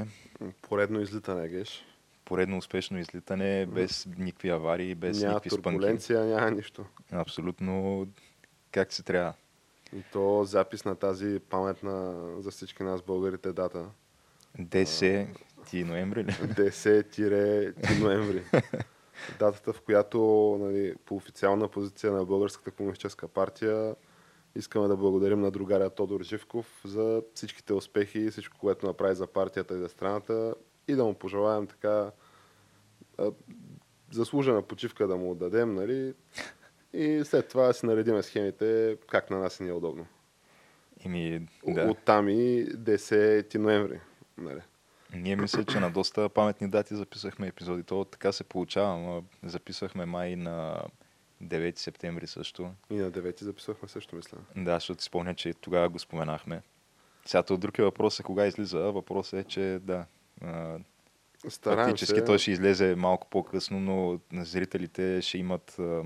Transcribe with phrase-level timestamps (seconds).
[0.00, 0.54] Започваме.
[0.62, 1.84] Поредно излитане, Геш.
[2.24, 5.62] Поредно успешно излитане, без никакви аварии, без няма никакви спънки.
[5.62, 6.84] турбуленция, няма нищо.
[7.12, 8.06] Абсолютно
[8.72, 9.32] как се трябва.
[9.96, 13.86] И то запис на тази паметна за всички нас българите дата.
[14.58, 15.26] 10
[15.70, 16.32] ти ноември ли?
[16.32, 18.42] 10 ноември.
[19.38, 20.18] Датата, в която
[20.60, 23.94] нали, по официална позиция на Българската комунистическа партия
[24.54, 29.26] искаме да благодарим на другаря Тодор Живков за всичките успехи и всичко, което направи за
[29.26, 30.54] партията и за страната
[30.88, 32.10] и да му пожелаем така
[34.10, 36.14] заслужена почивка да му дадем, нали?
[36.92, 40.06] И след това си наредиме схемите как на нас ни е удобно.
[41.04, 41.74] Ими, Да.
[41.74, 41.90] да.
[41.90, 44.00] Оттам и 10 ноември.
[44.38, 44.60] Нали?
[45.14, 47.82] Ние мисля, че на доста паметни дати записахме епизоди.
[47.82, 50.82] То така се получава, но записахме май на
[51.42, 52.70] 9 септември също.
[52.90, 54.38] И на 9 записахме също, мисля.
[54.56, 56.62] Да, защото спомня, че тогава го споменахме.
[57.26, 58.78] Сега то друг е въпрос е кога излиза.
[58.78, 60.06] Въпросът е, че да.
[60.42, 60.78] а,
[61.48, 62.24] Стараем Фактически се.
[62.24, 66.02] той ще излезе малко по-късно, но на зрителите ще имат а,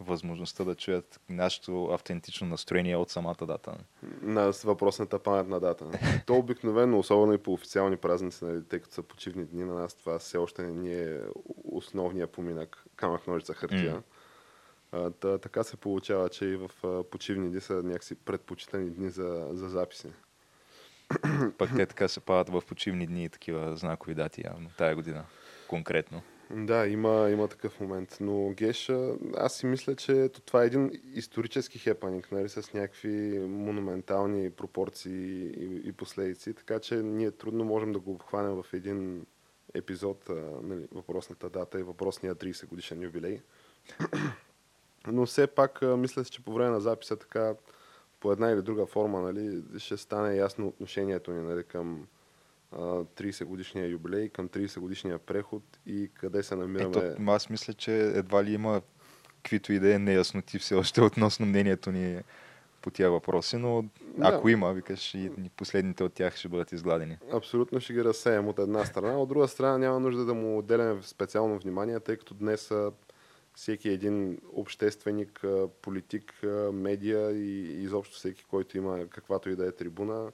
[0.00, 3.74] възможността да чуят нашето автентично настроение от самата дата.
[4.22, 5.90] на въпросната паметна дата.
[6.26, 9.94] То обикновено, особено и по официални празници, нали, тъй като са почивни дни на нас,
[9.94, 11.20] това все още не ни е
[11.64, 13.94] основния поминък, камък, ножица, хартия.
[13.94, 14.02] М.
[14.92, 19.10] А, та, така се получава, че и в а, почивни дни са някакси предпочитани дни
[19.10, 20.08] за, за записи.
[21.58, 25.24] Пък те така се падат в почивни дни и такива знакови дати, явно, тая година
[25.68, 26.22] конкретно.
[26.50, 28.16] Да, има, има такъв момент.
[28.20, 32.72] Но Геш, а, аз си мисля, че ето това е един исторически хепаник, нали, с
[32.74, 38.66] някакви монументални пропорции и, и последици, така че ние трудно можем да го обхванем в
[38.72, 39.26] един
[39.74, 43.40] епизод, а, нали, въпросната дата и въпросния 30 годишен юбилей.
[45.06, 47.54] Но все пак мисля, че по време на записа така
[48.20, 52.06] по една или друга форма нали, ще стане ясно отношението ни нали, към
[52.72, 56.96] а, 30 годишния юбилей, към 30 годишния преход и къде се намираме.
[56.96, 58.82] Ето, аз мисля, че едва ли има
[59.36, 62.20] каквито и да е неясноти все още относно мнението ни
[62.82, 63.84] по тия въпроси, но
[64.20, 64.52] ако Да.
[64.52, 67.18] има, викаш, и последните от тях ще бъдат изгладени.
[67.32, 69.18] Абсолютно ще ги разсеем от една страна.
[69.18, 72.72] От друга страна няма нужда да му отделяме специално внимание, тъй като днес
[73.58, 75.44] всеки един общественик,
[75.82, 76.42] политик,
[76.72, 80.32] медия и изобщо всеки, който има каквато и да е трибуна,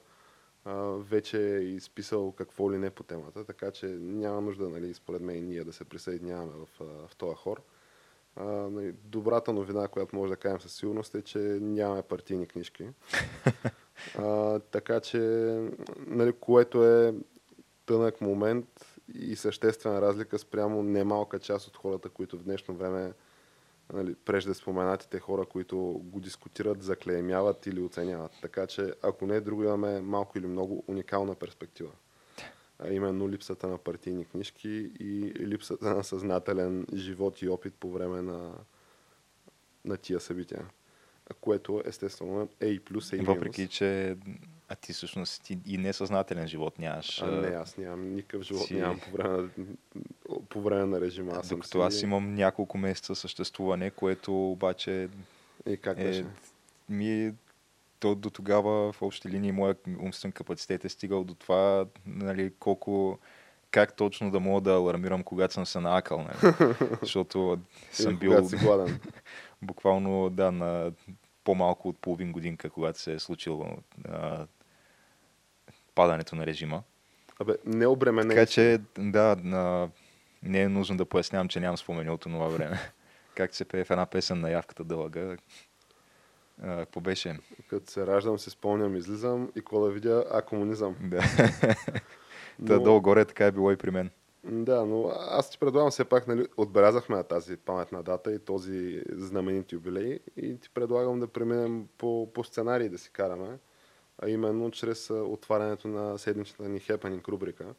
[0.97, 5.47] вече е изписал какво ли не по темата, така че няма нужда, нали, според мен,
[5.47, 7.61] ние да се присъединяваме в, в този хор.
[8.71, 12.89] Нали, добрата новина, която може да кажем със сигурност е, че нямаме партийни книжки.
[14.17, 15.19] А, така че,
[16.07, 17.13] нали, което е
[17.85, 23.13] тънък момент и съществена разлика спрямо немалка част от хората, които в днешно време,
[23.93, 24.15] нали,
[24.53, 28.31] споменатите хора, които го дискутират, заклеймяват или оценяват.
[28.41, 31.91] Така че, ако не друго, имаме малко или много уникална перспектива.
[32.79, 38.21] А именно липсата на партийни книжки и липсата на съзнателен живот и опит по време
[38.21, 38.53] на,
[39.85, 40.65] на тия събития.
[41.41, 43.35] Което естествено е и плюс, е и минус.
[43.35, 44.17] Въпреки, че
[44.69, 47.21] а ти всъщност ти и несъзнателен живот нямаш.
[47.21, 49.69] А, не, аз нямам никакъв живот, си- нямам по време, на,
[50.49, 51.31] по време на режима.
[51.35, 55.09] Аз съм Докато аз имам няколко месеца съществуване, което обаче
[55.65, 56.25] И как е,
[56.89, 57.33] ми
[57.99, 63.19] то до тогава в общи линии моят умствен капацитет е стигал до това, нали, колко
[63.71, 66.53] как точно да мога да алармирам, когато съм се наакал, нали?
[67.01, 67.59] Защото
[67.91, 68.99] съм бил когато си гладен.
[69.61, 70.91] буквално да, на
[71.43, 73.77] по-малко от половин годинка, когато се е случило
[74.09, 74.45] а,
[75.95, 76.83] падането на режима.
[77.39, 78.29] Абе, не обременен.
[78.29, 79.89] Така че, да, на...
[80.43, 82.79] не е нужно да пояснявам, че нямам спомени от това време.
[83.35, 85.37] как се пее в една песен на явката дълга.
[86.63, 87.39] А, какво беше?
[87.69, 90.95] Като се раждам, се спомням, излизам и кола видя, а комунизъм.
[91.01, 91.23] Да.
[92.67, 94.09] Та долу-горе така е било и при мен.
[94.43, 99.03] Да, но аз ти предлагам все пак, нали, отбелязахме на тази паметна дата и този
[99.09, 103.57] знаменит юбилей и ти предлагам да преминем по, по сценарий да си караме,
[104.17, 107.75] а именно чрез отварянето на седмичната ни хепанинг рубрика.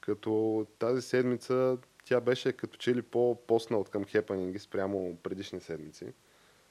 [0.00, 6.12] Като тази седмица тя беше като че ли по-постна от към хепанинги спрямо предишни седмици.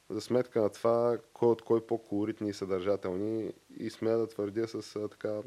[0.10, 5.10] За сметка на това, кой от кой по-колоритни и съдържателни и смея да твърдя с
[5.10, 5.42] така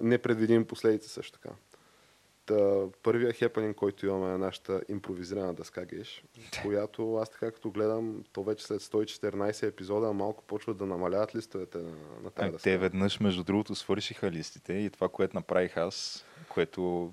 [0.00, 1.54] непредвидими последици също така.
[2.46, 6.24] Та, първия хепанин, който имаме е нашата импровизирана дъска Геш,
[6.62, 11.78] която аз така като гледам, то вече след 114 епизода малко почват да намаляват листовете
[11.78, 11.90] на,
[12.22, 12.62] на тази А, дъска.
[12.62, 17.12] те веднъж, между другото, свършиха листите и това, което направих аз, което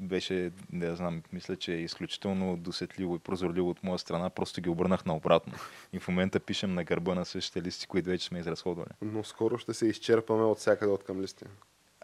[0.00, 4.68] беше, не знам, мисля, че е изключително досетливо и прозорливо от моя страна, просто ги
[4.68, 5.52] обърнах наобратно.
[5.92, 8.90] И в момента пишем на гърба на същите листи, които вече сме изразходвали.
[9.02, 11.44] Но скоро ще се изчерпаме от всякъде от към листи.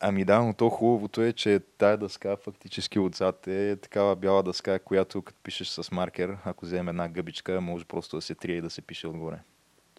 [0.00, 4.78] Ами да, но то хубавото е, че тая дъска фактически отзад е такава бяла дъска,
[4.78, 8.60] която като пишеш с маркер, ако вземем една гъбичка, може просто да се трие и
[8.60, 9.38] да се пише отгоре.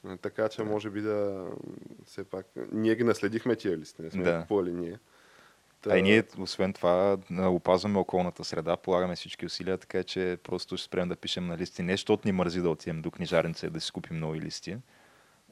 [0.09, 1.45] Е, Така че може би да
[2.05, 2.45] все пак...
[2.71, 4.41] Ние ги наследихме тия листи, не сме Да.
[4.41, 4.99] купували ние.
[5.81, 10.77] Та, А и ние, освен това, опазваме околната среда, полагаме всички усилия, така че просто
[10.77, 11.83] ще спрем да пишем на листи.
[11.83, 14.77] Не, защото ни мързи да отидем до книжарница и да си купим нови листи,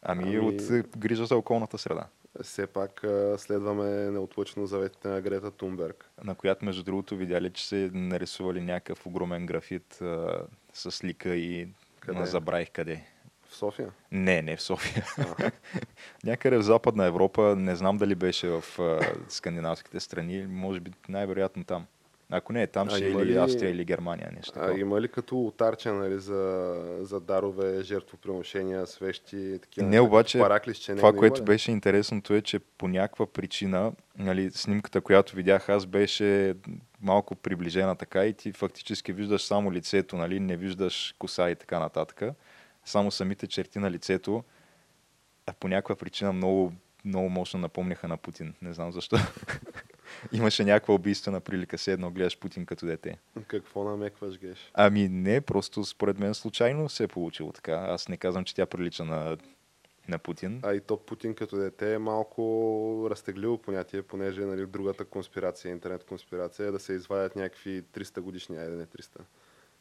[0.02, 2.08] ами, Ами- от е, грижа за околната среда,
[2.44, 3.06] Все пак
[3.38, 6.10] следваме неотлъчно заветите на Грета Тунберг.
[6.24, 10.42] на която, между другото, видяли, че се нарисували някакъв огромен графит а,
[10.74, 11.68] с лика и
[12.00, 12.20] Къде?
[12.20, 13.04] а, забравих къде.
[13.50, 13.92] В София.
[14.12, 15.06] Не, не в София.
[15.18, 15.52] А,
[16.24, 19.00] Някъде в Западна Европа, не знам дали беше в а,
[19.30, 21.86] скандинавските страни, може би най-вероятно там.
[22.30, 25.02] Ако не е там, А ще е или ли- Австрия, или Германия, нещо а има
[25.02, 29.88] ли като отарче нали, за, за дарове, жертвоприношения, свещи, такива?
[29.88, 35.02] Не, обаче, параклисче, Това, не, което беше интересното е, че по някаква причина, нали, снимката,
[35.02, 36.56] която видях аз, беше
[37.02, 41.80] малко приближена така и ти фактически виждаш само лицето, нали, не виждаш коса и така
[41.80, 42.24] нататък.
[42.86, 44.44] Само самите черти на лицето,
[45.46, 46.74] а по някаква причина много,
[47.06, 48.54] много мощно напомняха на Путин.
[48.62, 49.18] Не знам защо.
[50.32, 53.18] Имаше някаква убийствена прилика, се едно гледаш Путин като дете.
[53.48, 54.72] Какво намекваш, Геш?
[54.74, 57.74] Ами не, просто според мен случайно се е получило така.
[57.74, 59.38] Аз не казвам, че тя прилича на,
[60.08, 60.60] на Путин.
[60.64, 66.04] А и то Путин като дете е малко разтегливо понятие, понеже нали, другата конспирация, интернет
[66.04, 69.20] конспирация е да се извадят някакви 300 годишни, айде не 300,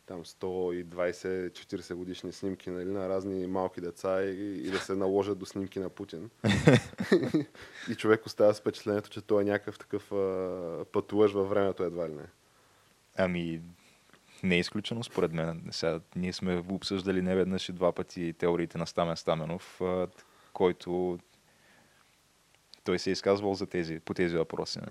[0.07, 5.47] там 120-40 годишни снимки нали, на разни малки деца и, и да се наложат до
[5.47, 6.31] снимки на Путин.
[7.91, 12.09] и човек остава с впечатлението, че той е някакъв такъв а, пътуваш във времето едва
[12.09, 12.27] ли не.
[13.17, 13.61] Ами,
[14.43, 15.69] не е изключено според мен.
[15.71, 19.81] Сега, ние сме обсъждали не веднъж и два пъти теориите на Стамен Стаменов,
[20.53, 21.19] който
[22.85, 24.79] той се е изказвал за тези, по тези въпроси.
[24.79, 24.87] Не?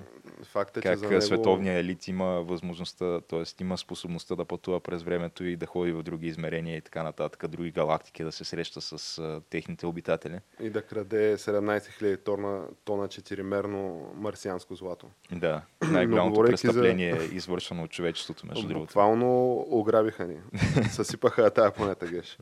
[0.45, 1.21] Факт е, че Как за него...
[1.21, 3.43] световният елит има възможността, т.е.
[3.61, 7.47] има способността да пътува през времето и да ходи в други измерения и така нататък,
[7.47, 10.39] други галактики, да се среща с а, техните обитатели.
[10.59, 15.07] И да краде 17 000 тона, тона четиримерно марсианско злато.
[15.31, 15.61] Да,
[15.91, 18.85] най-голямото говорейки за- престъпление е извършено от човечеството, между другото.
[18.87, 20.37] Буквално ограбиха ни.
[20.91, 22.37] Съсипаха тази планета Геш.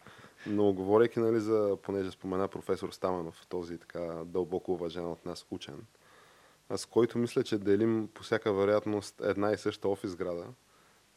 [0.48, 5.78] Но говорейки, нали, за, понеже спомена професор Стаменов, този така дълбоко уважен от нас учен,
[6.76, 10.46] с който мисля, че делим по всяка вероятност една и съща офис града,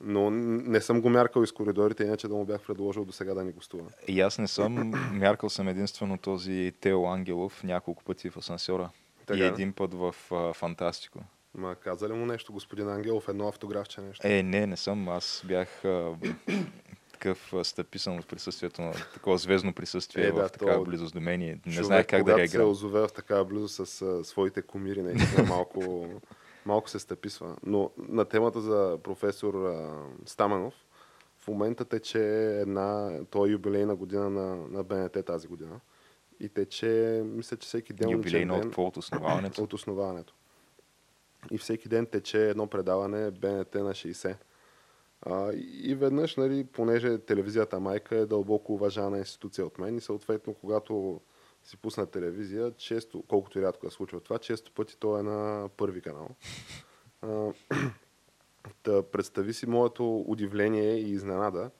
[0.00, 3.44] но не съм го мяркал из коридорите, иначе да му бях предложил до сега да
[3.44, 3.90] ни гостува.
[4.08, 8.90] И аз не съм, мяркал съм единствено този Тео Ангелов няколко пъти в асансьора.
[9.26, 11.18] Така и един път в а, Фантастико.
[11.54, 14.26] Ма каза ли му нещо, господин Ангелов, едно автографче нещо?
[14.26, 15.08] Е, не, не съм.
[15.08, 16.16] Аз бях а,
[17.14, 21.20] такъв стъписан от присъствието на такова звездно присъствие Е, да, в такава то близост до
[21.20, 21.42] мен.
[21.42, 24.62] и Не Човек, знаех как да когато се озове в такава близост с а, своите
[24.62, 26.06] кумири, наистина малко,
[26.66, 27.56] малко се стъписва.
[27.66, 30.74] Но на темата за професор а, Стаменов,
[31.38, 32.20] в момента тече
[32.60, 35.80] една, то е юбилейна година на, на БНТ тази година.
[36.40, 38.78] И тече, мисля, че всеки ден Юбилейно от?
[38.78, 39.62] От основаването?
[39.64, 40.34] от основаването.
[41.50, 44.36] И всеки ден тече едно предаване БНТ на 60.
[45.26, 45.52] А,
[45.82, 51.20] и веднъж, нали, понеже телевизията майка е дълбоко уважана институция от мен и съответно, когато
[51.64, 55.68] си пусна телевизия, често, колкото и рядко да случва това, често пъти то е на
[55.76, 56.28] първи канал.
[57.22, 57.52] А,
[58.84, 61.70] да представи си моето удивление и изненада,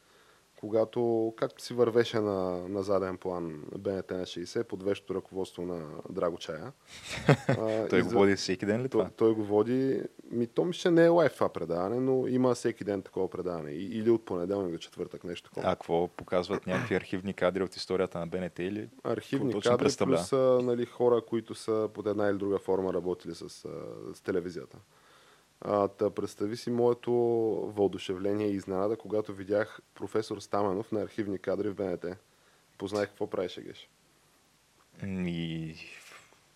[0.65, 5.87] когато, както си вървеше на, на заден план БНТ на 60 под вещото ръководство на
[6.11, 6.73] Драго Чая.
[7.49, 9.11] а, Той го води всеки ден ли той, това?
[9.17, 10.03] той го води.
[10.31, 13.71] Ми, то мисля, не е лайв това предаване, но има всеки ден такова предаване.
[13.71, 15.73] И- Или от понеделник до четвъртък, нещо такова.
[15.73, 18.89] А какво показват някакви архивни кадри от историята на БНТ или?
[19.05, 23.49] Архивни кадри, плюс нали, хора, които са под една или друга форма работили с,
[24.15, 24.77] с телевизията.
[25.61, 27.13] А, та представи си моето
[27.75, 32.05] въодушевление и изненада, когато видях професор Стаменов на архивни кадри в БНТ.
[32.79, 33.89] Познах какво правеше Геш.
[35.07, 35.75] И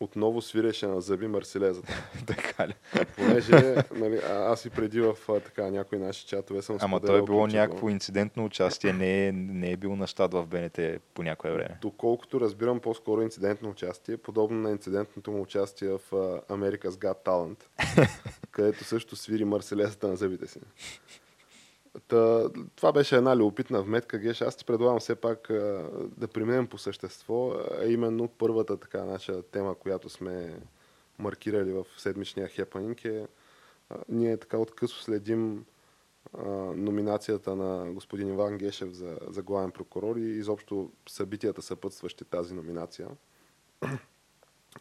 [0.00, 1.93] отново свиреше на зъби Марселезата.
[2.26, 2.75] така ли?
[3.17, 7.17] Понеже нали, а, аз и преди в а, така, някои наши чатове съм Ама то
[7.17, 10.81] е било някакво инцидентно участие, не е, не е бил на щат в БНТ
[11.14, 11.78] по някое време.
[11.81, 16.00] Доколкото разбирам по-скоро инцидентно участие, подобно на инцидентното му участие в
[16.49, 17.64] America's Got Talent,
[18.50, 20.61] където също свири Марселезата на зъбите си.
[22.09, 24.40] Та, това беше една любопитна вметка, Геш.
[24.40, 25.49] Аз ти предлагам все пак
[26.16, 30.61] да преминем по същество, а именно първата така наша тема, която сме
[31.18, 33.26] маркирали в седмичния хепанинг е
[34.09, 35.64] ние така откъсо следим
[36.38, 42.54] а, номинацията на господин Иван Гешев за, за главен прокурор и изобщо събитията съпътстващи тази
[42.54, 43.09] номинация.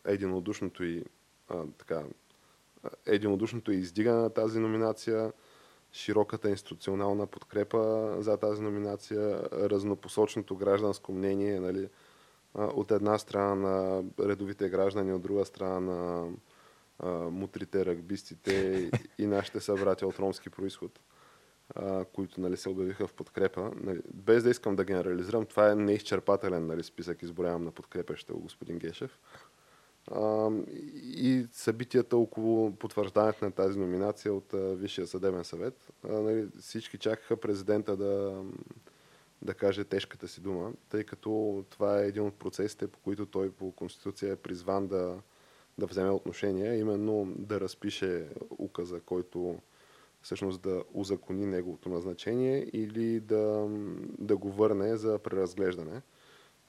[0.05, 1.03] Единодушното и
[1.49, 2.03] а, така,
[3.05, 5.33] единодушното издигане на тази номинация–
[5.91, 11.89] широката институционална подкрепа за тази номинация, разнопосочното гражданско мнение, нали,
[12.55, 16.29] от една страна на редовите граждани, от друга страна на
[16.99, 20.99] а, мутрите, ръгбистите и нашите събратя от ромски происход,
[21.75, 23.71] а, които нали, се обявиха в подкрепа.
[23.75, 28.79] Нали, без да искам да генерализирам, това е неизчерпателен нали, списък, изброявам на подкрепеща господин
[28.79, 29.19] Гешев
[30.95, 35.91] и събитията около потвърждането на тази номинация от Висшия съдебен съвет.
[36.03, 38.43] Нали, всички чакаха президента да,
[39.41, 43.51] да каже тежката си дума, тъй като това е един от процесите, по които той
[43.51, 45.15] по Конституция е призван да,
[45.77, 49.59] да вземе отношение, именно да разпише указа, който
[50.21, 53.67] всъщност да узакони неговото назначение или да,
[54.19, 56.01] да го върне за преразглеждане.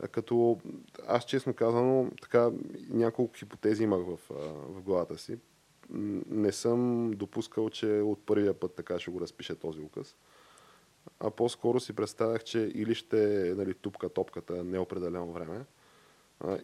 [0.07, 0.61] Като
[1.07, 2.51] аз честно казано, така
[2.91, 4.19] няколко хипотези имах в,
[4.69, 5.39] в главата си.
[6.31, 10.17] Не съм допускал, че от първия път така ще го разпише този указ.
[11.21, 15.65] А по-скоро си представях, че или ще нали, тупка топката неопределено време,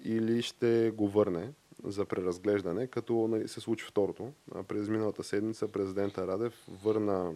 [0.05, 1.53] или ще го върне
[1.85, 4.33] за преразглеждане, като нали, се случи второто.
[4.69, 7.33] През миналата седмица президента Радев върна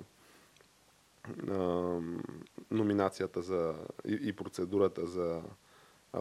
[1.50, 1.98] а,
[2.70, 3.74] номинацията за,
[4.08, 5.42] и, и процедурата за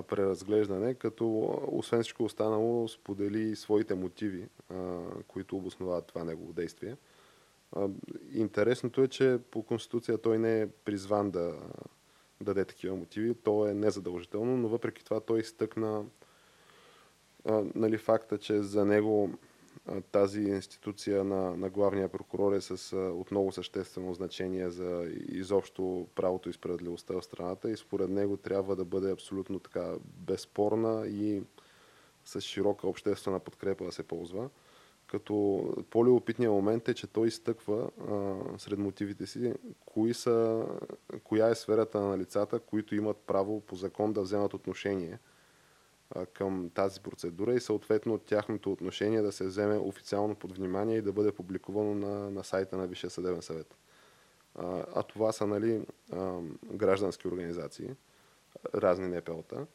[0.08, 4.48] преразглеждане, като освен всичко останало сподели своите мотиви,
[5.28, 6.96] които обосновават това негово действие.
[8.34, 11.56] Интересното е, че по Конституция той не е призван да
[12.42, 16.06] даде такива мотиви, то е незадължително, но въпреки това той изтъкна
[17.76, 19.30] нали, факта, че за него
[20.12, 26.54] тази институция на, на главния прокурор е с отново съществено значение за изобщо правото и
[26.54, 31.44] справедливостта в страната и според него трябва да бъде абсолютно така безспорна и
[32.26, 34.50] с широка обществена подкрепа да се ползва.
[35.08, 39.54] Като по-любопитният момент е, че той изтъква а, сред мотивите си
[39.86, 40.66] кои са,
[41.24, 45.20] коя е сферата на лицата, които имат право по закон да вземат отношение–
[46.34, 51.14] към тази процедура и съответно тяхното отношение да се вземе официално под внимание и да
[51.14, 53.76] бъде публикувано на, на сайта на Висшия съдебен съвет.
[54.56, 56.40] А, а това са нали, а,
[56.74, 57.90] граждански организации,
[58.76, 59.66] разни НПО-та,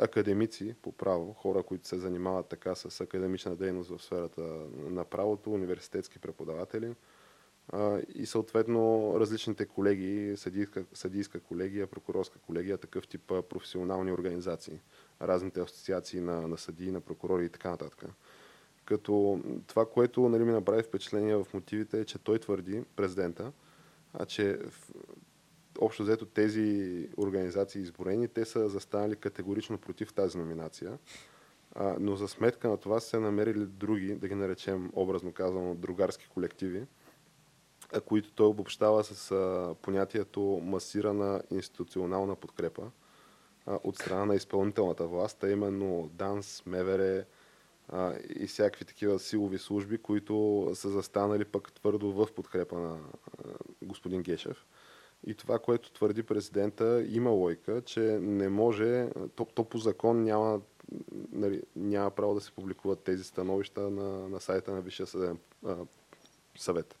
[0.00, 4.42] академици по право, хора, които се занимават така с академична дейност в сферата
[4.76, 6.94] на правото, университетски преподаватели,
[8.14, 14.80] и съответно различните колеги, съдийска, съдийска колегия, прокурорска колегия, такъв тип професионални организации,
[15.22, 18.04] разните асоциации на, на съдии, на прокурори и така нататък.
[18.84, 23.52] Като това, което нали, ми направи впечатление в мотивите е, че той твърди, президента,
[24.12, 24.90] а че в,
[25.80, 30.98] общо взето тези организации изборени, те са застанали категорично против тази номинация.
[31.74, 36.28] А, но за сметка на това се намерили други, да ги наречем образно казано, другарски
[36.28, 36.86] колективи,
[38.06, 42.82] които той обобщава с а, понятието масирана институционална подкрепа
[43.66, 47.24] а, от страна на изпълнителната власт, а именно ДАНС, МВР
[47.88, 53.48] а, и всякакви такива силови служби, които са застанали пък твърдо в подкрепа на а,
[53.82, 54.66] господин Гешев.
[55.26, 60.60] И това, което твърди президента, има лойка, че не може, то, то по закон няма,
[61.32, 65.38] нали, няма право да се публикуват тези становища на, на сайта на Висшия съдебен
[66.58, 66.98] съвет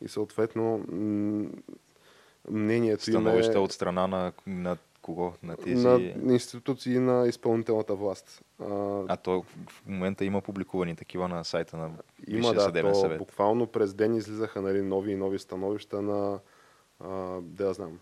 [0.00, 0.84] и съответно
[2.50, 3.58] мнението Становища е...
[3.58, 5.32] от страна на, на кого?
[5.42, 5.86] На тези...
[5.86, 8.44] На институции на изпълнителната власт.
[8.60, 8.64] А,
[9.08, 11.90] а то в момента има публикувани такива на сайта на
[12.28, 13.18] Висшия да, съдебен то, съвет.
[13.18, 16.38] Буквално през ден излизаха нали, нови и нови становища на
[17.00, 17.98] а, да знам,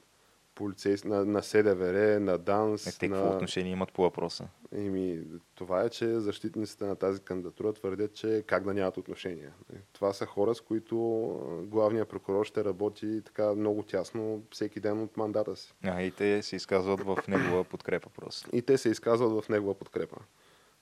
[0.57, 2.87] полицейс, на, на СДВР, на ДАНС.
[2.87, 3.17] Е, те на...
[3.17, 4.49] какво отношение имат по въпроса?
[4.73, 5.21] Еми,
[5.55, 9.51] това е, че защитниците на тази кандидатура твърдят, че как да нямат отношение.
[9.93, 10.97] Това са хора, с които
[11.71, 15.75] главният прокурор ще работи така много тясно всеки ден от мандата си.
[15.85, 18.51] А, и те се изказват в негова подкрепа просто.
[18.53, 20.17] И те се изказват в негова подкрепа.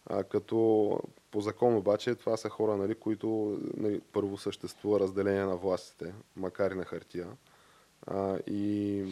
[0.07, 1.01] А, като
[1.31, 6.71] по закон обаче това са хора, нали, които нали, първо съществува разделение на властите, макар
[6.71, 7.29] и на хартия.
[8.07, 9.05] А, и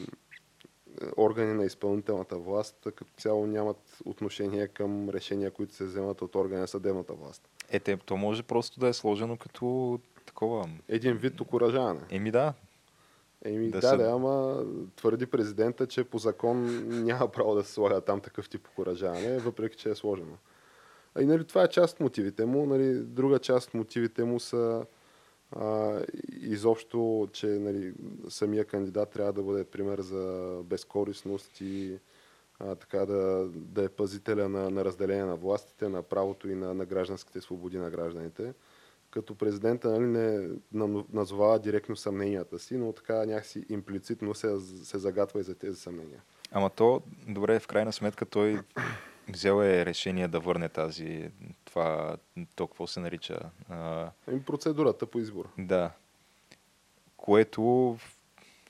[1.17, 6.61] органи на изпълнителната власт като цяло нямат отношение към решения, които се вземат от органи
[6.61, 7.49] на съдебната власт.
[7.71, 10.69] Е, те, то може просто да е сложено като такова...
[10.89, 12.01] Един вид окоръжаване.
[12.11, 12.55] Еми да.
[13.45, 13.97] Еми да, да, се...
[13.97, 14.65] да, ама
[14.97, 19.77] твърди президента, че по закон няма право да се слага там такъв тип окоръжаване, въпреки
[19.77, 20.37] че е сложено.
[21.15, 22.67] А и нали, това е част от мотивите му.
[22.67, 24.87] Нали, друга част от мотивите му са
[25.57, 26.01] а,
[26.41, 27.93] изобщо, че нали,
[28.29, 31.99] самия кандидат трябва да бъде пример за безкорисност и
[32.61, 36.75] а, така да, да е пазителя на, на разделение на властите, на правото и на,
[36.75, 38.55] на гражданските свободи на гражданите.
[39.11, 40.49] Като президента нали, не
[41.13, 46.23] назовава директно съмненията си, но така някакси имплицитно се, се загатва и за тези съмнения.
[46.53, 48.61] Ама то, добре, в крайна сметка той
[49.29, 51.31] взел е решение да върне тази,
[51.65, 52.17] това,
[52.57, 53.39] то какво се нарича?
[53.69, 54.11] А...
[54.29, 55.49] Ами процедурата по избор.
[55.59, 55.91] Да.
[57.17, 57.63] Което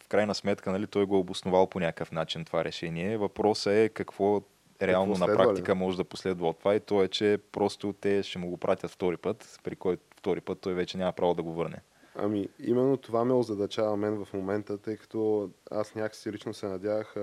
[0.03, 3.19] в крайна сметка нали, той го е обосновал по някакъв начин това решение.
[3.19, 4.43] Въпросът е какво
[4.83, 5.79] реално какво на практика ли?
[5.79, 8.91] може да последва от това и то е, че просто те ще му го пратят
[8.91, 11.77] втори път, при който втори път той вече няма право да го върне.
[12.15, 17.17] Ами, именно това ме озадачава мен в момента, тъй като аз някакси лично се надявах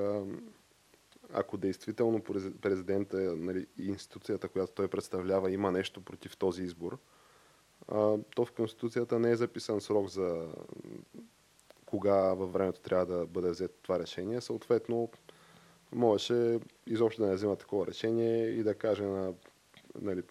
[1.33, 2.21] ако действително
[2.61, 6.97] президента нали, и институцията, която той представлява, има нещо против този избор,
[7.87, 10.47] а, то в Конституцията не е записан срок за
[11.85, 14.41] кога във времето трябва да бъде взето това решение.
[14.41, 15.09] Съответно,
[15.91, 19.33] можеше изобщо да не взема такова решение и да каже на
[20.01, 20.23] нали,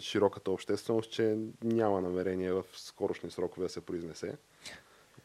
[0.00, 4.36] широката общественост, че няма намерение в скорошни срокове да се произнесе.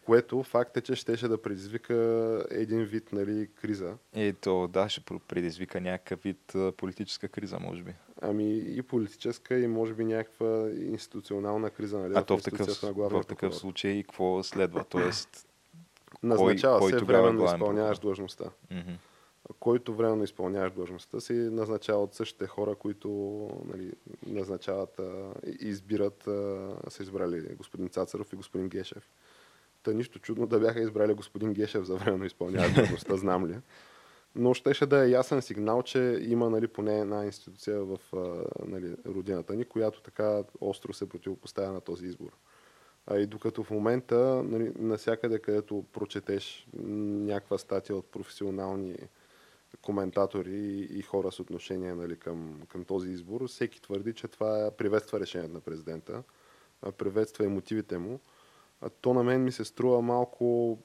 [0.05, 1.95] Което факт е, че щеше да предизвика
[2.51, 3.93] един вид нали, криза.
[4.13, 7.93] Ето, да, ще предизвика някакъв вид политическа криза, може би.
[8.21, 11.99] Ами и политическа, и може би някаква институционална криза.
[11.99, 14.83] Нали, а то в такъв, в такъв случай какво следва?
[14.89, 15.47] Тоест,
[16.23, 18.45] Назначава кой, се кой временно изпълняваш длъжността.
[18.71, 18.97] Mm-hmm.
[19.59, 23.09] Който временно изпълняваш длъжността си, назначава от същите хора, които
[23.65, 23.91] нали,
[24.27, 25.01] назначават
[25.61, 26.23] и избират,
[26.87, 29.09] са избрали господин Цацаров и господин Гешев.
[29.85, 33.55] Та нищо чудно да бяха избрали господин Гешев за временно изпълнява длъжността, знам ли.
[34.35, 37.99] Но щеше да е ясен сигнал, че има нали, поне една институция в
[38.65, 42.29] нали, родината ни, която така остро се противопоставя на този избор.
[43.07, 48.95] А и докато в момента, нали, насякъде, където прочетеш някаква статия от професионални
[49.81, 54.71] коментатори и, и хора с отношение нали, към, към този избор, всеки твърди, че това
[54.77, 56.23] приветства решението на президента,
[56.97, 58.19] приветства и мотивите му
[58.89, 60.77] то на мен ми се струва малко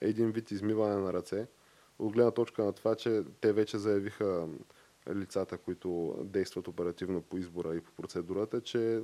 [0.00, 1.46] един вид измиване на ръце.
[1.98, 4.48] От гледна точка на това, че те вече заявиха
[5.14, 9.02] лицата, които действат оперативно по избора и по процедурата, че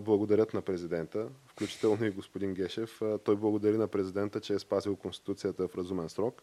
[0.00, 3.00] благодарят на президента, включително и господин Гешев.
[3.24, 6.42] Той благодари на президента, че е спазил Конституцията в разумен срок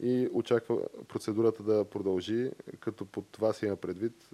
[0.00, 4.28] и очаква процедурата да продължи, като под това си има предвид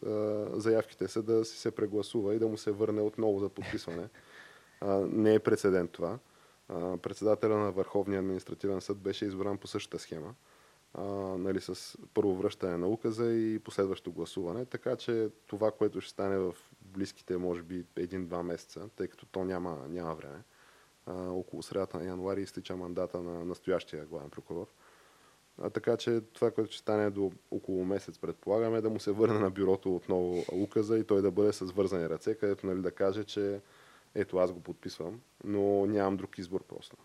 [0.53, 4.09] заявките са да си се прегласува и да му се върне отново за подписване
[5.07, 6.19] не е прецедент това.
[7.03, 10.35] Председателя на Върховния административен съд беше избран по същата схема.
[10.95, 11.05] А,
[11.39, 14.65] нали, с първо връщане на указа и последващо гласуване.
[14.65, 19.45] Така че това, което ще стане в близките, може би, един-два месеца, тъй като то
[19.45, 20.43] няма, няма време,
[21.07, 24.67] а, около средата на януари изтича мандата на настоящия главен прокурор.
[25.63, 29.39] А, така че това, което ще стане до около месец, предполагаме, да му се върне
[29.39, 33.25] на бюрото отново указа и той да бъде с вързани ръце, където нали, да каже,
[33.25, 33.61] че
[34.15, 36.97] ето аз го подписвам, но нямам друг избор просто.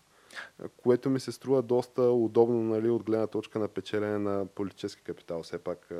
[0.76, 5.42] Което ми се струва доста удобно нали, от гледна точка на печелене на политически капитал.
[5.42, 5.92] Все пак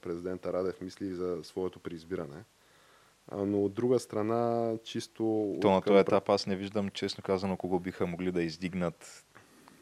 [0.00, 2.44] президента Радев мисли за своето преизбиране.
[3.32, 5.56] Но от друга страна, чисто...
[5.60, 9.24] То на този етап аз не виждам, честно казано, кого биха могли да издигнат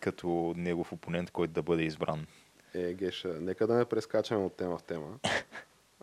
[0.00, 2.26] като негов опонент, който да бъде избран.
[2.74, 5.18] Е, Геша, нека да не прескачаме от тема в тема.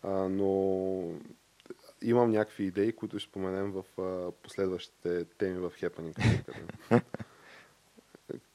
[0.04, 1.02] А, но
[2.10, 6.42] имам някакви идеи, които ще споменем в а, последващите теми в Happening.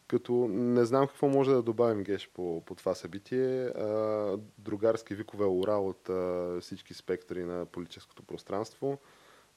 [0.08, 3.64] Като не знам какво може да добавим Геш по, по това събитие.
[3.64, 8.98] А, другарски викове ура от а, всички спектри на политическото пространство.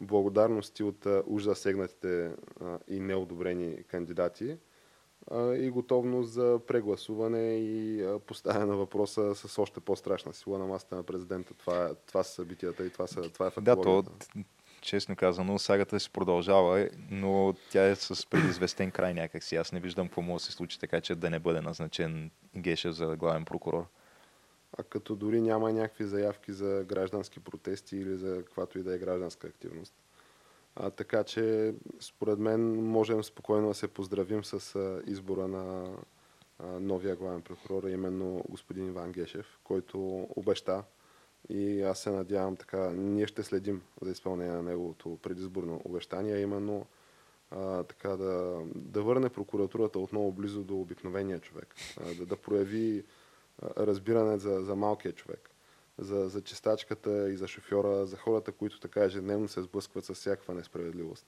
[0.01, 4.57] Благодарности от а, уж засегнатите а, и неодобрени кандидати
[5.31, 11.03] и готовност за прегласуване и поставяне на въпроса с още по-страшна сила на масата на
[11.03, 11.53] президента.
[11.53, 14.11] Това, това са събитията и това, са, това е фактологията.
[14.11, 14.49] Да, то,
[14.81, 19.55] честно казано, сагата си продължава, но тя е с предизвестен край някакси.
[19.55, 22.91] Аз не виждам какво може да се случи така, че да не бъде назначен Геше
[22.91, 23.85] за главен прокурор.
[24.77, 28.97] а като дори няма някакви заявки за граждански протести или за каквато и да е
[28.97, 29.93] гражданска активност.
[30.75, 35.97] А, така че, според мен, можем спокойно да се поздравим с а, избора на
[36.59, 40.83] а, новия главен прокурор, именно господин Иван Гешев, който обеща.
[41.49, 46.85] И аз се надявам така, ние ще следим за изпълнение на неговото предизборно обещание, именно
[47.51, 53.03] а, така да, да върне прокуратурата отново близо до обикновения човек, а, да, да прояви
[53.61, 55.49] а, разбиране за, за малкия човек,
[55.97, 60.53] за, за чистачката и за шофьора, за хората, които така ежедневно се сблъскват с всякаква
[60.53, 61.25] несправедливост.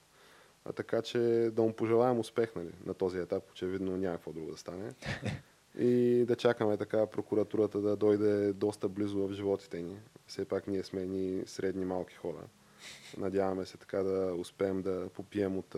[0.66, 1.20] А, така че
[1.54, 4.94] да му пожелаем успех нали, на този етап, очевидно няма какво друго да стане.
[5.80, 10.00] И да чакаме така прокуратурата да дойде доста близо в животите ни.
[10.28, 12.48] Все пак ние сме ни средни малки хора.
[13.18, 15.76] Надяваме се така да успеем да попием от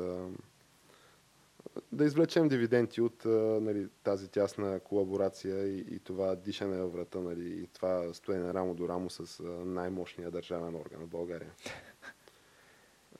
[1.92, 3.26] да извлечем дивиденти от
[3.62, 8.74] нали, тази тясна колаборация и, и това дишане във врата нали, и това стоене рамо
[8.74, 11.52] до рамо с най-мощния държавен орган в България.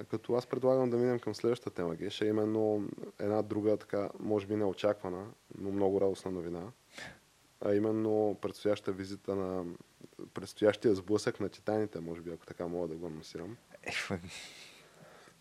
[0.10, 2.90] Като аз предлагам да минем към следващата тема, Геш, е именно
[3.20, 5.26] една друга, така, може би неочаквана,
[5.58, 6.72] но много радостна новина.
[7.62, 9.66] А именно предстояща визита на
[10.34, 13.58] предстоящия сблъсък на титаните, може би, ако така мога да го анонсирам.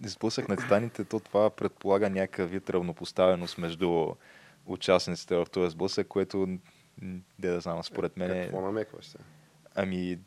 [0.05, 4.07] Сблъсък на титаните, то това предполага някакъв вид равнопоставеност между
[4.67, 6.59] участниците в този сблъсък, което,
[7.39, 8.31] де да знам, според мен...
[8.31, 9.19] Е, какво намекваш се?
[9.75, 10.19] Ами,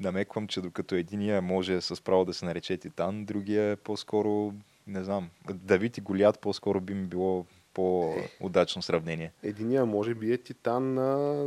[0.00, 4.54] намеквам, че докато единия може с право да се нарече Титан, другия е по-скоро,
[4.86, 9.32] не знам, Давид и Голят по-скоро би ми било по-удачно сравнение.
[9.42, 11.46] Единия може би е Титан на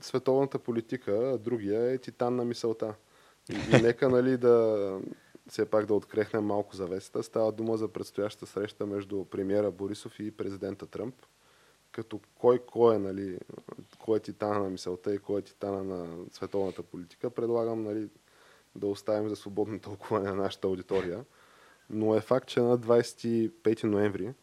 [0.00, 2.94] световната политика, а другия е Титан на мисълта.
[3.50, 4.98] И, и нека нали да
[5.48, 7.22] все пак да открехнем малко завесата.
[7.22, 11.14] Става дума за предстояща среща между премиера Борисов и президента Тръмп
[11.92, 13.38] като кой кой е, нали,
[13.98, 18.08] кой е титана на мисълта и кой е титана на световната политика, предлагам нали,
[18.76, 21.24] да оставим за свободно тълкуване на нашата аудитория.
[21.90, 24.34] Но е факт, че на 25 ноември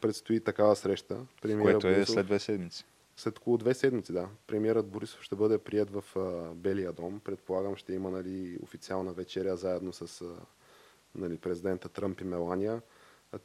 [0.00, 1.26] предстои такава среща.
[1.62, 2.84] Което е след две седмици.
[3.16, 4.28] След около две седмици, да.
[4.46, 7.20] Премиерът Борисов ще бъде прият в а, Белия дом.
[7.20, 10.36] Предполагам, ще има нали, официална вечеря заедно с а,
[11.14, 12.82] нали, президента Тръмп и Мелания.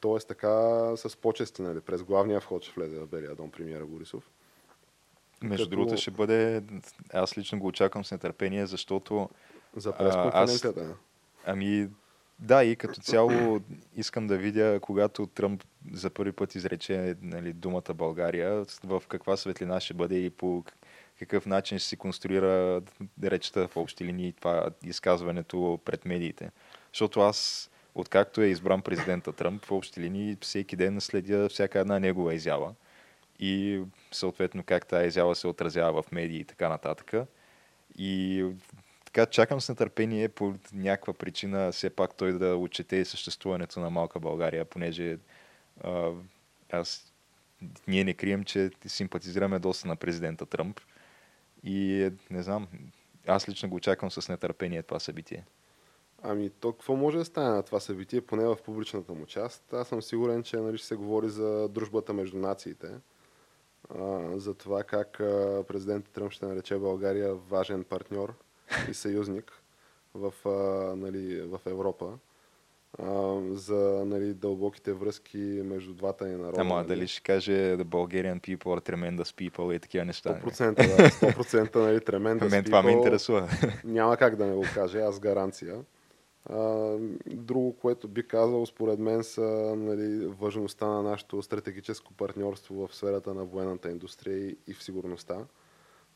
[0.00, 4.30] Тоест така с почести, нали, през главния вход ще влезе в Белия дом премиера Борисов.
[5.42, 5.76] Между като...
[5.76, 6.62] другото ще бъде,
[7.12, 9.28] аз лично го очаквам с нетърпение, защото...
[9.76, 10.80] За пресконференцията?
[10.80, 10.96] Аз...
[11.44, 11.88] Ами,
[12.40, 13.60] да, и като цяло
[13.96, 19.80] искам да видя, когато Тръмп за първи път изрече нали, думата България, в каква светлина
[19.80, 20.64] ще бъде и по
[21.18, 22.82] какъв начин ще се конструира
[23.22, 26.50] речта в общи линии това изказването пред медиите.
[26.92, 31.98] Защото аз откакто е избран президента Тръмп, в общи линии всеки ден следя всяка една
[31.98, 32.74] негова изява
[33.38, 37.14] и съответно как тази изява се отразява в медии и така нататък.
[37.98, 38.44] И
[39.12, 44.20] така чакам с нетърпение по някаква причина все пак той да отчете съществуването на малка
[44.20, 45.18] България, понеже
[45.84, 46.10] а,
[46.72, 47.12] аз
[47.88, 50.80] ние не крием, че симпатизираме доста на президента Тръмп
[51.64, 52.68] и не знам,
[53.26, 55.44] аз лично го очаквам с нетърпение това събитие.
[56.22, 59.72] Ами, то какво може да стане на това събитие, поне в публичната му част?
[59.72, 62.88] Аз съм сигурен, че нали, ще се говори за дружбата между нациите,
[63.98, 65.16] а, за това как
[65.68, 68.34] президент Тръмп ще нарече България важен партньор
[68.90, 69.52] и съюзник
[70.14, 72.18] в, а, нали, в Европа,
[72.98, 76.60] а, за нали, дълбоките връзки между двата ни народа.
[76.60, 76.86] Ама нали.
[76.86, 80.40] дали ще каже The Bulgarian people are tremendous people и такива неща?
[80.44, 83.48] 100% да, 100% нали, tremendous Мен това ме интересува.
[83.84, 85.76] Няма как да не го каже, аз гаранция.
[86.46, 92.94] А, друго, което би казал, според мен, са нали, важността на нашето стратегическо партньорство в
[92.94, 95.36] сферата на военната индустрия и в сигурността.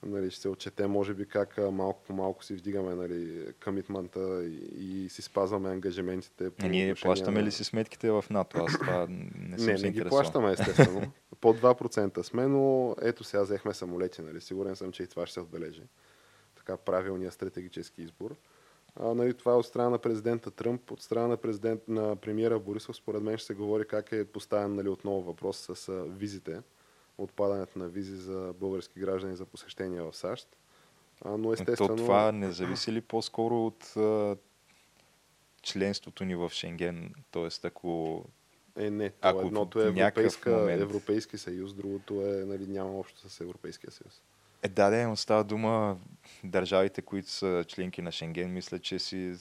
[0.06, 5.04] Нали, ще се отчете, може би, как малко по малко си вдигаме нали, комитмента и,
[5.04, 6.50] и си спазваме ангажиментите.
[6.50, 7.46] По ние плащаме на...
[7.46, 8.58] ли си сметките в НАТО?
[8.58, 11.12] Аз това не съм Не, не ги плащаме, естествено.
[11.40, 14.22] По 2% сме, но ето сега взехме самолети.
[14.22, 14.40] Нали.
[14.40, 15.82] Сигурен съм, че и това ще се отбележи.
[16.56, 18.36] Така правилният стратегически избор.
[18.96, 22.58] А, нали, това е от страна на президента Тръмп, от страна на, президент, на премиера
[22.58, 26.60] Борисов, според мен ще се говори как е поставен нали, отново въпрос с а, визите,
[27.18, 30.56] отпадането на визи за български граждани за посещение в САЩ.
[31.24, 31.88] А, но естествено...
[31.88, 34.36] То това не зависи ли по-скоро от а,
[35.62, 37.14] членството ни в Шенген?
[37.30, 38.24] Тоест, ако
[38.76, 39.10] е, не.
[39.10, 40.82] Това ако едното е Европейска, момент...
[40.82, 44.22] Европейски съюз, другото е, нали, няма общо с Европейския съюз.
[44.62, 45.98] Е, да, да, но става дума
[46.44, 49.34] държавите, които са членки на Шенген, мисля, че си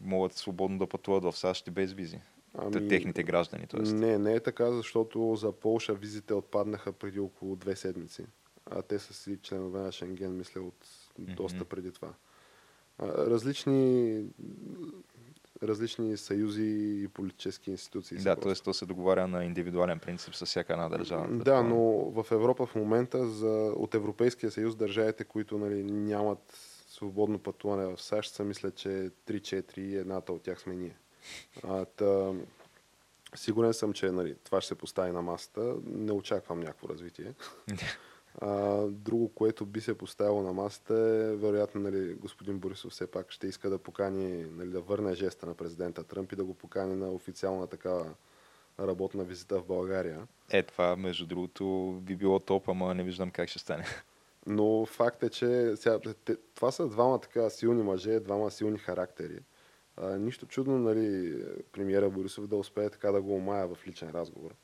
[0.00, 2.20] могат свободно да пътуват в САЩ и без визи.
[2.60, 3.66] Ами, техните граждани.
[3.66, 3.94] Тоест.
[3.94, 8.24] Не, не е така, защото за Полша визите отпаднаха преди около две седмици.
[8.70, 10.86] а те са си членове на Шенген, мисля, от
[11.18, 11.32] Мгм.
[11.34, 12.14] доста преди това.
[13.02, 14.24] Различни,
[15.62, 18.18] различни съюзи и политически институции.
[18.18, 18.52] Да, т.е.
[18.54, 21.28] то се договаря на индивидуален принцип с всяка една държава.
[21.30, 21.78] Да, но
[22.10, 26.52] в Европа в момента за, от Европейския съюз държавите, които нали, нямат
[26.88, 30.96] свободно пътуване в САЩ, са мисля, че 3-4 и едната от тях сме ние.
[31.64, 32.32] А, та,
[33.34, 35.74] сигурен съм, че нали, това ще се постави на масата.
[35.84, 37.34] Не очаквам някакво развитие.
[38.40, 43.30] А, друго, което би се поставило на масата е, вероятно, нали, господин Борисов все пак
[43.32, 46.94] ще иска да покани, нали, да върне жеста на президента Тръмп и да го покани
[46.94, 48.14] на официална такава
[48.80, 50.26] работна визита в България.
[50.50, 53.84] Е, това, между другото, би било топ, ама не виждам как ще стане.
[54.46, 59.38] Но факт е, че сега, те, това са двама така силни мъже, двама силни характери.
[60.00, 61.36] А, нищо чудно, нали,
[61.72, 64.54] премиера Борисов да успее така да го омая в личен разговор.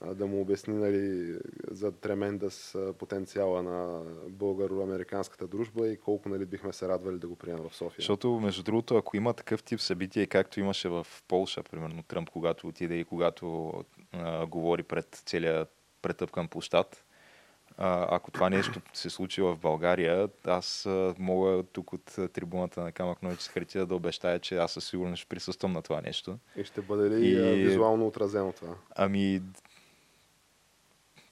[0.00, 1.38] А, да му обясни нали,
[1.70, 7.36] за тремендъс а, потенциала на българо-американската дружба и колко нали, бихме се радвали да го
[7.36, 8.02] приемем в София.
[8.02, 12.68] Защото, между другото, ако има такъв тип събитие, както имаше в Полша, примерно Тръмп, когато
[12.68, 13.72] отиде и когато
[14.12, 15.66] а, говори пред целия
[16.02, 17.04] претъпкан площад,
[17.78, 22.92] а, ако това нещо се случи в България, аз а, мога тук от трибуната на
[22.92, 26.38] Камък Нойче с хартия да обещая, че аз със сигурност ще присъствам на това нещо.
[26.56, 28.74] И ще бъде ли И- визуално отразено това?
[28.96, 29.42] Ами,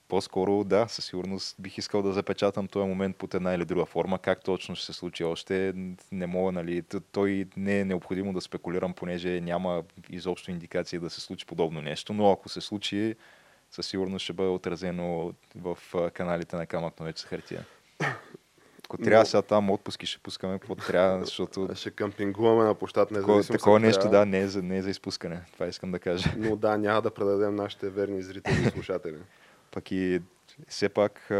[0.07, 4.19] по-скоро да, със сигурност бих искал да запечатам този момент под една или друга форма.
[4.19, 5.73] Как точно ще се случи още,
[6.11, 11.21] не мога, нали, той не е необходимо да спекулирам, понеже няма изобщо индикации да се
[11.21, 13.15] случи подобно нещо, но ако се случи,
[13.71, 15.77] със сигурност ще бъде отразено в
[16.13, 17.65] каналите на Камък Новец хартия.
[18.85, 23.09] Ако трябва Но- сега там отпуски ще пускаме, какво трябва, защото Ще къмпингуваме на площад
[23.09, 23.57] такова, независимо.
[23.57, 24.17] такова ако нещо, трябва.
[24.17, 25.41] да, не е, за, не е за изпускане.
[25.53, 26.33] Това искам да кажа.
[26.37, 29.17] Но да, няма да предадем нашите верни зрители и слушатели.
[29.71, 30.21] Пък и
[30.67, 31.31] все пак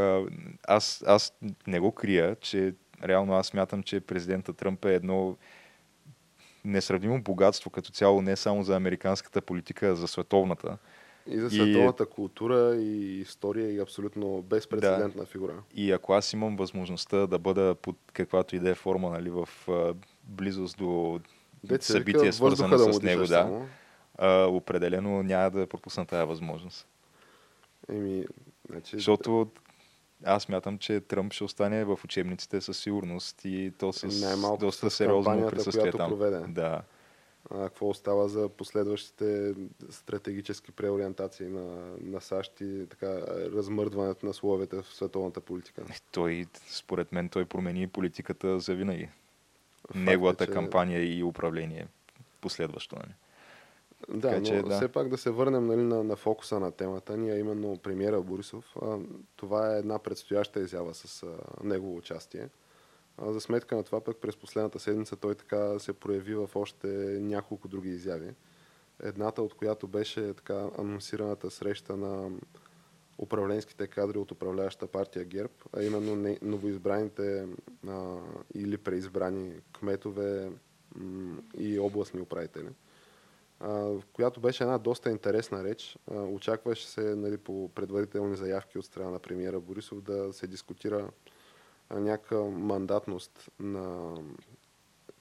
[0.68, 1.34] аз, аз
[1.68, 5.38] не го крия, че реално аз смятам, че президента Тръмп е едно
[6.66, 10.78] несравнимо богатство като цяло не само за американската политика, а за световната.
[11.30, 15.54] И за И- световната култура и история и абсолютно безпредседентна фигура.
[15.76, 19.50] И ако аз имам възможността да бъда под каквато и да е форма нали, в
[20.24, 21.20] близост до
[21.80, 23.68] се събитие, вика, свързано да с него, да, само.
[24.18, 26.88] а, определено няма да пропусна тази възможност.
[27.90, 28.26] Еми,
[28.70, 29.48] значи, Защото
[30.24, 35.50] аз мятам, че Тръмп ще остане в учебниците със сигурност и то с доста сериозно
[35.50, 36.10] присъствие там.
[36.10, 36.40] проведе.
[36.48, 36.82] Да.
[37.52, 39.54] А, какво остава за последващите
[39.90, 45.84] стратегически преориентации на, на САЩ и така, размърдването на словете в световната политика.
[46.12, 49.10] Той, според мен, той промени политиката за винаги.
[49.88, 51.88] Факт е, Неговата че- кампания и управление
[52.42, 52.96] последващо.
[52.96, 53.14] Нали?
[54.10, 54.76] Да, Така но че, да.
[54.76, 58.22] все пак да се върнем нали, на, на фокуса на темата ни, а именно премиера
[58.22, 58.76] Борисов.
[58.82, 58.98] А,
[59.36, 61.28] това е една предстояща изява с а,
[61.64, 62.48] негово участие.
[63.26, 66.88] За сметка на това пък през последната седмица той така се прояви в още
[67.22, 68.34] няколко други изяви.
[69.04, 72.30] Едната от която беше така анонсираната среща на
[73.18, 77.48] управленските кадри от управляваща партия ГЕРБ, а именно новоизбраните
[77.88, 78.18] а,
[78.54, 80.52] или преизбрани кметове
[80.96, 82.70] м, и областни управители
[83.60, 85.98] а, която беше една доста интересна реч.
[86.12, 91.10] А, Очакваше се нали, по предварителни заявки от страна на премиера Борисов да се дискутира
[91.92, 94.16] някаква мандатност на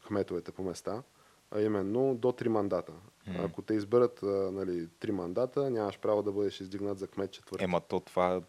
[0.06, 1.02] кметовете по места,
[1.50, 2.92] а именно до три мандата.
[3.28, 3.44] Мгм.
[3.44, 4.20] Ако те изберат
[4.52, 7.64] нали, три мандата, нямаш право да бъдеш издигнат за кмет четвърти.
[7.64, 8.40] Ема то това,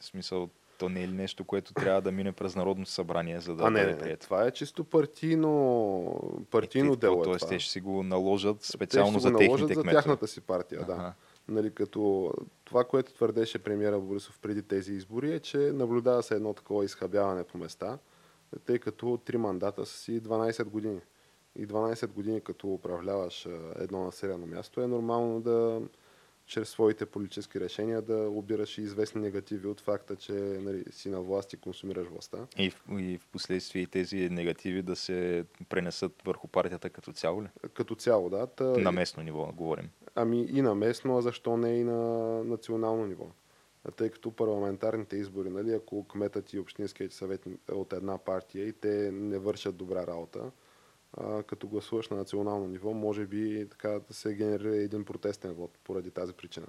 [0.00, 0.48] смисъл,
[0.78, 3.70] то не е ли нещо, което трябва да мине през Народното събрание, за да а,
[3.70, 4.24] не, бъде не, прието?
[4.24, 7.20] това е чисто партийно, партийно Е, дело.
[7.20, 7.48] Е Тоест, това.
[7.48, 10.02] те ще си го наложат Те специално ще за го наложат техните за кметове.
[10.02, 11.14] тяхната си партия, да.
[11.48, 12.32] Нали, като
[12.64, 17.44] това, което твърдеше премиера Борисов преди тези избори е, че наблюдава се едно такова изхабяване
[17.44, 17.98] по места,
[18.64, 21.00] тъй като три мандата са си 12 години.
[21.56, 25.82] И 12 години като управляваш едно населено място е нормално да
[26.46, 31.20] чрез своите политически решения да обираш и известни негативи от факта, че нали, си на
[31.20, 32.38] власт и консумираш властта.
[32.58, 37.48] И, в, и в последствие тези негативи да се пренесат върху партията като цяло ли?
[37.74, 38.46] Като цяло, да.
[38.46, 39.90] Та, На местно ниво говорим.
[40.14, 43.26] Ами и на местно, а защо не и на национално ниво?
[43.96, 49.10] Тъй като парламентарните избори, нали, ако кметът и общинският съвет от една партия и те
[49.12, 50.50] не вършат добра работа,
[51.16, 55.78] а, като гласуваш на национално ниво, може би така да се генерира един протестен вод
[55.84, 56.66] поради тази причина.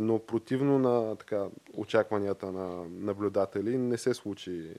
[0.00, 4.74] Но противно на така, очакванията на наблюдатели не се случи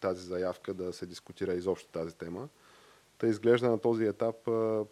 [0.00, 2.48] тази заявка да се дискутира изобщо тази тема.
[3.18, 4.36] Та изглежда на този етап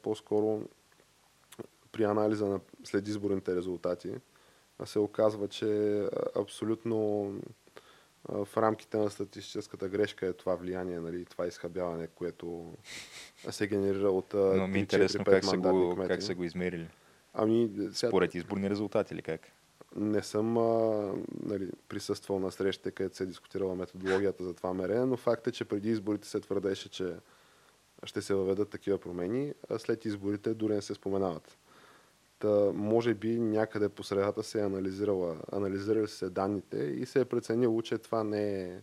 [0.02, 0.62] по-скоро
[1.92, 4.14] при анализа на следизборните резултати
[4.84, 6.00] се оказва, че
[6.36, 7.32] абсолютно
[8.28, 12.74] в рамките на статистическата грешка е това влияние, нали, това изхабяване, което
[13.50, 16.88] се генерира от Но ми е интересно как са, го, как са го измерили.
[17.34, 18.10] Ами, сега...
[18.10, 19.40] Според изборни резултати или как?
[19.96, 25.06] Не съм а, нали, присъствал на срещите, където се е дискутирала методологията за това мерене,
[25.06, 27.14] но факт е, че преди изборите се твърдеше, че
[28.04, 31.58] ще се въведат такива промени, а след изборите дори не се споменават.
[32.40, 37.24] Та, може би някъде по средата се е анализирала, анализирали се данните и се е
[37.24, 38.82] преценило, че това не е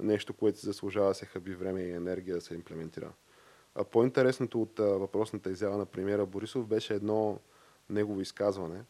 [0.00, 3.12] нещо, което заслужава се хаби време и енергия да се имплементира.
[3.74, 7.38] А по-интересното от а, въпросната изява на премиера Борисов беше едно
[7.90, 8.82] негово изказване,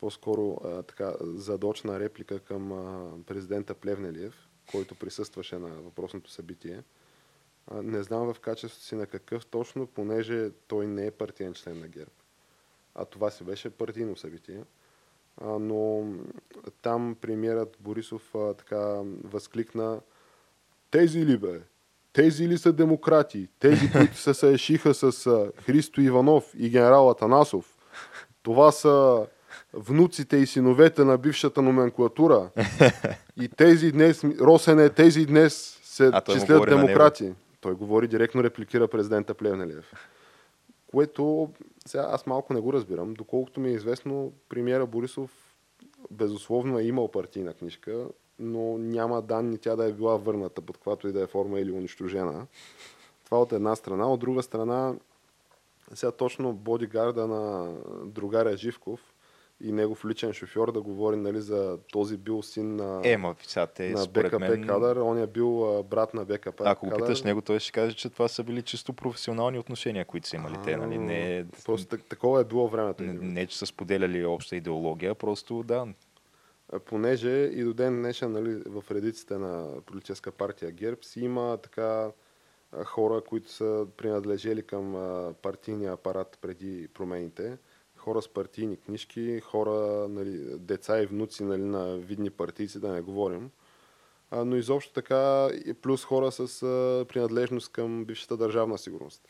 [0.00, 6.82] по-скоро а, така задочна реплика към а, президента Плевнелиев, който присъстваше на въпросното събитие.
[7.66, 11.80] А, не знам в качеството си на какъв точно, понеже той не е партиен член
[11.80, 12.10] на ГЕРБ
[12.94, 14.64] а това си беше партийно събитие.
[15.40, 16.04] А, но
[16.82, 20.00] там премиерът Борисов а, така възкликна
[20.92, 21.60] тези ли бе?
[22.12, 23.48] Тези ли са демократи?
[23.58, 27.76] Тези, които се съешиха с а, Христо Иванов и генерал Атанасов?
[28.42, 29.26] Това са
[29.74, 32.50] внуците и синовете на бившата номенклатура.
[33.40, 37.34] И тези днес, Росене, тези днес се а числят демократи.
[37.60, 39.92] Той говори директно, репликира президента Плевнелиев.
[40.86, 41.50] Което
[41.86, 43.14] сега аз малко не го разбирам.
[43.14, 45.56] Доколкото ми е известно, премиера Борисов
[46.10, 51.08] безусловно е имал партийна книжка, но няма данни тя да е била върната под каквато
[51.08, 52.46] и да е форма или унищожена.
[53.24, 54.12] Това от една страна.
[54.12, 54.94] От друга страна,
[55.94, 59.11] сега точно бодигарда на другаря Живков
[59.62, 63.66] и негов личен шофьор да говори нали, за този бил син на, е, ма, сега,
[63.66, 64.66] те, на БКП мен...
[64.66, 64.96] кадър.
[64.96, 68.10] Он е бил а, брат на БКП Ако го питаш него, той ще каже, че
[68.10, 70.76] това са били чисто професионални отношения, които са имали а, те.
[70.76, 70.98] Нали?
[70.98, 73.02] Не, просто такова е било времето.
[73.02, 75.86] Не, не, че са споделяли обща идеология, просто да.
[76.84, 82.10] Понеже и до ден днешен нали, в редиците на политическа партия ГЕРБ си има така
[82.84, 84.92] хора, които са принадлежели към
[85.42, 87.58] партийния апарат преди промените
[88.02, 93.00] хора с партийни книжки, хора, нали, деца и внуци нали, на видни партийци, да не
[93.00, 93.50] говорим.
[94.30, 95.50] А, но изобщо така,
[95.82, 99.28] плюс хора с а, принадлежност към бившата държавна сигурност.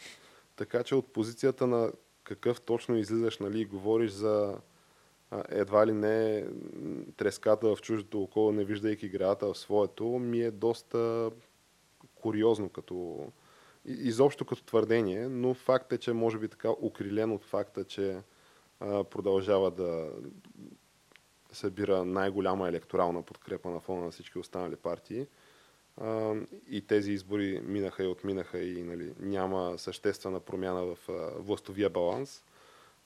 [0.57, 1.93] Така че от позицията на
[2.25, 4.57] какъв точно излизаш, нали, говориш за
[5.31, 6.47] а, едва ли не
[7.17, 11.31] треската в чуждото око, не виждайки градата в своето, ми е доста
[12.15, 13.27] куриозно като
[13.85, 18.19] изобщо като твърдение, но факт е, че може би така укрилен от факта, че
[19.11, 20.11] продължава да
[21.53, 25.27] събира най-голяма електорална подкрепа на фона на всички останали партии.
[26.69, 30.99] И тези избори минаха и отминаха и нали, няма съществена промяна в
[31.39, 32.45] властовия баланс.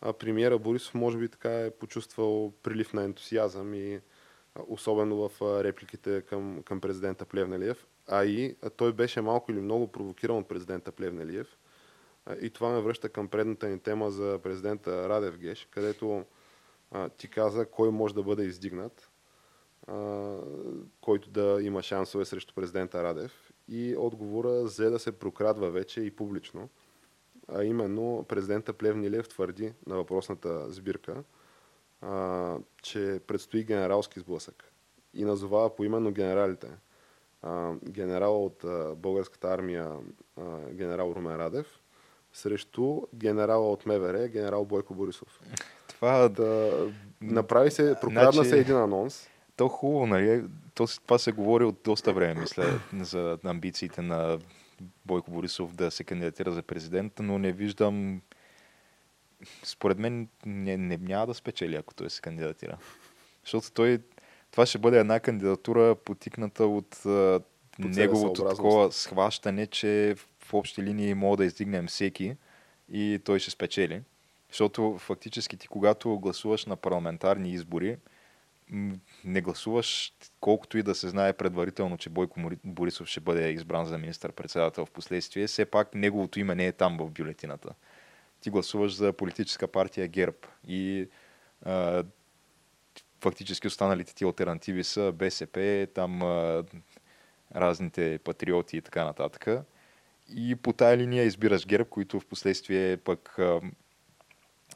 [0.00, 4.00] А премиера Борисов може би така е почувствал прилив на ентусиазъм и
[4.66, 7.86] особено в репликите към, към президента Плевнелиев.
[8.08, 11.58] А и той беше малко или много провокиран от президента Плевнелиев
[12.40, 16.24] и това ме връща към предната ни тема за президента Радев Геш, където
[16.90, 19.10] а, ти каза кой може да бъде издигнат,
[19.86, 20.36] а,
[21.00, 23.52] който да има шансове срещу президента Радев.
[23.68, 26.68] И отговора взе да се прокрадва вече и публично.
[27.48, 31.24] А именно президента Плевнилев твърди на въпросната сбирка,
[32.00, 34.72] а, че предстои генералски сблъсък.
[35.14, 36.70] И назовава поименно генералите.
[37.42, 39.96] А, генерал от а, българската армия,
[40.36, 41.75] а, генерал Румен Радев,
[42.37, 45.40] срещу генерала от МВР, генерал Бойко Борисов.
[45.88, 46.29] Това...
[46.29, 46.72] Да,
[47.20, 48.49] направи се, прокрадна значи...
[48.49, 49.29] се един анонс.
[49.57, 50.44] То хубаво, нали?
[50.75, 54.38] То, това се говори от доста време, мисля, за амбициите на
[55.05, 58.20] Бойко Борисов да се кандидатира за президент, но не виждам
[59.62, 62.79] според мен не, не няма да спечели, ако той се кандидатира.
[63.44, 63.99] Защото той,
[64.51, 67.03] това ще бъде една кандидатура потикната от
[67.79, 72.37] неговото такова схващане, че в общи линии мога да издигнем всеки
[72.92, 74.02] и той ще спечели.
[74.50, 77.96] Защото фактически ти, когато гласуваш на парламентарни избори,
[79.24, 83.98] не гласуваш колкото и да се знае предварително, че Бойко Борисов ще бъде избран за
[83.98, 87.74] министър-председател в последствие, все пак неговото име не е там в бюлетината.
[88.40, 90.37] Ти гласуваш за политическа партия ГЕРБ
[90.68, 91.08] и
[91.62, 92.04] а,
[93.21, 96.64] фактически останалите ти альтернативи са БСП, там а,
[97.54, 99.66] разните патриоти и така нататък.
[100.35, 103.60] И по тая линия избираш ГЕРБ, които в последствие пък а,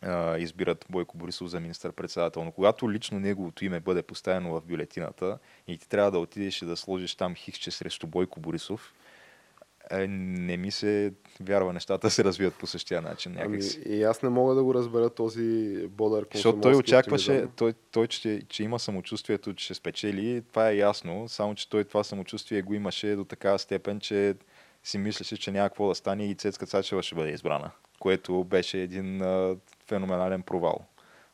[0.03, 2.45] а, избират Бойко Борисов за министър-председател.
[2.45, 5.39] Но когато лично неговото име бъде поставено в бюлетината
[5.69, 8.95] и ти трябва да отидеш и да сложиш там хикче срещу Бойко Борисов,
[9.91, 13.33] е, не ми се вярва нещата се развият по същия начин.
[13.33, 13.83] Някакси.
[13.87, 18.07] Ами, и аз не мога да го разбера този бодър Защото той очакваше, той, той
[18.07, 22.63] че, че има самочувствието, че ще спечели, това е ясно, само че той това самочувствие
[22.63, 24.35] го имаше до такава степен, че
[24.85, 28.81] си мислеше, че няма какво да стане и Цецка Цачева ще бъде избрана, което беше
[28.81, 29.57] един а,
[29.87, 30.85] феноменален провал.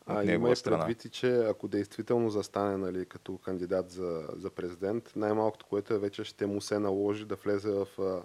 [0.06, 5.12] А има и предвид и, че ако действително застане нали, като кандидат за, за президент,
[5.16, 8.22] най-малкото, което е вече ще му се наложи да влезе в а,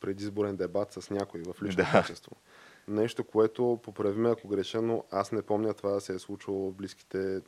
[0.00, 1.90] предизборен дебат с някой в лично да.
[1.92, 2.36] качество.
[2.88, 6.74] Нещо, което поправиме ако греша, но аз не помня това да се е случило в
[6.74, 7.40] близките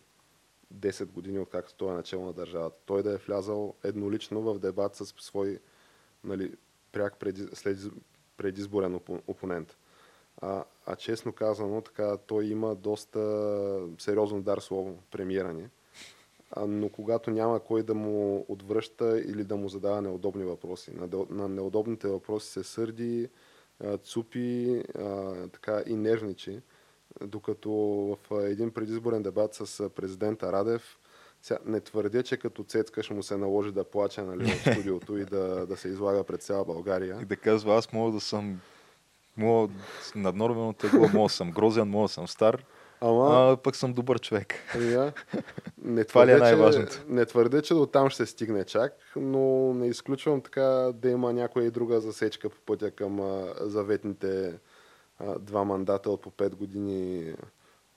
[0.74, 2.76] 10 години, откакто той е начало на държавата.
[2.86, 5.58] Той да е влязал еднолично в дебат с свой
[6.24, 6.52] нали,
[6.92, 7.78] пряк преди, след,
[8.36, 9.76] предизборен опонент.
[10.36, 13.20] А, а честно казано, така, той има доста
[13.98, 15.68] сериозно дар слово, премиера ни.
[16.50, 20.90] А, но когато няма кой да му отвръща или да му задава неудобни въпроси.
[20.94, 23.28] На, на неудобните въпроси се сърди,
[24.02, 26.60] цупи а, така и нервничи.
[27.24, 28.18] Докато в
[28.50, 30.99] един предизборен дебат с президента Радев,
[31.42, 35.16] сега, не твърдя, че като цецка ще му се наложи да плаче нали, в студиото
[35.16, 37.18] и да, да се излага пред цяла България.
[37.22, 38.60] И да казва, аз мога да съм
[39.36, 39.72] Мога
[40.14, 42.64] наднормено тегло, мога да съм грозен, мога да съм стар,
[43.00, 43.52] Ама...
[43.52, 44.54] а пък съм добър човек.
[44.80, 45.12] Я,
[45.84, 47.04] не Това ли е най-важното?
[47.08, 50.62] Не твърде, че до там ще се стигне чак, но не изключвам така
[50.94, 54.58] да има някоя и друга засечка по пътя към а, заветните
[55.18, 57.34] а, два мандата от по 5 години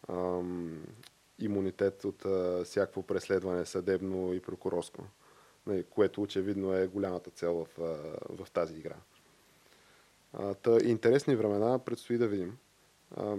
[0.09, 0.83] ам,
[1.39, 5.03] имунитет от а, всякакво преследване съдебно и прокурорско,
[5.67, 7.83] нали, което очевидно е голямата цел в, а,
[8.43, 8.95] в тази игра.
[10.33, 12.57] А, та, интересни времена, предстои да видим.
[13.17, 13.35] А,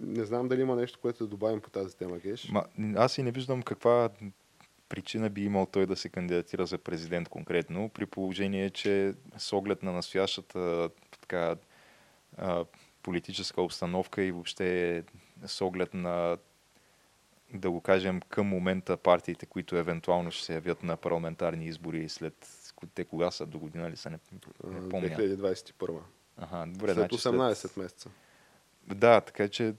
[0.00, 2.50] не знам дали има нещо, което да добавим по тази тема, Геш.
[2.50, 2.64] Ма,
[2.96, 4.10] аз и не виждам каква
[4.88, 9.82] причина би имал той да се кандидатира за президент конкретно, при положение, че с оглед
[9.82, 10.90] на настоящата
[11.20, 11.56] така,
[13.02, 15.02] политическа обстановка и въобще
[15.46, 16.38] с оглед на
[17.54, 22.48] да го кажем към момента партиите, които евентуално ще се явят на парламентарни избори след
[22.94, 24.18] те кога са до година ли са, не,
[24.64, 25.08] не помня.
[25.08, 25.98] 2021.
[26.36, 27.76] Ага, добре, след 18 значи след...
[27.76, 28.10] месеца.
[28.86, 29.74] Да, така че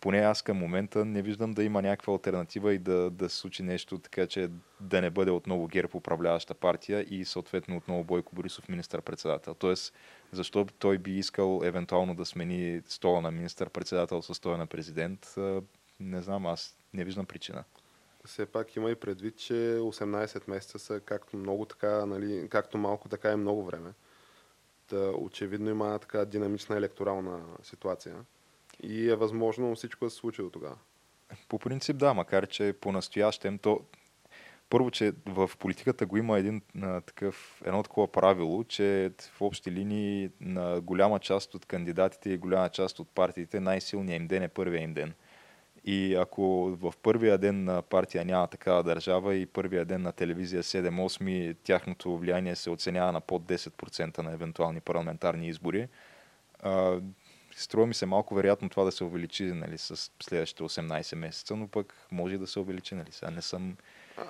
[0.00, 3.62] поне аз към момента не виждам да има някаква альтернатива и да, да се случи
[3.62, 4.50] нещо, така че
[4.80, 9.54] да не бъде отново ГЕРБ управляваща партия и съответно отново Бойко Борисов министър-председател.
[9.54, 9.94] Тоест,
[10.32, 15.34] защо той би искал евентуално да смени стола на министър-председател с стола на президент,
[16.00, 17.64] не знам, аз не виждам причина.
[18.24, 23.08] Все пак има и предвид, че 18 месеца са както много, така, нали, както малко,
[23.08, 23.92] така и много време.
[24.86, 28.16] Та, очевидно има така динамична електорална ситуация
[28.82, 30.78] и е възможно всичко да се случи до тогава.
[31.48, 33.80] По принцип да, макар че по-настоящем то
[34.70, 39.72] първо, че в политиката го има един а, такъв, едно такова правило, че в общи
[39.72, 44.48] линии на голяма част от кандидатите и голяма част от партиите най-силният им ден е
[44.48, 45.14] първия им ден.
[45.84, 50.62] И ако в първия ден на партия няма такава държава и първия ден на телевизия
[50.62, 55.88] 7-8, тяхното влияние се оценява на под 10% на евентуални парламентарни избори,
[56.60, 57.00] а,
[57.56, 61.68] струва ми се малко вероятно това да се увеличи нали, с следващите 18 месеца, но
[61.68, 62.94] пък може да се увеличи.
[62.94, 63.12] Нали.
[63.12, 63.76] Сега не съм,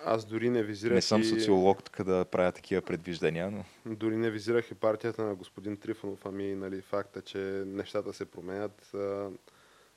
[0.04, 0.94] аз дори не визирах.
[0.94, 3.64] Не съм социолог, така да правя такива предвиждания, но.
[3.94, 8.92] Дори не визирах и партията на господин Трифонов, ами нали, факта, че нещата се променят,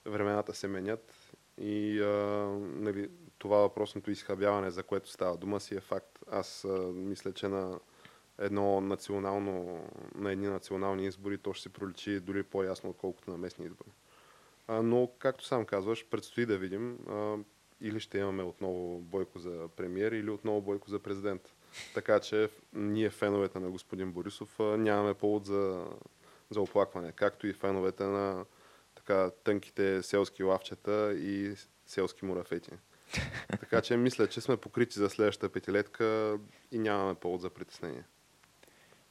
[0.05, 1.26] времената се менят
[1.57, 2.07] и а,
[2.59, 6.19] нали, това въпросното изхабяване, за което става дума, си е факт.
[6.31, 7.79] Аз а, мисля, че на
[8.37, 9.83] едно национално,
[10.15, 13.89] на едни национални избори то ще се проличи дори по-ясно, отколкото на местни избори.
[14.67, 17.37] А, но, както сам казваш, предстои да видим а,
[17.81, 21.53] или ще имаме отново Бойко за премиер, или отново Бойко за президент.
[21.93, 25.85] Така че ние, феновете на господин Борисов, нямаме повод за,
[26.49, 28.45] за оплакване, както и феновете на
[29.07, 31.55] така тънките селски лавчета и
[31.85, 32.71] селски мурафети.
[33.59, 36.37] така че мисля, че сме покрити за следващата петилетка
[36.71, 38.03] и нямаме повод за притеснение.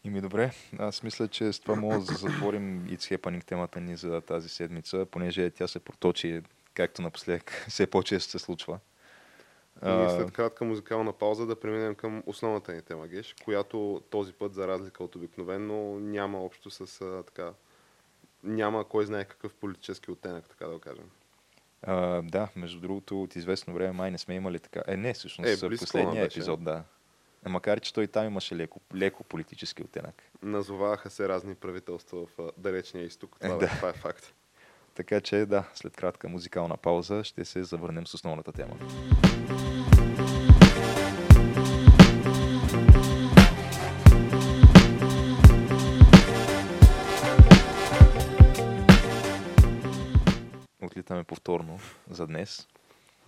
[0.04, 3.96] И ми добре, аз мисля, че с това мога да затворим и Happening темата ни
[3.96, 6.42] за тази седмица, понеже тя се проточи,
[6.74, 8.78] както напоследък все по-често се случва.
[9.76, 14.54] И след кратка музикална пауза да преминем към основната ни тема, Геш, която този път,
[14.54, 17.52] за разлика от обикновено, няма общо с така
[18.46, 21.10] няма кой знае какъв политически оттенък, така да го кажем.
[21.82, 24.82] А, да, между другото, от известно време май не сме имали така.
[24.86, 26.84] Е, не, всъщност, е, последния епизод, да.
[27.46, 30.22] Е, макар, че той там имаше леко, леко политически оттенък.
[30.42, 33.36] Назоваваха се разни правителства в далечния изток.
[33.40, 33.68] Това, да.
[33.68, 34.34] това е факт.
[34.94, 38.76] Така че, да, след кратка музикална пауза ще се завърнем с основната тема.
[50.96, 51.78] Отлитаме повторно
[52.10, 52.68] за днес.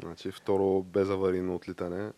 [0.02, 2.12] Значи второ безаварийно отлитане.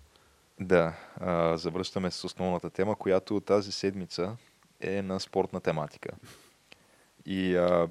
[0.60, 4.36] Да, а, завръщаме с основната тема, която тази седмица
[4.80, 6.10] е на спортна тематика.
[7.26, 7.88] И а,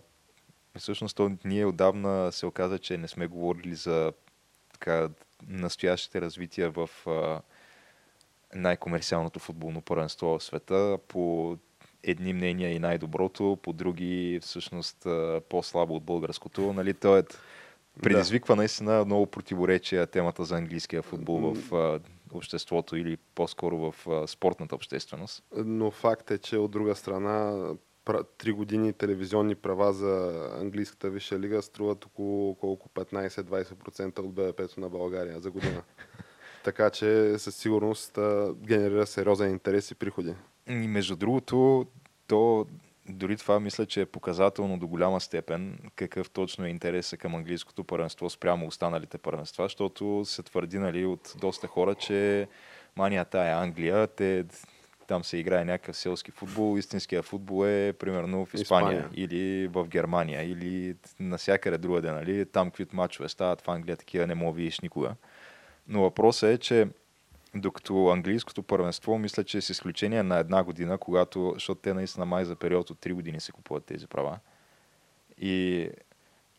[0.77, 4.13] всъщност ние отдавна се оказа, че не сме говорили за
[4.73, 5.09] така,
[5.47, 7.41] настоящите развития в а,
[8.55, 10.97] най-комерциалното футболно първенство в света.
[11.07, 11.57] По
[12.03, 15.07] едни мнения и най-доброто, по други всъщност
[15.49, 16.73] по-слабо от българското.
[16.73, 17.23] Нали, то е
[18.01, 18.57] предизвиква да.
[18.57, 21.99] наистина много противоречия темата за английския футбол в а,
[22.33, 25.43] обществото или по-скоро в а, спортната общественост.
[25.55, 27.67] Но факт е, че от друга страна
[28.37, 34.89] три години телевизионни права за английската висша лига струват около колко 15-20% от БВП-то на
[34.89, 35.83] България за година.
[36.63, 38.19] така че със сигурност
[38.55, 40.33] генерира сериозен интерес и приходи.
[40.69, 41.85] И между другото,
[42.27, 42.65] то
[43.09, 47.83] дори това мисля, че е показателно до голяма степен какъв точно е интереса към английското
[47.83, 52.47] първенство спрямо останалите първенства, защото се твърди нали, от доста хора, че
[52.95, 54.45] манията е Англия, те
[55.07, 59.09] там се играе някакъв селски футбол, истинския футбол е примерно в Испания, Испания.
[59.25, 62.45] или в Германия или насякъде другаде, нали?
[62.45, 65.15] Там каквито мачове стават в Англия, такива не мога видиш никога.
[65.87, 66.87] Но въпросът е, че
[67.55, 72.45] докато английското първенство, мисля, че с изключение на една година, когато, защото те наистина май
[72.45, 74.39] за период от 3 години се купуват тези права.
[75.37, 75.89] И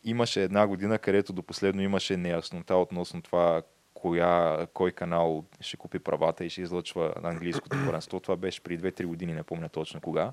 [0.04, 3.62] имаше една година, където до последно имаше неяснота относно това
[3.94, 8.20] коя, кой канал ще купи правата и ще излъчва английското първенство.
[8.20, 10.32] Това беше при 2-3 години, не помня точно кога.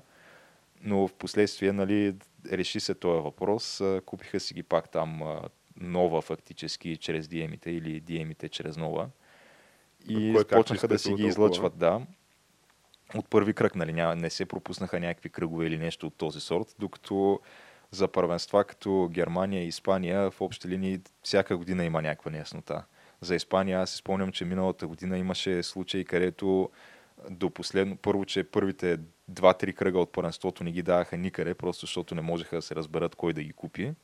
[0.82, 2.16] Но в последствие нали,
[2.52, 3.82] реши се този въпрос.
[4.06, 5.22] Купиха си ги пак там
[5.80, 9.08] нова фактически чрез DM-ите или DM-ите чрез нова.
[10.08, 12.00] И Кой почнаха да си ги излъчват, да.
[13.14, 16.74] От първи кръг, нали, няма, не се пропуснаха някакви кръгове или нещо от този сорт,
[16.78, 17.40] докато
[17.90, 22.84] за първенства като Германия и Испания в общи линии всяка година има някаква неяснота.
[23.20, 26.70] За Испания аз си спомням, че миналата година имаше случаи, където
[27.30, 32.14] до последно, първо, че първите два-три кръга от първенството не ги даваха никъде, просто защото
[32.14, 33.94] не можеха да се разберат кой да ги купи.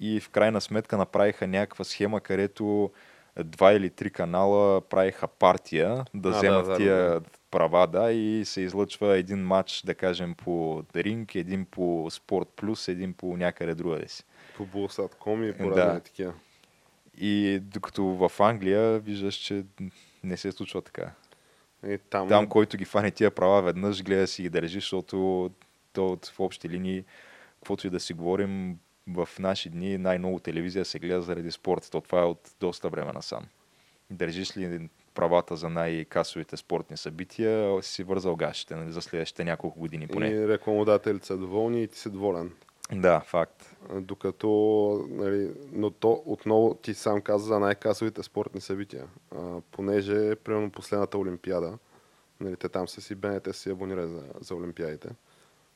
[0.00, 2.90] И в крайна сметка направиха някаква схема, където
[3.44, 7.22] два или три канала правиха партия да а, вземат да, тия да, да.
[7.50, 12.88] права, да, и се излъчва един матч, да кажем, по Ринг, един по Спорт Плюс,
[12.88, 14.24] един по някъде другаде си.
[14.56, 16.00] По Булсат.com и по да.
[16.00, 16.32] такива.
[17.18, 19.64] И докато в Англия виждаш, че
[20.24, 21.10] не се случва така.
[21.86, 22.28] И там...
[22.28, 25.50] там, който ги фане тия права веднъж, гледа си ги държи, защото
[25.92, 27.04] то в общи линии,
[27.58, 31.88] каквото и да си говорим, в наши дни най-много телевизия се гледа заради спорт.
[31.92, 33.44] То това е от доста време насам.
[34.10, 40.06] Държиш ли правата за най-касовите спортни събития, си вързал гашите нали, за следващите няколко години
[40.06, 40.28] поне.
[40.28, 42.52] И рекламодателите са доволни и ти си доволен.
[42.92, 43.76] Да, факт.
[43.94, 44.48] Докато,
[45.10, 49.04] нали, но то отново ти сам каза за най-касовите спортни събития.
[49.36, 51.78] А, понеже, примерно последната Олимпиада,
[52.40, 55.08] нали, те там са си, БНТ си абонирали за, за Олимпиадите.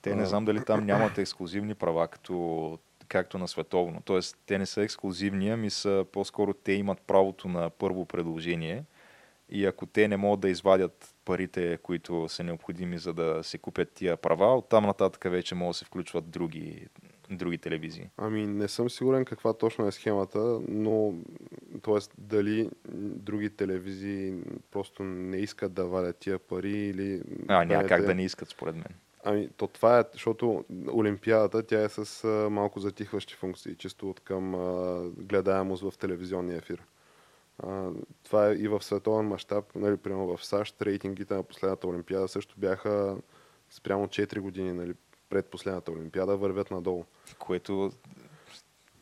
[0.02, 4.02] Те не знам дали там нямат ексклюзивни права, като както на световно.
[4.04, 8.84] Тоест, те не са ексклюзивни, ами са по-скоро те имат правото на първо предложение
[9.50, 13.92] и ако те не могат да извадят парите, които са необходими за да се купят
[13.92, 16.86] тия права, оттам нататък вече могат да се включват други,
[17.30, 18.10] други телевизии.
[18.16, 21.14] Ами не съм сигурен каква точно е схемата, но
[21.82, 21.98] т.е.
[22.18, 24.34] дали други телевизии
[24.70, 27.22] просто не искат да валят тия пари или...
[27.48, 28.94] А, няма как да не искат според мен.
[29.24, 34.20] Ами, то това е, защото Олимпиадата, тя е с а, малко затихващи функции, чисто от
[34.20, 36.82] към а, гледаемост в телевизионния ефир.
[37.62, 37.90] А,
[38.24, 42.54] това е и в световен мащаб, нали, примерно в САЩ, рейтингите на последната Олимпиада също
[42.58, 43.16] бяха
[43.70, 44.94] спрямо 4 години нали,
[45.28, 47.04] пред последната Олимпиада, вървят надолу.
[47.38, 47.92] Което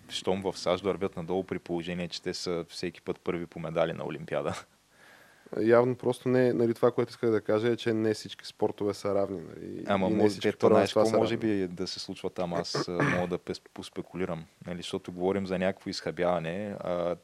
[0.09, 3.93] щом в САЩ вървят надолу при положение, че те са всеки път първи по медали
[3.93, 4.64] на Олимпиада.
[5.61, 9.14] Явно просто не, нали, това, което исках да кажа е, че не всички спортове са
[9.14, 9.40] равни.
[9.40, 13.38] Нали, Ама може, би, знаеш, какво може би да се случва там, аз мога да
[13.74, 17.16] поспекулирам, нали, защото говорим за някакво изхабяване, а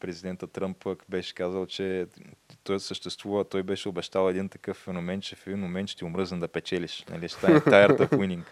[0.00, 2.06] президента Тръмп беше казал, че
[2.64, 6.48] той съществува, той беше обещал един такъв феномен, че в един момент ще умръзна да
[6.48, 7.04] печелиш.
[7.10, 8.42] Нали, ще стане tired of winning.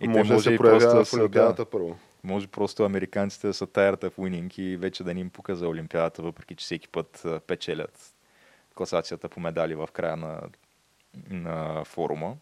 [0.00, 1.98] И може, може да се проявява в Олимпиадата първо.
[2.24, 5.68] Може просто американците да са tired of winning и вече да ни им пука за
[5.68, 8.14] Олимпиадата, въпреки че всеки път печелят
[8.74, 10.40] класацията по медали в края на,
[11.30, 12.36] на форума.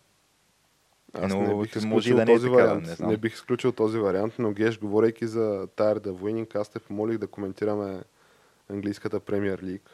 [1.12, 2.86] Аз но не бих може да не е този така, вариант.
[2.86, 3.10] Не, знам.
[3.10, 7.18] не бих изключил този вариант, но Геш, говорейки за Tired of Winning, аз те помолих
[7.18, 8.02] да коментираме
[8.70, 9.90] английската премьер лиг.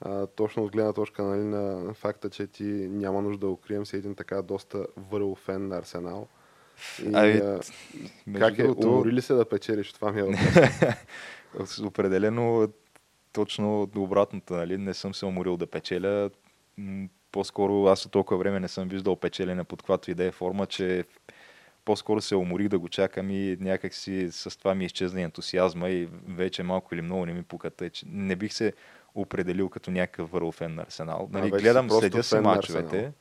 [0.00, 3.96] А, точно от гледна точка нали, на факта, че ти няма нужда да укрием си
[3.96, 6.28] един така доста върл фен на Арсенал.
[7.02, 7.60] И, Ами, а,
[8.38, 8.62] как е?
[8.62, 9.92] другото, Умори ли се да печелиш?
[9.92, 10.24] Това ми е
[11.54, 11.78] въпрос.
[11.78, 12.68] Определено
[13.38, 14.78] точно обратното, нали?
[14.78, 16.30] Не съм се уморил да печеля.
[17.32, 20.66] По-скоро аз от толкова време не съм виждал печелене под каквато и да е форма,
[20.66, 21.04] че
[21.84, 26.08] по-скоро се уморих да го чакам и някак си с това ми изчезна ентусиазма и
[26.28, 27.70] вече малко или много не ми пука.
[27.70, 28.72] Тъй, че не бих се
[29.14, 31.28] определил като някакъв върл фен на Арсенал.
[31.32, 33.12] Нали, си гледам, следя на мачовете.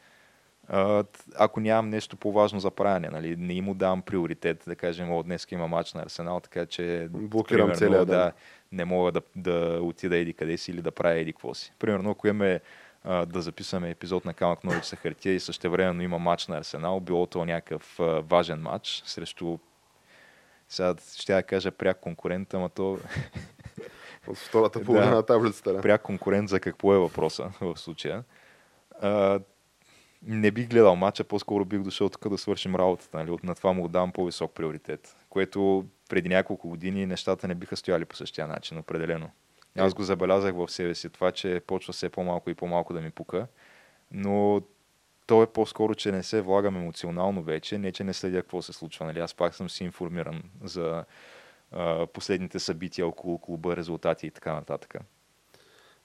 [0.68, 1.04] А,
[1.36, 5.48] ако нямам нещо по-важно за правене, нали, не им давам приоритет, да кажем, о, днес
[5.52, 8.32] има матч на Арсенал, така че Блокирам примерно, целия ден.
[8.72, 11.74] Не мога да, да отида еди къде си или да правя еди какво си.
[11.80, 12.60] Примерно, ако имаме
[13.04, 17.26] а, да записваме епизод на Камък Новица хартия и същевременно има матч на Арсенал, било
[17.26, 19.58] то някакъв а, важен матч срещу
[20.70, 23.00] сега ще я кажа пряк конкурент, ама то
[24.28, 25.16] От втората половина Да.
[25.16, 25.74] на таблицата.
[25.74, 25.82] да.
[25.82, 28.24] пряк конкурент за какво е въпроса в случая.
[29.02, 29.40] А,
[30.24, 33.18] не бих гледал матча, по-скоро бих дошъл тук да свършим работата.
[33.18, 33.38] Нали?
[33.44, 35.16] На това му отдавам по-висок приоритет.
[35.38, 39.30] Което преди няколко години нещата не биха стояли по същия начин, определено.
[39.76, 43.12] Аз го забелязах в себе си това, че почва все по-малко и по-малко да ми
[43.12, 43.48] пука.
[44.12, 44.62] Но
[45.28, 48.74] то е по-скоро, че не се влагам емоционално вече, не че не следя какво се
[48.74, 49.06] случва.
[49.06, 49.20] Нали?
[49.20, 51.06] Аз пак съм си информиран за
[51.72, 54.96] а, последните събития около клуба, резултати и така нататък.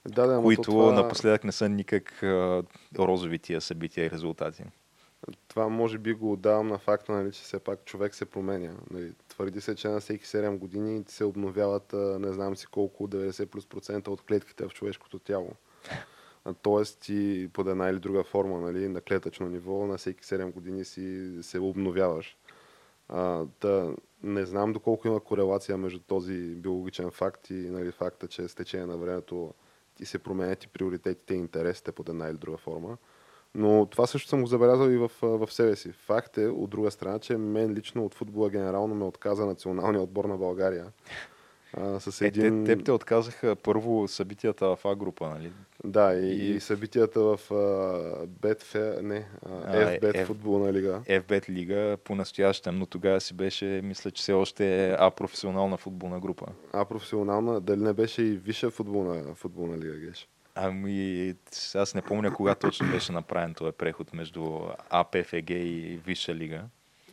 [0.07, 2.63] Да, да, които то това, напоследък не са никак а,
[2.99, 4.63] розови тия събития и резултати.
[5.47, 8.73] това може би го отдавам на факта, нали, че все пак човек се променя.
[8.91, 9.13] Нали.
[9.33, 13.65] Твърди се, че на всеки 7 години се обновяват не знам си колко, 90 плюс
[13.65, 15.49] процента от клетките в човешкото тяло.
[16.61, 20.85] Тоест ти под една или друга форма, нали, на клетъчно ниво, на всеки 7 години
[20.85, 22.37] си се обновяваш.
[23.09, 28.47] А, та, не знам доколко има корелация между този биологичен факт и нали, факта, че
[28.47, 29.53] с течение на времето
[29.95, 32.97] ти се променят и приоритетите и интересите под една или друга форма.
[33.55, 35.91] Но това също съм го забелязал и в, в себе си.
[35.91, 40.25] Факт е, от друга страна, че мен лично от футбола генерално ме отказа националния отбор
[40.25, 40.85] на България.
[41.77, 42.65] А, с Е, един...
[42.65, 45.51] те, теб те отказаха първо събитията в А група, нали?
[45.83, 46.59] Да, и, И- и...
[46.59, 47.55] събитията в а,
[48.27, 51.01] Betfair, не, А, FBet F- футболна лига.
[51.07, 56.19] FBET лига по-настоящем, но тогава си беше, мисля, че все още е А професионална футболна
[56.19, 56.45] група.
[56.73, 60.29] А професионална, дали не беше и висша футболна, футболна лига, Геш?
[60.55, 61.35] Ами,
[61.75, 66.61] аз не помня кога точно беше направен този преход между АПФГ и Висша лига.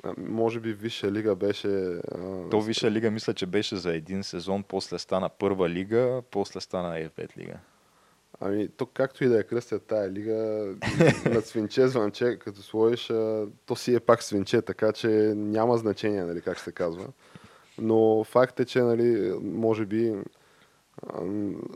[0.03, 1.68] А, може би висша лига беше...
[1.68, 6.61] А, То Висша лига мисля, че беше за един сезон, после стана първа лига, после
[6.61, 7.55] стана F5 лига.
[8.41, 10.34] Ами, то както и да е кръстят тая лига,
[11.30, 13.07] на свинче звънче, като сложиш,
[13.66, 17.07] то си е пак свинче, така че няма значение, нали, как се казва.
[17.78, 20.14] Но факт е, че, нали, може би,
[21.07, 21.25] а,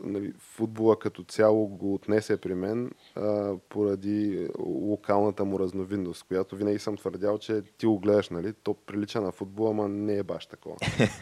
[0.03, 6.79] нали, футбола като цяло го отнесе при мен а, поради локалната му разновидност, която винаги
[6.79, 10.45] съм твърдял, че ти го гледаш, нали, то прилича на футбола, ама не е баш
[10.45, 10.75] такова.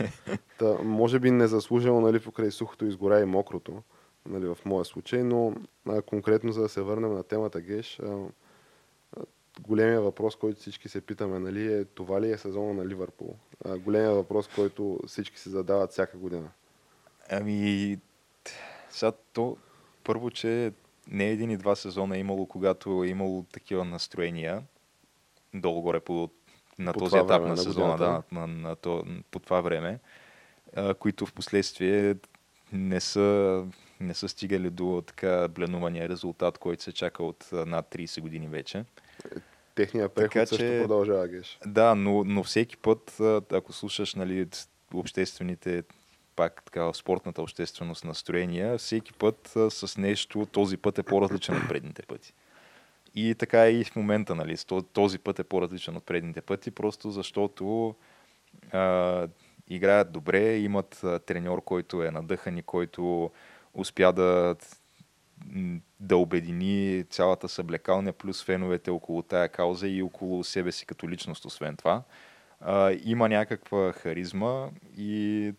[0.59, 3.83] Та, може би незаслужено, нали, покрай сухото изгоря и мокрото,
[4.29, 5.55] нали, в моя случай, но
[5.89, 9.21] а, конкретно за да се върнем на темата Геш, а, а,
[9.61, 13.35] големия въпрос, който всички се питаме, нали, е това ли е сезона на Ливърпул?
[13.65, 16.49] А, големия въпрос, който всички се задават всяка година.
[17.29, 17.97] Ами,
[18.89, 19.57] сега то,
[20.03, 20.71] първо, че
[21.07, 24.63] не един и два сезона е имало, когато е имало такива настроения,
[25.53, 26.29] долу-горе по,
[26.79, 28.23] на По този етап време на на сезона, да, годината.
[28.31, 29.99] на, на, то, по това време,
[30.75, 32.15] а, които в последствие
[32.73, 33.65] не са,
[33.99, 38.85] не са стигали до така бленувания резултат, който се чака от над 30 години вече.
[39.75, 41.59] Техният преход Така също че- продължава, Геш.
[41.65, 43.17] Да, но, но всеки път,
[43.51, 44.47] ако слушаш нали,
[44.93, 45.83] обществените,
[46.35, 51.55] пак така, в спортната общественост настроения, всеки път а, с нещо, този път е по-различен
[51.57, 52.33] от предните пъти.
[53.15, 54.55] И така и в момента, нали,
[54.93, 57.95] този път е по-различен от предните пъти, просто защото
[58.71, 59.27] а,
[59.69, 63.31] играят добре, имат треньор, който е надъхан и който
[63.73, 64.55] успя да,
[65.99, 71.45] да обедини цялата съблекалня, плюс феновете около тая кауза и около себе си като личност,
[71.45, 72.03] освен това.
[72.59, 75.53] А, има някаква харизма и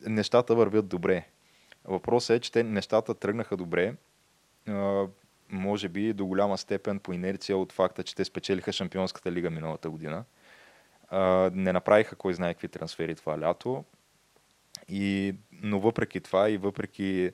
[0.00, 1.24] нещата вървят добре.
[1.84, 3.94] Въпросът е, че те нещата тръгнаха добре,
[5.50, 9.90] може би до голяма степен по инерция от факта, че те спечелиха Шампионската лига миналата
[9.90, 10.24] година.
[11.52, 13.84] Не направиха кой знае какви трансфери това лято.
[14.88, 17.30] И, но въпреки това и въпреки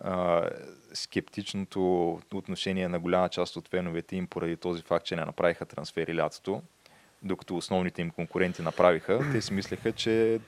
[0.00, 0.48] а,
[0.94, 6.16] скептичното отношение на голяма част от феновете им поради този факт, че не направиха трансфери
[6.16, 6.62] лятото,
[7.22, 10.40] докато основните им конкуренти направиха, те си мислеха, че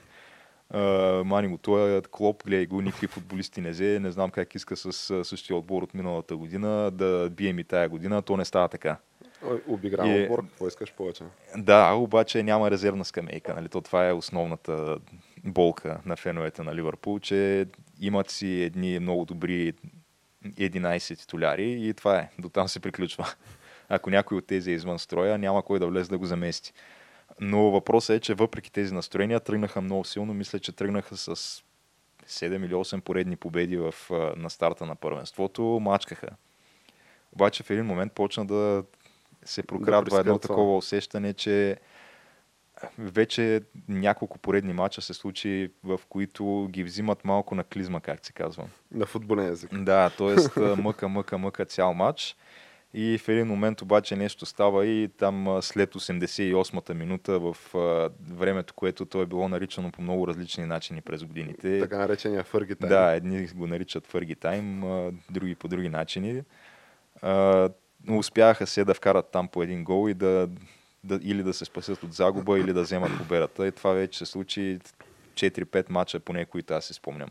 [0.75, 4.55] Uh, мани го, той е клоп, гледай го, никакви футболисти не взе, не знам как
[4.55, 4.93] иска с
[5.25, 8.97] същия отбор от миналата година да бием и тая година, то не става така.
[9.69, 10.23] Обигран и...
[10.23, 11.25] отбор, какво искаш повече?
[11.57, 13.69] Да, обаче няма резервна скамейка, нали?
[13.69, 14.99] То това е основната
[15.45, 17.67] болка на феновете на Ливърпул, че
[18.01, 19.73] имат си едни много добри
[20.47, 22.31] 11 титуляри и това е.
[22.39, 23.27] До там се приключва.
[23.89, 26.73] Ако някой от тези е извън строя, няма кой да влезе да го замести.
[27.41, 30.35] Но въпросът е, че въпреки тези настроения тръгнаха много силно.
[30.35, 31.63] Мисля, че тръгнаха с
[32.27, 33.95] 7 или 8 поредни победи в,
[34.37, 35.63] на старта на първенството.
[35.63, 36.29] Мачкаха.
[37.33, 38.85] Обаче в един момент почна да
[39.45, 41.77] се прокрадва да едно такова усещане, че
[42.99, 48.33] вече няколко поредни мача се случи, в които ги взимат малко на клизма, как се
[48.33, 48.69] казва.
[48.93, 49.71] На футболен език.
[49.75, 50.61] Да, т.е.
[50.77, 52.37] мъка, мъка, мъка цял матч.
[52.95, 57.57] И в един момент обаче нещо става и там след 88-та минута в
[58.31, 61.81] времето, което то е било наричано по много различни начини през годините.
[61.81, 62.89] Така наречения Фърги Тайм.
[62.89, 64.85] Да, едни го наричат Фърги Тайм,
[65.31, 66.43] други по други начини.
[68.11, 70.49] Успяха се да вкарат там по един гол и да,
[71.05, 73.67] да или да се спасят от загуба, или да вземат победата.
[73.67, 74.79] И това вече се случи
[75.35, 77.29] 4-5 мача, поне които аз си спомням.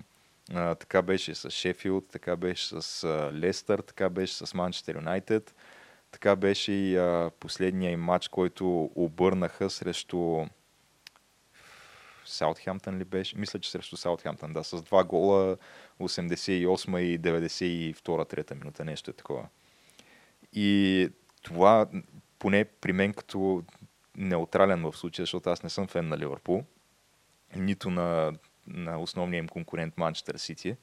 [0.53, 5.55] А, така беше с Шефилд, така беше с а, Лестър, така беше с Манчестър Юнайтед.
[6.11, 10.45] Така беше и а, последния им матч, който обърнаха срещу
[12.25, 13.37] Саутхемптън ли беше?
[13.37, 15.57] Мисля, че срещу Саутхемптън, да, с два гола
[15.99, 19.47] 88 и 92 трета минута, нещо е такова.
[20.53, 21.09] И
[21.41, 21.87] това,
[22.39, 23.63] поне при мен като
[24.17, 26.63] неутрален в случая, защото аз не съм фен на Ливърпул,
[27.55, 28.33] нито на
[28.67, 30.75] на основния им конкурент Манчестър Сити.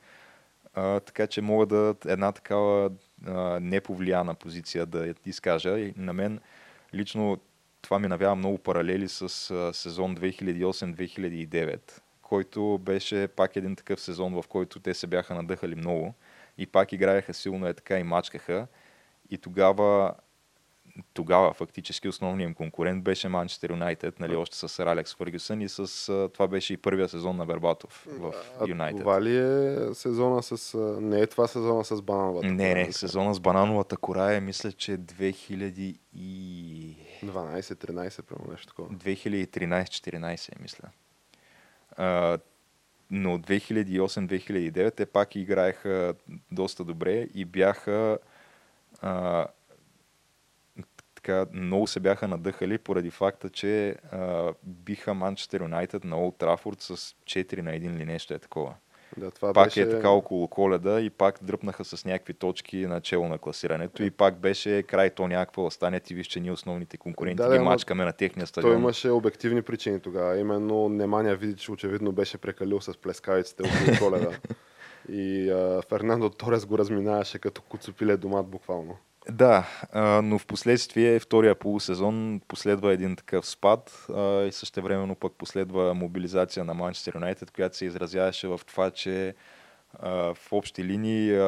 [0.74, 2.90] така че мога да една такава
[3.26, 5.78] а, неповлияна позиция да изкажа.
[5.78, 6.40] И на мен
[6.94, 7.38] лично
[7.82, 14.34] това ми навява много паралели с а, сезон 2008-2009, който беше пак един такъв сезон,
[14.34, 16.14] в който те се бяха надъхали много
[16.58, 18.66] и пак играеха силно е така и мачкаха.
[19.30, 20.14] И тогава
[21.14, 25.68] тогава фактически основният им конкурент беше Манчестър Юнайтед, нали, още с Сър Алекс Фъргюсън и
[25.68, 28.34] с това беше и първия сезон на Бербатов в
[28.68, 29.00] Юнайтед.
[29.00, 30.78] Това ли е сезона с...
[31.00, 34.98] Не е това сезона с банановата Не, не, сезона с банановата кора е, мисля, че
[34.98, 36.96] 2000 и...
[37.24, 38.88] 12-13, прямо нещо такова.
[38.88, 40.88] 2013-14, мисля.
[41.96, 42.38] А,
[43.10, 46.14] но 2008-2009 те пак играеха
[46.52, 48.18] доста добре и бяха
[49.02, 49.46] а,
[51.24, 56.80] така много се бяха надъхали поради факта, че а, биха Манчестър Юнайтед на Олд Трафорд
[56.80, 58.74] с 4 на 1 или нещо е такова.
[59.16, 59.82] Да, това пак беше...
[59.82, 64.38] е така около коледа и пак дръпнаха с някакви точки начало на класирането и пак
[64.38, 66.00] беше край то някакво да стане.
[66.00, 68.72] Ти виж, че ние основните конкуренти да, ги да, мачкаме на техния стадион.
[68.72, 70.38] Той имаше обективни причини тогава.
[70.38, 74.30] Именно Немания види, че очевидно беше прекалил с плескавиците около коледа.
[75.08, 78.96] и а, Фернандо Торес го разминаваше като куцопиле домат буквално.
[79.30, 79.66] Да,
[80.22, 86.64] но в последствие втория полусезон последва един такъв спад и също времено пък последва мобилизация
[86.64, 89.34] на Манчестър Юнайтед, която се изразяваше в това, че
[90.02, 91.38] в общи линии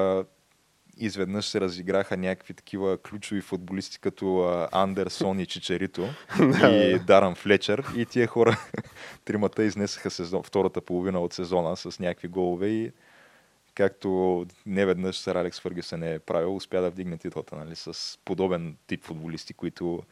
[0.97, 6.09] изведнъж се разиграха някакви такива ключови футболисти като Андерсон и Чичерито
[6.63, 7.85] и Даран Флечер.
[7.97, 8.59] И тия хора,
[9.25, 12.93] тримата изнесаха сезон, втората половина от сезона с някакви голове и
[13.77, 18.77] както не веднъж сър Алекс Фъргюсън е правил, успя да вдигне титлата нали, с подобен
[18.87, 20.03] тип футболисти, които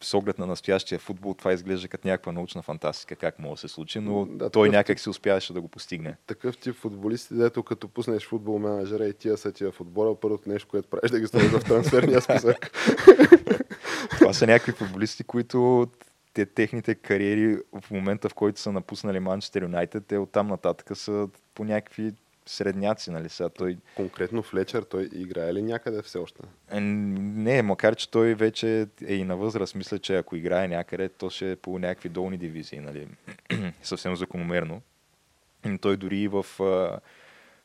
[0.00, 3.74] с оглед на настоящия футбол това изглежда като някаква научна фантастика, как може да се
[3.74, 6.16] случи, но да, той някак си успяваше да го постигне.
[6.26, 10.68] Такъв тип футболисти, дето като пуснеш футбол менеджера и тия са тия футбола, първото нещо,
[10.68, 12.70] което правиш да ги ставиш в трансферния списък.
[14.18, 15.88] това са някакви футболисти, които
[16.32, 21.28] те, техните кариери в момента, в който са напуснали Манчестър Юнайтед, те оттам нататък са
[21.54, 22.12] по някакви
[22.48, 23.78] средняци, нали сега той...
[23.96, 26.42] Конкретно Флечер, той играе ли някъде все още?
[26.70, 31.08] Е, не, макар че той вече е и на възраст, мисля, че ако играе някъде,
[31.08, 33.08] то ще е по някакви долни дивизии, нали?
[33.82, 34.82] съвсем закономерно.
[35.64, 37.00] Но той дори и в а,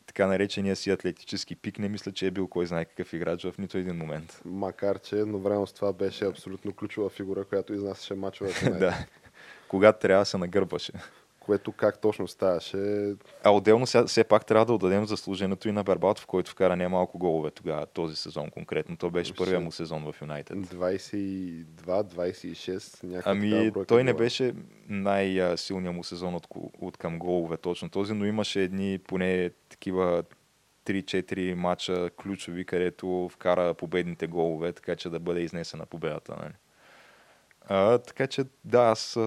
[0.06, 3.58] така наречения си атлетически пик, не мисля, че е бил кой знае какъв играч в
[3.58, 4.42] нито един момент.
[4.46, 8.52] Макар, че едновременно с това беше абсолютно ключова фигура, която изнасяше мачове.
[8.80, 9.06] да.
[9.68, 10.94] Когато трябва да се нагърбваше
[11.46, 13.14] което как точно ставаше.
[13.44, 16.88] А отделно сега, все пак трябва да отдадем заслуженото и на Бербатов, който вкара не
[16.88, 18.98] малко голове тогава, този сезон конкретно.
[18.98, 20.58] То беше първия му сезон в Юнайтед.
[20.58, 24.54] 22-26, Ами той не беше
[24.90, 26.48] най-силният му сезон от,
[26.82, 30.24] от към голове точно този, но имаше едни поне такива
[30.86, 36.36] 3-4 мача ключови, където вкара победните голове, така че да бъде изнесена победата.
[36.42, 36.54] Нали?
[37.68, 39.20] А, така че да, аз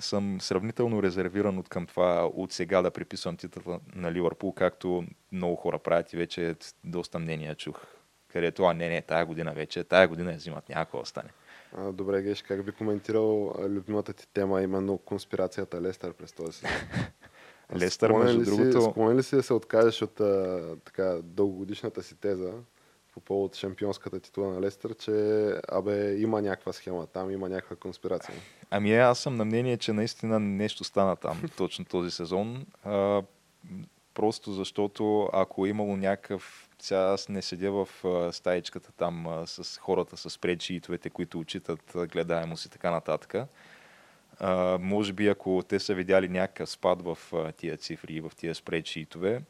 [0.00, 5.56] съм сравнително резервиран от към това от сега да приписвам титла на Ливърпул, както много
[5.56, 7.80] хора правят и вече доста мнения чух.
[8.32, 11.28] Където, а не, не, тая година вече, тая година я взимат, някакво остане.
[11.76, 16.70] А, добре, Геш, как би коментирал любимата ти тема, именно конспирацията Лестър през този сезон?
[17.76, 18.82] Лестър, между другото...
[18.82, 22.52] Спомня ли си да се откажеш от а, така, дългогодишната си теза
[23.20, 25.12] по повод шампионската титла на Лестър, че
[25.68, 28.34] абе има някаква схема там, има някаква конспирация?
[28.70, 32.66] Ами аз съм на мнение, че наистина нещо стана там точно този сезон.
[32.84, 33.22] А,
[34.14, 37.88] просто защото ако е имало някакъв сега аз не седя в
[38.32, 43.34] стаичката там а, с хората с предшиитовете, които отчитат гледаемост и така нататък.
[44.38, 48.32] А, може би ако те са видяли някакъв спад в а, тия цифри и в
[48.36, 49.42] тия спредшитове,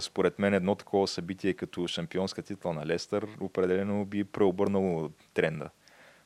[0.00, 5.70] според мен едно такова събитие като шампионска титла на Лестър определено би преобърнало тренда.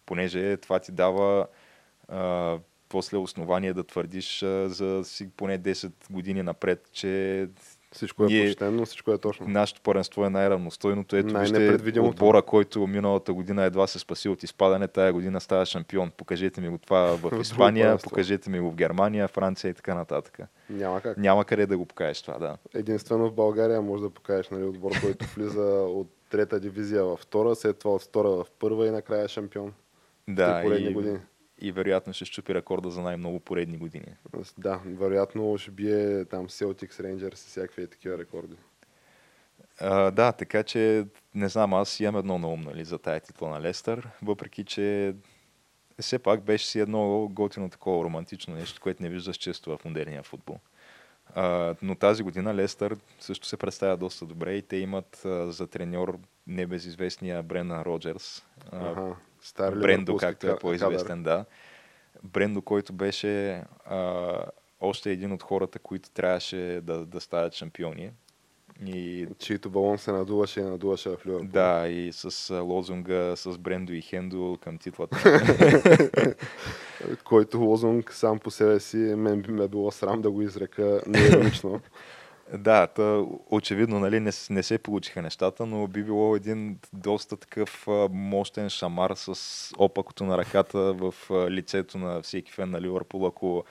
[0.07, 1.47] Понеже това ти дава
[2.09, 7.49] а, после основание да твърдиш а, за си поне 10 години напред, че
[7.95, 9.49] всичко е ние, почтено, всичко е точно.
[9.49, 11.16] Нашето първенство е най-равностойното.
[11.16, 16.11] Ето вижте отбора, който миналата година едва се спаси от изпадане, тая година става шампион.
[16.16, 20.38] Покажете ми го това в Испания, покажете ми го в Германия, Франция и така нататък.
[20.70, 21.16] Няма как.
[21.16, 22.57] Няма къде да го покажеш това, да.
[22.74, 27.55] Единствено в България може да покажеш нали, отбор, който влиза от трета дивизия във втора,
[27.55, 29.72] след това от втора в първа и накрая шампион.
[30.28, 31.18] Да, и, години
[31.64, 34.14] и вероятно ще щупи рекорда за най-много поредни години.
[34.58, 38.56] Да, вероятно ще бие там Celtics, Rangers и всякакви такива рекорди.
[39.80, 43.48] А, да, така че не знам, аз имам едно на ум нали, за тая титла
[43.48, 45.14] на Лестър, въпреки че
[46.00, 50.22] все пак беше си едно готино такова романтично нещо, което не виждаш често в модерния
[50.22, 50.58] футбол.
[51.34, 55.66] А, но тази година Лестър също се представя доста добре и те имат а, за
[55.66, 58.44] треньор небезизвестния Брена Роджерс.
[58.72, 59.16] Ага.
[59.45, 61.45] Стар Брендо, както е по-известен, да.
[62.22, 64.32] Брендо, който беше а,
[64.80, 68.11] още един от хората, които трябваше да, да стават шампиони.
[68.86, 69.26] И...
[69.38, 71.49] Чието балон се надуваше и надуваше в Ливърпул.
[71.49, 75.16] Да, и с лозунга с Брендо и Хендо към титлата.
[77.24, 81.80] който лозунг сам по себе си мен би ме било срам да го изрека неиронично.
[82.53, 87.86] Да, та, очевидно нали, не, не се получиха нещата, но би било един доста такъв
[88.11, 91.14] мощен шамар с опакото на ръката в
[91.51, 93.64] лицето на всеки фен на Ливърпул, ако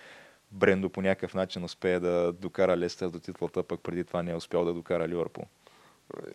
[0.52, 4.36] Брендо по някакъв начин успее да докара Лестър до титлата, пък преди това не е
[4.36, 5.46] успял да докара Ливърпул.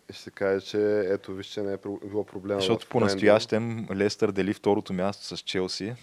[0.09, 2.59] Ще се каже, че ето вижте не е било проблема.
[2.59, 5.95] Защото по-настоящем Лестър дели второто място с Челси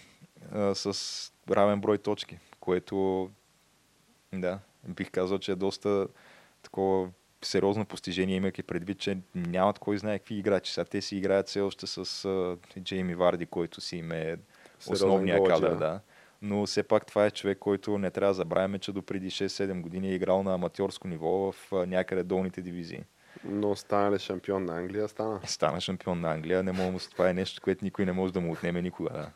[0.51, 3.29] а, с равен брой точки, което
[4.33, 6.07] да, бих казал, че е доста
[6.67, 7.09] такова
[7.43, 10.73] сериозно постижение, имайки предвид, че нямат кой знае какви играчи.
[10.73, 14.37] Сега те си играят все още с uh, Джейми Варди, който си им е
[14.89, 15.75] основния кадър.
[15.75, 15.99] Да.
[16.41, 19.81] Но все пак това е човек, който не трябва да забравяме, че до преди 6-7
[19.81, 23.03] години е играл на аматьорско ниво в uh, някъде долните дивизии.
[23.43, 25.07] Но стана ли шампион на Англия?
[25.07, 25.39] Стана.
[25.45, 26.63] Стана шампион на Англия.
[26.63, 29.09] Не мога, това е нещо, което никой не може да му отнеме никога.
[29.09, 29.31] Да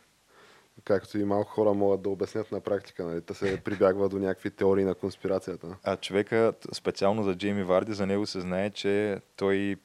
[0.84, 3.21] както и малко хора могат да обяснят на практика, нали?
[3.21, 5.77] Да се прибягва до някакви теории на конспирацията.
[5.84, 9.75] А човека, специално за Джейми Варди, за него се знае, че той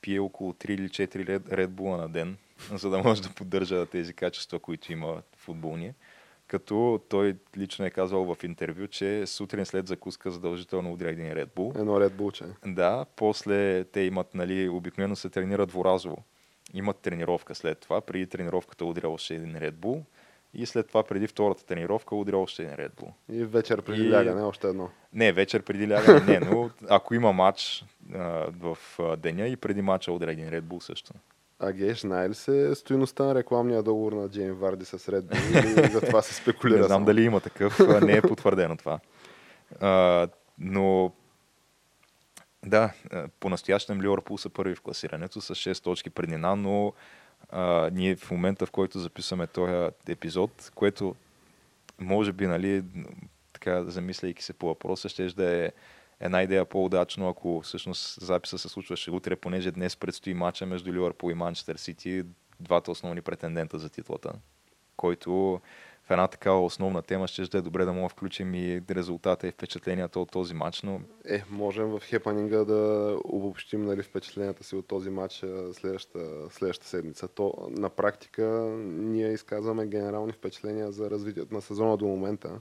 [0.00, 2.36] пие около 3 или 4 Red Bull на ден,
[2.74, 5.92] за да може да поддържа тези качества, които има футболни.
[6.46, 11.46] Като той лично е казал в интервю, че сутрин след закуска задължително удря един Red
[11.46, 11.80] Bull.
[11.80, 12.44] Едно Red Bull, че.
[12.66, 16.24] Да, после те имат, нали, обикновено се тренират дворазово.
[16.74, 18.00] Имат тренировка след това.
[18.00, 20.02] Преди тренировката удря още един Red Bull
[20.54, 23.10] и след това преди втората тренировка удря още един Red Bull.
[23.32, 24.10] И вечер преди и...
[24.10, 24.90] лягане още едно.
[25.12, 27.84] Не, вечер преди лягане не, но ако има матч
[28.14, 28.18] а,
[28.60, 31.12] в а, деня и преди матча удря един Red Bull също.
[31.58, 35.90] А Геш, знае ли се стоиността на рекламния договор на Джейн Варди с Red Bull
[35.92, 36.78] за това се спекулира?
[36.78, 37.06] Не знам само?
[37.06, 39.00] дали има такъв, не е потвърдено това.
[39.80, 40.28] А,
[40.58, 41.12] но
[42.66, 42.92] да,
[43.40, 46.92] по-настоящем Ливърпул са първи в класирането с 6 точки преднина, но
[47.50, 51.14] а, ние в момента, в който записваме този епизод, което
[51.98, 52.82] може би, нали,
[53.52, 55.72] така замисляйки се по въпроса, ще да е
[56.20, 61.30] една идея по-удачно, ако всъщност записа се случваше утре, понеже днес предстои матча между Ливърпул
[61.30, 62.22] и Манчестър Сити,
[62.60, 64.32] двата основни претендента за титлата,
[64.96, 65.60] който
[66.06, 69.50] в една такава основна тема ще, ще е добре да мога включим и резултата и
[69.50, 70.82] впечатленията от този матч.
[70.82, 71.00] Но...
[71.28, 77.28] Е, можем в хепанинга да обобщим нали, впечатленията си от този матч следващата, следващата седмица.
[77.28, 78.42] То на практика
[78.86, 82.60] ние изказваме генерални впечатления за развитието на сезона до момента.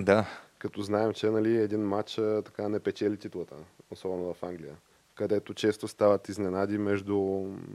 [0.00, 0.26] Да.
[0.58, 2.14] Като знаем, че нали, един матч
[2.44, 3.54] така не печели титлата,
[3.90, 4.74] особено в Англия
[5.14, 7.16] където често стават изненади между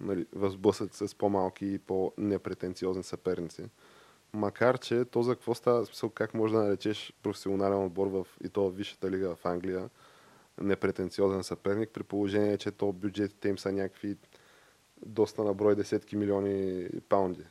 [0.01, 3.63] нали, възблъсъци с по-малки и по-непретенциозни съперници
[4.35, 8.49] Макар, че то за какво става смисъл, как може да наречеш професионален отбор в, и
[8.49, 9.89] то в Висшата лига в Англия,
[10.61, 14.17] непретенциозен съперник, при положение, че то бюджетите им са някакви
[15.05, 17.43] доста на брой десетки милиони паунди.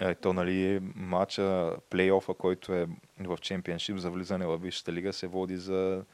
[0.00, 2.86] Е, то, нали, матча, плейофа, който е
[3.20, 6.04] в чемпионшип за влизане в Висшата лига, се води за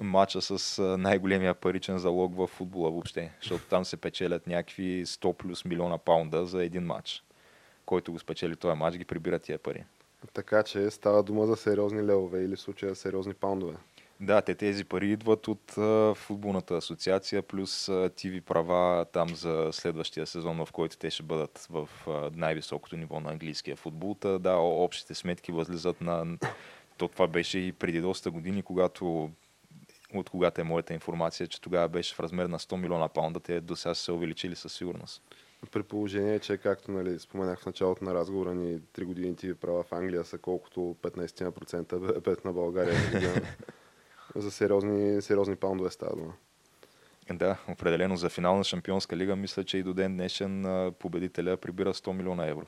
[0.00, 5.64] матча с най-големия паричен залог в футбола въобще, защото там се печелят някакви 100 плюс
[5.64, 7.24] милиона паунда за един матч.
[7.86, 9.84] Който го спечели този матч, ги прибира тия пари.
[10.32, 13.74] Така че става дума за сериозни левове или в случая сериозни паундове.
[14.20, 19.68] Да, те тези пари идват от а, футболната асоциация, плюс а, ТВ права там за
[19.72, 24.14] следващия сезон, в който те ще бъдат в а, най-високото ниво на английския футбол.
[24.20, 26.38] Та, да, общите сметки възлизат на...
[26.96, 29.30] То това беше и преди доста години, когато
[30.14, 33.60] от когато е моята информация, че тогава беше в размер на 100 милиона паунда, те
[33.60, 35.22] до сега са се увеличили със сигурност.
[35.70, 39.82] При положение, че както нали, споменах в началото на разговора ни, 3 години ти права
[39.82, 42.94] в Англия са колкото 15% БВП на България.
[44.36, 46.32] за сериозни, сериозни паундове става дума.
[47.30, 51.94] Да, определено за финал на Шампионска лига мисля, че и до ден днешен победителя прибира
[51.94, 52.66] 100 милиона евро.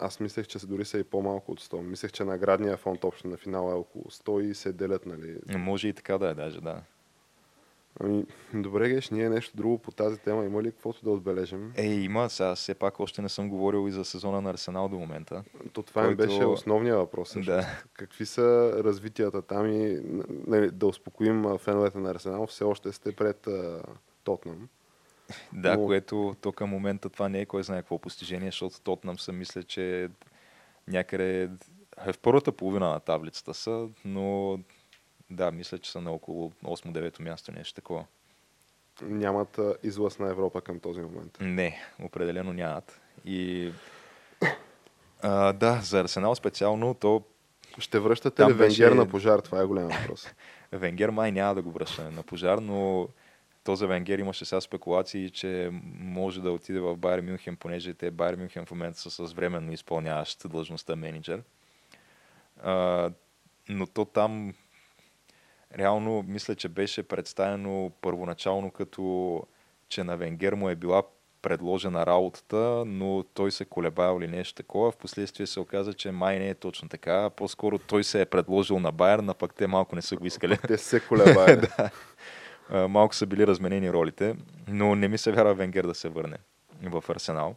[0.00, 1.80] Аз мислех, че дори са и по-малко от 100.
[1.80, 5.38] Мислех, че наградния фонд общо на финала е около 100 и се делят, нали?
[5.58, 6.82] Може и така да е, даже, да.
[8.04, 8.24] Ами,
[8.54, 10.44] добре, Геш, ние нещо друго по тази тема.
[10.44, 11.72] Има ли каквото да отбележим?
[11.76, 12.30] Е, има.
[12.30, 15.44] Сега все пак още не съм говорил и за сезона на Арсенал до момента.
[15.72, 16.16] То това който...
[16.16, 17.36] беше основния въпрос.
[17.44, 17.66] Да.
[17.92, 20.00] Какви са развитията там и
[20.46, 23.82] нали, да успокоим феновете на Арсенал, все още сте пред uh,
[24.24, 24.68] Тотнам.
[25.52, 25.86] Да, Но...
[25.86, 29.62] което то към момента това не е кой знае какво постижение, защото Тотнам съм мисля,
[29.62, 30.08] че
[30.88, 31.48] някъде е
[32.12, 34.58] в първата половина на таблицата са, но
[35.30, 38.04] да, мисля, че са на около 8-9 място, нещо такова.
[39.02, 41.38] Нямат излъз на Европа към този момент.
[41.40, 43.00] Не, определено нямат.
[43.24, 43.72] И
[45.22, 47.22] а, да, за Арсенал специално то...
[47.78, 48.90] Ще връщате ли Венгер беше...
[48.90, 49.38] на пожар?
[49.38, 50.28] Това е голям въпрос.
[50.72, 53.08] Венгер май няма да го връща на пожар, но
[53.64, 58.10] то за Венгер имаше сега спекулации, че може да отиде в Байер Мюнхен, понеже те
[58.10, 61.42] Байер Мюнхен в момента са с временно изпълняващ длъжността менеджер.
[62.62, 63.10] А,
[63.68, 64.54] но то там
[65.78, 69.42] реално мисля, че беше представено първоначално като
[69.88, 71.02] че на Венгер му е била
[71.42, 74.90] предложена работата, но той се колебаял или нещо такова.
[74.90, 77.30] Впоследствие се оказа, че май не е точно така.
[77.30, 80.58] По-скоро той се е предложил на Байер, а пък те малко не са го искали.
[80.66, 81.60] Те се колебаят.
[82.70, 82.88] да.
[82.88, 84.36] Малко са били разменени ролите,
[84.68, 86.36] но не ми се вярва Венгер да се върне
[86.82, 87.56] в Арсенал.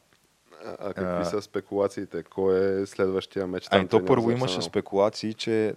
[0.66, 2.24] А, а какви а, са спекулациите?
[2.24, 3.68] Кой е следващия меч?
[3.72, 5.76] Ами то първо имаше спекулации, че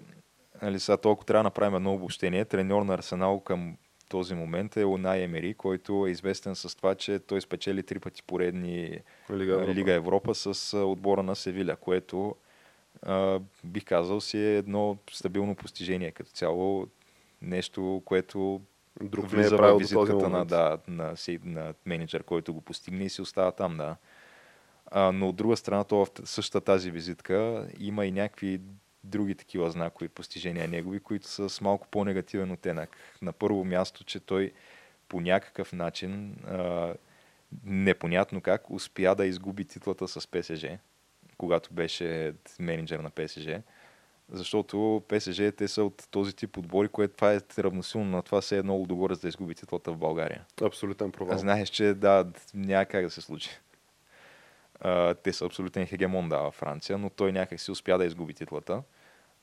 [0.62, 2.44] нали, сега толкова трябва да направим едно обобщение.
[2.44, 3.76] Треньор на Арсенал към
[4.08, 8.22] този момент е Унай Емери, който е известен с това, че той спечели три пъти
[8.22, 9.00] поредни
[9.30, 12.34] Лига Европа, Лига Европа с отбора на Севиля, което
[13.02, 16.86] а, бих казал си е едно стабилно постижение като цяло.
[17.42, 18.60] Нещо, което
[19.02, 23.04] Друг влиза не е в визитката на, да, на, на, на менеджер, който го постигне
[23.04, 23.76] и си остава там.
[23.76, 23.96] Да.
[24.90, 28.60] А, но от друга страна, то в същата тази визитка има и някакви
[29.06, 32.96] други такива знакови постижения негови, които са с малко по-негативен оттенък.
[33.22, 34.52] На първо място, че той
[35.08, 36.94] по някакъв начин, а,
[37.64, 40.66] непонятно как, успя да изгуби титлата с ПСЖ,
[41.38, 43.48] когато беше менеджер на ПСЖ.
[44.28, 48.58] Защото ПСЖ те са от този тип отбори, което това е равносилно на това се
[48.58, 50.44] е много догоре за да изгуби титлата в България.
[50.62, 51.34] Абсолютен провал.
[51.34, 53.50] А знаеш, че да, няма как да се случи.
[54.80, 58.34] А, те са абсолютен хегемон да, във Франция, но той някак си успя да изгуби
[58.34, 58.82] титлата.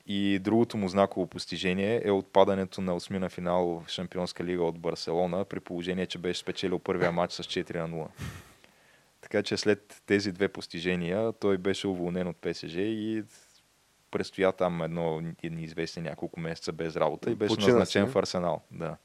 [0.07, 5.45] И другото му знаково постижение е отпадането на осмина финал в Шампионска лига от Барселона,
[5.45, 8.07] при положение, че беше спечелил първия матч с 4 на 0.
[9.21, 13.23] Така че след тези две постижения той беше уволнен от ПСЖ и
[14.11, 18.61] престоя там едно неизвестни няколко месеца без работа и беше Почина назначен си, в Арсенал.
[18.71, 18.97] Да.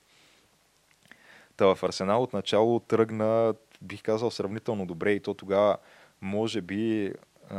[1.56, 5.76] Та в Арсенал отначало тръгна, бих казал, сравнително добре и то тогава
[6.20, 7.12] може би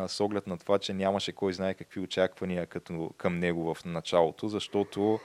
[0.07, 4.47] с оглед на това, че нямаше кой знае какви очаквания като, към него в началото,
[4.47, 5.19] защото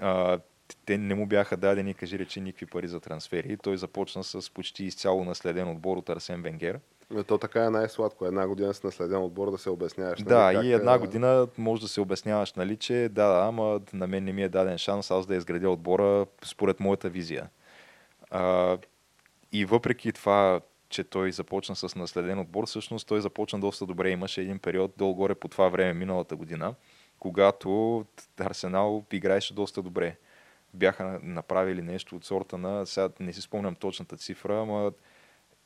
[0.00, 0.38] а,
[0.86, 3.56] те не му бяха дадени, кажи речи, никакви пари за трансфери.
[3.56, 6.80] Той започна с почти изцяло наследен отбор от Арсен Венгер.
[7.10, 8.26] Но то така е най-сладко.
[8.26, 10.18] Една година с наследен отбор да се обясняваш.
[10.18, 10.98] Нали, да, как и една е...
[10.98, 14.48] година може да се обясняваш, нали, че да, да, ама на мен не ми е
[14.48, 17.48] даден шанс аз да изградя отбора според моята визия.
[18.30, 18.78] А,
[19.52, 20.60] и въпреки това,
[20.94, 24.10] че той започна с наследен отбор, всъщност той започна доста добре.
[24.10, 26.74] Имаше един период долу-горе по това време, миналата година,
[27.18, 28.04] когато
[28.40, 30.16] Арсенал играеше доста добре.
[30.74, 34.92] Бяха направили нещо от сорта на, сега не си спомням точната цифра, ама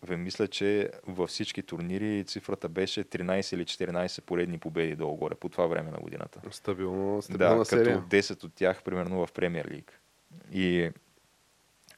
[0.02, 5.48] Ве, мисля, че във всички турнири цифрата беше 13 или 14 поредни победи долу-горе по
[5.48, 6.40] това време на годината.
[6.50, 7.94] Стабилно, стабилна да, серия.
[7.94, 10.00] като 10 от тях примерно в Премьер Лиг.
[10.52, 10.90] И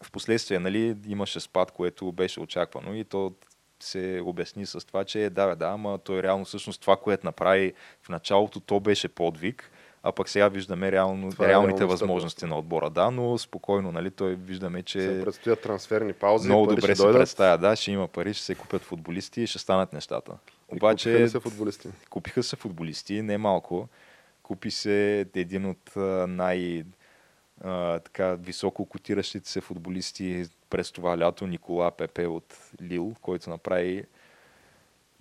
[0.02, 3.32] в последствие нали, имаше спад, което беше очаквано и то
[3.82, 7.72] се обясни с това, че да, да, ама той реално всъщност това, което направи
[8.02, 9.70] в началото, то беше подвиг,
[10.02, 12.90] а пък сега виждаме реално, Това е реалните реалността възможности на отбора.
[12.90, 17.20] Да, но спокойно, нали, той виждаме, че Се предстоят трансферни паузи, много добре се дойдат.
[17.20, 17.58] представя.
[17.58, 20.32] Да, ще има пари, ще се купят футболисти и ще станат нещата.
[20.72, 21.88] И Обаче, купиха ли се футболисти?
[22.10, 23.88] Купиха се футболисти, не малко.
[24.42, 25.96] Купи се един от
[26.28, 26.84] най-
[27.64, 34.04] а, така, високо котиращите се футболисти през това лято, Никола Пепе от Лил, който направи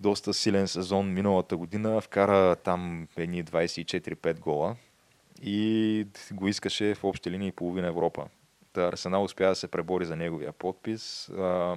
[0.00, 4.76] доста силен сезон миналата година, вкара там едни 24-5 гола
[5.42, 8.26] и го искаше в общи линии половина Европа.
[8.72, 11.28] Та Арсенал успя да се пребори за неговия подпис.
[11.28, 11.76] А,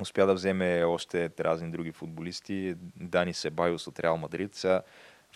[0.00, 2.74] успя да вземе още разни други футболисти.
[2.96, 4.54] Дани Себайос от Реал Мадрид.
[4.54, 4.82] Сега,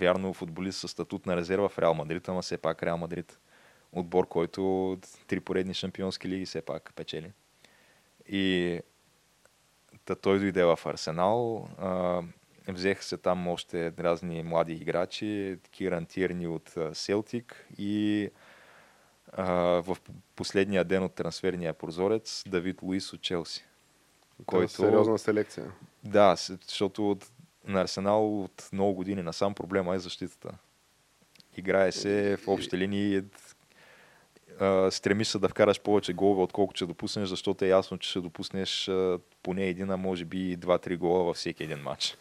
[0.00, 3.38] вярно, футболист със статут на резерва в Реал Мадрид, ама все пак Реал Мадрид.
[3.92, 7.32] Отбор, който три поредни шампионски лиги все пак печели.
[8.28, 8.80] И
[10.04, 11.68] та той дойде в Арсенал.
[11.78, 12.22] А,
[12.68, 15.58] взеха се там още разни млади играчи.
[15.70, 18.30] Киран Тирни от Селтик и
[19.32, 19.96] а, в
[20.36, 23.64] последния ден от трансферния прозорец Давид Луис от Челси.
[24.46, 24.72] Който...
[24.72, 25.72] Сериозна селекция.
[26.04, 27.30] Да, защото от,
[27.64, 30.58] на Арсенал от много години насам проблема е защитата.
[31.56, 33.22] Играе се в общи линии,
[34.60, 38.20] а, стремиш се да вкараш повече голове, отколкото ще допуснеш, защото е ясно, че ще
[38.20, 42.16] допуснеш а, поне един, а може би и два-три гола във всеки един матч.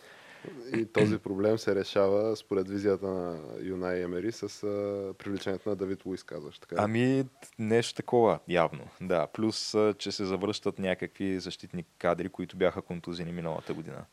[0.76, 6.06] И този проблем се решава според визията на Юнай Емери с а, привличането на Давид
[6.06, 6.60] Луис, казваш.
[6.60, 6.76] Така.
[6.80, 7.26] Ами,
[7.60, 8.88] нещо такова, явно.
[9.02, 14.06] Да, плюс, а, че се завръщат някакви защитни кадри, които бяха контузини миналата година.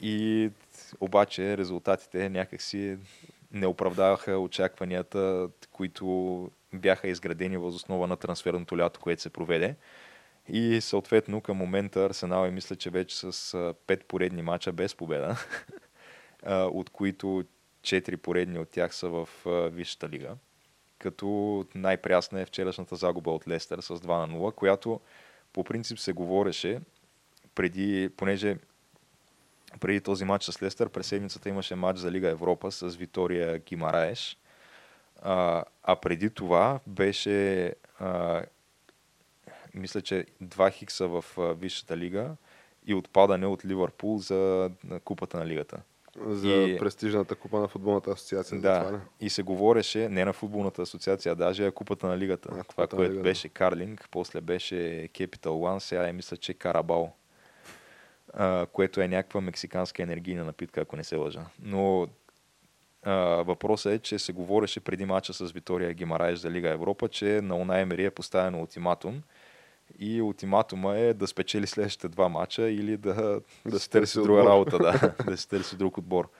[0.00, 0.50] И
[1.00, 2.98] обаче резултатите някакси
[3.52, 9.76] не оправдаваха очакванията, които бяха изградени въз основа на трансферното лято, което се проведе.
[10.48, 14.94] И съответно към момента Арсенал е мисля, че вече с а, пет поредни мача без
[14.94, 15.36] победа,
[16.50, 17.44] от които
[17.82, 19.28] четири поредни от тях са в
[19.72, 20.36] Висшата лига.
[20.98, 25.00] Като най-прясна е вчерашната загуба от Лестър с 2 на 0, която
[25.52, 26.80] по принцип се говореше
[27.54, 28.56] преди, понеже
[29.80, 34.38] преди този матч с Лестър, през седмицата имаше матч за Лига Европа с Витория Гимараеш.
[35.24, 38.42] А, а преди това беше, а,
[39.74, 42.30] мисля, че два хикса в Висшата лига
[42.86, 44.70] и отпадане от Ливърпул за
[45.04, 45.80] купата на лигата.
[46.26, 48.60] За и- престижната купа на футболната асоциация.
[48.60, 52.48] Да, това и се говореше не на футболната асоциация, а даже купата на лигата.
[52.52, 53.22] А, това, което лигата.
[53.22, 54.74] беше Карлинг, после беше
[55.14, 57.12] Capital One, сега е мисля, че Карабал,
[58.32, 61.46] а, което е някаква мексиканска енергийна напитка, ако не се лъжа.
[61.62, 62.08] Но
[63.46, 67.56] въпросът е, че се говореше преди мача с Витория Гимараеш за Лига Европа, че на
[67.56, 69.22] Уна Емери е поставено ултиматум
[69.98, 74.22] и ултиматума е да спечели следващите два мача или да, да, се си търси търси
[74.22, 74.50] друга отбор.
[74.50, 76.30] работа, да, да се търси друг отбор.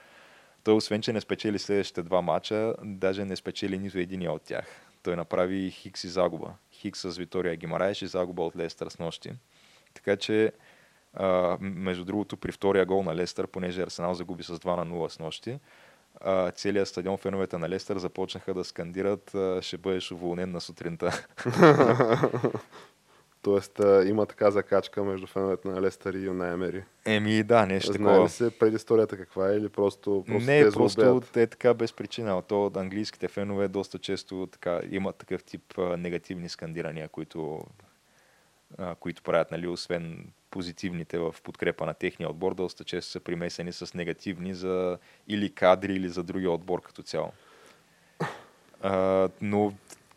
[0.63, 4.65] Той освен, че не спечели следващите два мача, даже не спечели нито единия от тях.
[5.03, 6.53] Той направи хикс и загуба.
[6.71, 9.31] Хикс с Витория Гимараеш и загуба от Лестър с нощи.
[9.93, 10.51] Така че,
[11.13, 15.07] а, между другото, при втория гол на Лестър, понеже Арсенал загуби с 2 на 0
[15.07, 15.59] с нощи,
[16.21, 21.25] а, целият стадион, феновете на Лестър започнаха да скандират а, ще бъдеш уволнен на сутринта.
[23.41, 26.83] Тоест а, има така закачка между феновете на Лестър и Юнай Емери.
[27.05, 28.25] Еми да, нещо Знае такова.
[28.25, 31.37] ли се предисторията каква е или просто, просто не, те просто злоупотребяват?
[31.37, 32.41] е така без причина.
[32.41, 37.63] То от английските фенове доста често така, имат такъв тип а, негативни скандирания, които,
[38.77, 43.71] а, които правят, нали, освен позитивните в подкрепа на техния отбор, доста често са примесени
[43.71, 44.97] с негативни за
[45.27, 47.31] или кадри, или за другия отбор като цяло.
[48.81, 49.73] А, но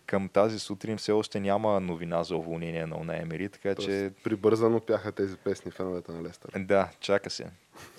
[0.07, 4.15] към тази сутрин все още няма новина за уволнение на Уна Емери, така че Тоест,
[4.25, 6.51] прибързано пяха тези песни феновете на Лестър.
[6.59, 7.51] да, чака се.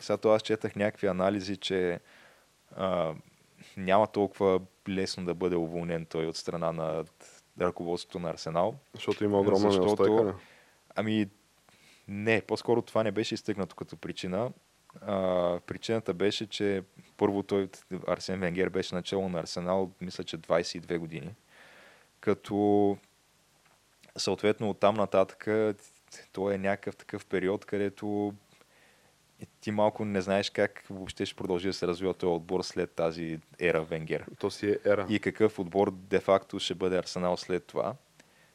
[0.02, 2.00] Сега аз четах някакви анализи, че
[2.76, 3.14] а,
[3.78, 4.60] няма толкова
[4.90, 7.04] лесно да бъде уволнен той от страна на
[7.62, 8.76] ръководството на Арсенал.
[8.94, 10.36] Защото има огромна Защото- неустойка.
[11.00, 11.30] Ами,
[12.08, 14.52] не, по-скоро това не беше изтъкнато като причина.
[15.02, 16.84] А, причината беше, че
[17.18, 17.70] първо той,
[18.08, 21.36] Арсен Венгер, беше начало на Арсенал, мисля, че 22 години.
[22.20, 22.98] Като
[24.18, 25.48] съответно оттам нататък
[26.32, 28.34] то е някакъв такъв период, където
[29.62, 33.40] ти малко не знаеш как въобще ще продължи да се развива този отбор след тази
[33.60, 35.08] ера Венгер То си е ера.
[35.10, 37.96] и какъв отбор де-факто ще бъде Арсенал след това.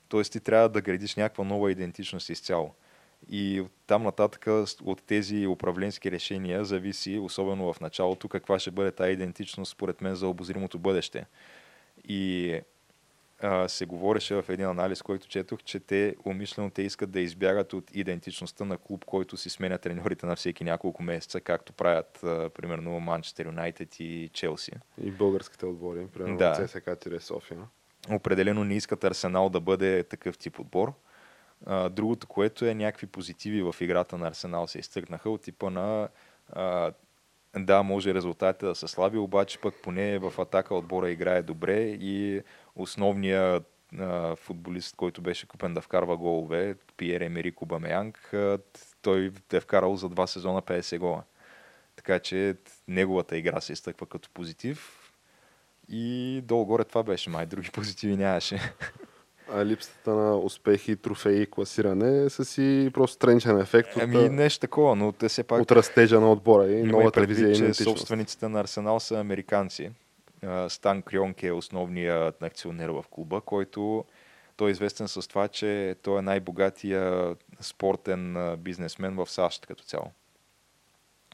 [0.09, 2.75] Тоест ти трябва да градиш някаква нова идентичност изцяло.
[3.31, 4.47] И там нататък
[4.85, 10.15] от тези управленски решения зависи, особено в началото, каква ще бъде тази идентичност, според мен,
[10.15, 11.27] за обозримото бъдеще.
[12.09, 12.61] И
[13.43, 17.73] а, се говореше в един анализ, който четох, че те умишлено те искат да избягат
[17.73, 22.51] от идентичността на клуб, който си сменя треньорите на всеки няколко месеца, както правят а,
[22.51, 24.73] примерно Манчестър Юнайтед и Челси.
[25.03, 26.67] И българските отбори, примерно Да.
[26.67, 27.59] ЦСКА София.
[28.11, 30.93] Определено не искат Арсенал да бъде такъв тип отбор.
[31.91, 36.09] Другото, което е някакви позитиви в играта на Арсенал се изтъкнаха от типа на
[37.57, 42.43] да, може резултатите да са слаби, обаче пък поне в атака отбора играе добре и
[42.77, 43.71] основният
[44.37, 48.35] футболист, който беше купен да вкарва голове, Пиер Емерик Обамеянг,
[49.03, 51.23] той е вкарал за два сезона 50 гола.
[51.97, 52.57] Така че
[52.89, 55.04] неговата игра се изтъква като позитив.
[55.89, 58.73] И долу-горе това беше, май други позитиви нямаше.
[59.53, 64.61] А липсата на успехи, трофеи и класиране са си просто страничен ефект от, Ами нещо
[64.61, 67.51] такова, но те все пак от растежа на отбора и има и новата предвид, визия
[67.51, 67.99] и че идентичност.
[67.99, 69.91] собствениците на Арсенал са американци.
[70.69, 74.05] Стан Крионке е основният акционер в клуба, който
[74.57, 80.11] той е известен с това, че той е най-богатия спортен бизнесмен в САЩ като цяло.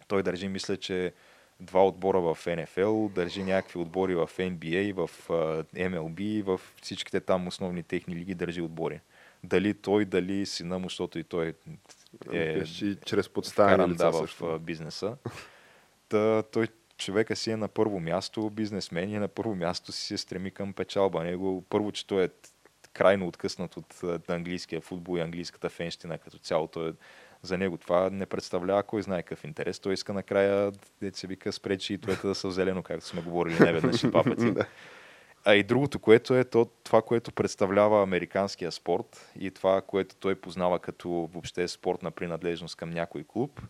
[0.08, 1.12] Той държи, мисля, че
[1.60, 5.28] два отбора в НФЛ, държи някакви отбори в NBA, в
[5.74, 9.00] MLB, в всичките там основни техни лиги държи отбори.
[9.44, 11.54] Дали той, дали сина му, защото и той
[12.32, 14.58] е Беше и чрез подставени вкаран лица да, в също.
[14.58, 15.16] бизнеса.
[16.08, 20.18] Та, той човека си е на първо място, бизнесмен и на първо място си се
[20.18, 21.24] стреми към печалба.
[21.24, 22.28] Него, първо, че той е
[22.92, 26.66] крайно откъснат от английския футбол и английската фенщина като цяло.
[26.66, 26.92] Той е,
[27.42, 29.80] за него това не представлява кой знае какъв интерес.
[29.80, 33.22] Той иска накрая, дете се вика, спречи и туета да са в зелено, както сме
[33.22, 34.54] говорили не веднъж и два пъти.
[35.44, 40.34] А и другото, което е то, това, което представлява американския спорт и това, което той
[40.34, 43.60] познава като въобще спортна принадлежност към някой клуб,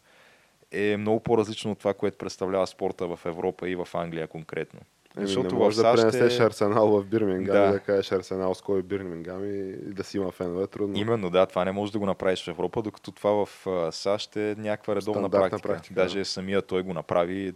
[0.72, 4.80] е много по-различно от това, което представлява спорта в Европа и в Англия конкретно.
[5.16, 6.42] Еми, Защото не в можеш да САЩ пренесеш е...
[6.42, 7.68] Арсенал в Бирмингам Да.
[7.68, 10.96] и да кажеш Арсенал с кой Бирмингам и, да си има фенове трудно.
[10.98, 14.54] Именно, да, това не можеш да го направиш в Европа, докато това в САЩ е
[14.58, 15.68] някаква редовна Стандартна практика.
[15.68, 17.54] практика, Даже самия той го направи,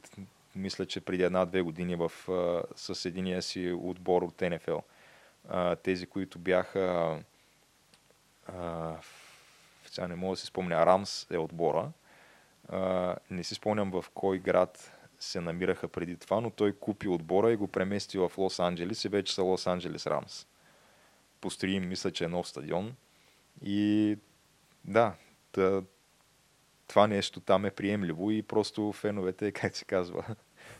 [0.56, 2.12] мисля, че преди една-две години в,
[2.76, 4.78] с единия си отбор от НФЛ.
[5.82, 7.16] Тези, които бяха
[8.46, 8.92] а,
[9.86, 11.88] сега не мога да си спомня, Рамс е отбора.
[12.68, 14.92] А, не си спомням в кой град
[15.24, 19.08] се намираха преди това, но той купи отбора и го премести в Лос Анджелис и
[19.08, 20.46] вече са Лос Анджелис Рамс.
[21.40, 22.94] Построи, им, мисля, че е нов стадион.
[23.62, 24.16] И
[24.84, 25.14] да,
[26.86, 30.24] това нещо там е приемливо и просто феновете, как се казва,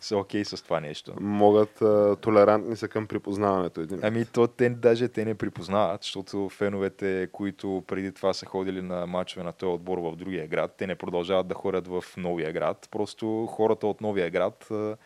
[0.05, 1.12] са окей с това нещо.
[1.20, 4.01] Могат а, толерантни са към припознаването един.
[4.02, 9.06] Ами то те даже те не припознават, защото феновете, които преди това са ходили на
[9.06, 12.89] матчове на този отбор в другия град, те не продължават да ходят в новия град.
[12.90, 14.97] Просто хората от новия град а,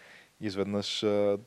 [0.40, 1.38] изведнъж а,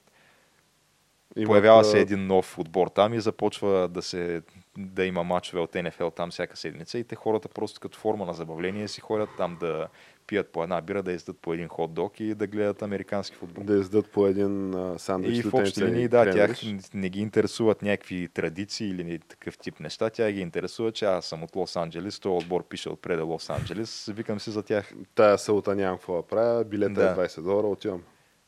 [1.36, 4.42] Имат, появява се един нов отбор там и започва да се
[4.78, 8.34] да има матчове от НФЛ там всяка седмица и те хората просто като форма на
[8.34, 9.88] забавление си ходят там да
[10.28, 13.64] пият по една бира, да издат по един хот-дог и да гледат американски футбол.
[13.64, 15.38] да издат по един а, сандвич.
[15.38, 16.90] И в общи линии, да, тях кренвирш.
[16.94, 20.10] не ги интересуват някакви традиции или такъв тип неща.
[20.10, 24.06] Тя ги интересува, че аз съм от Лос Анджелес, този отбор пише отпред Лос Анджелес,
[24.08, 24.92] викам си за тях.
[25.16, 27.22] Тая сълта нямам какво да правя, билета Да.
[27.22, 28.02] е 20 долара, отивам.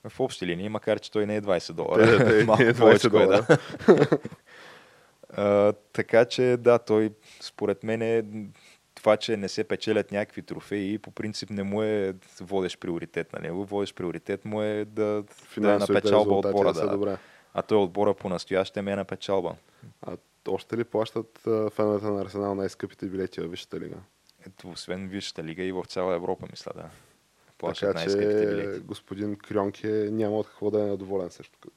[0.09, 2.17] В общи линии, макар че той не е 20 Те, долара.
[2.29, 3.45] те, Малко не е 20 повече е, долара.
[3.87, 4.07] да.
[5.37, 8.23] А, така че да, той според мен е
[8.95, 13.39] това, че не се печелят някакви трофеи, по принцип не му е водещ приоритет на
[13.39, 13.65] него.
[13.65, 16.73] Водещ приоритет му е да, да е на Финансовите печалба резултати отбора.
[16.73, 17.17] да добре.
[17.53, 19.55] А той отбора по настоящем е на печалба.
[20.01, 21.39] А още ли плащат
[21.71, 23.95] феновете на Арсенал най-скъпите билети във Висшата лига?
[24.47, 26.89] Ето, освен Висшата лига и в цяла Европа, мисля, да.
[27.57, 28.79] Плащат така най-скъпите билети.
[28.79, 31.29] господин Крионке няма от какво да е недоволен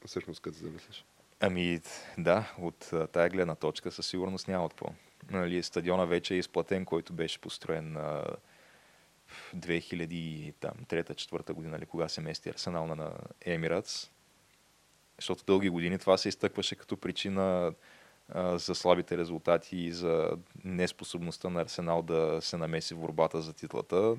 [0.06, 1.04] всъщност, като замислиш.
[1.40, 1.80] Ами,
[2.18, 4.86] да, от тая гледна точка със сигурност няма какво.
[5.30, 8.24] Нали, стадиона вече е изплатен, който беше построен а,
[9.26, 13.12] в 2003-2004 година, или кога се мести Арсенал на, на
[13.44, 14.10] Емиратс.
[15.18, 17.72] Защото дълги години това се изтъкваше като причина
[18.28, 20.30] а, за слабите резултати и за
[20.64, 24.16] неспособността на Арсенал да се намеси в борбата за титлата.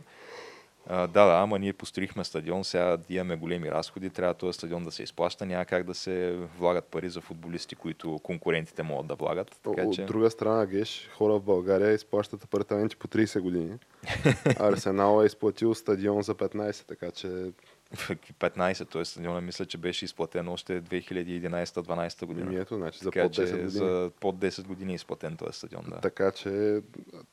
[0.90, 5.04] Да, да, ама ние построихме стадион, сега имаме големи разходи, трябва този стадион да се
[5.04, 9.60] изплаща, няма как да се влагат пари за футболисти, които конкурентите могат да влагат.
[9.64, 10.06] Така, От че...
[10.06, 13.78] друга страна, Геш, хора в България изплащат апартаменти по 30 години.
[14.60, 17.52] Арсенал е изплатил стадион за 15, така че
[17.96, 19.06] 15, т.е.
[19.06, 22.50] стадиона мисля, че беше изплатен още 2011-12 година.
[22.50, 23.70] Ми ето, значи за така, под 10 че години.
[23.70, 26.00] за под 10 години е изплатен този стадион, да.
[26.02, 26.82] Така че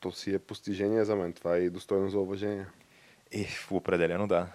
[0.00, 1.32] то си е постижение за мен.
[1.32, 2.66] Това е и достойно за уважение.
[3.34, 4.46] Е, определено да.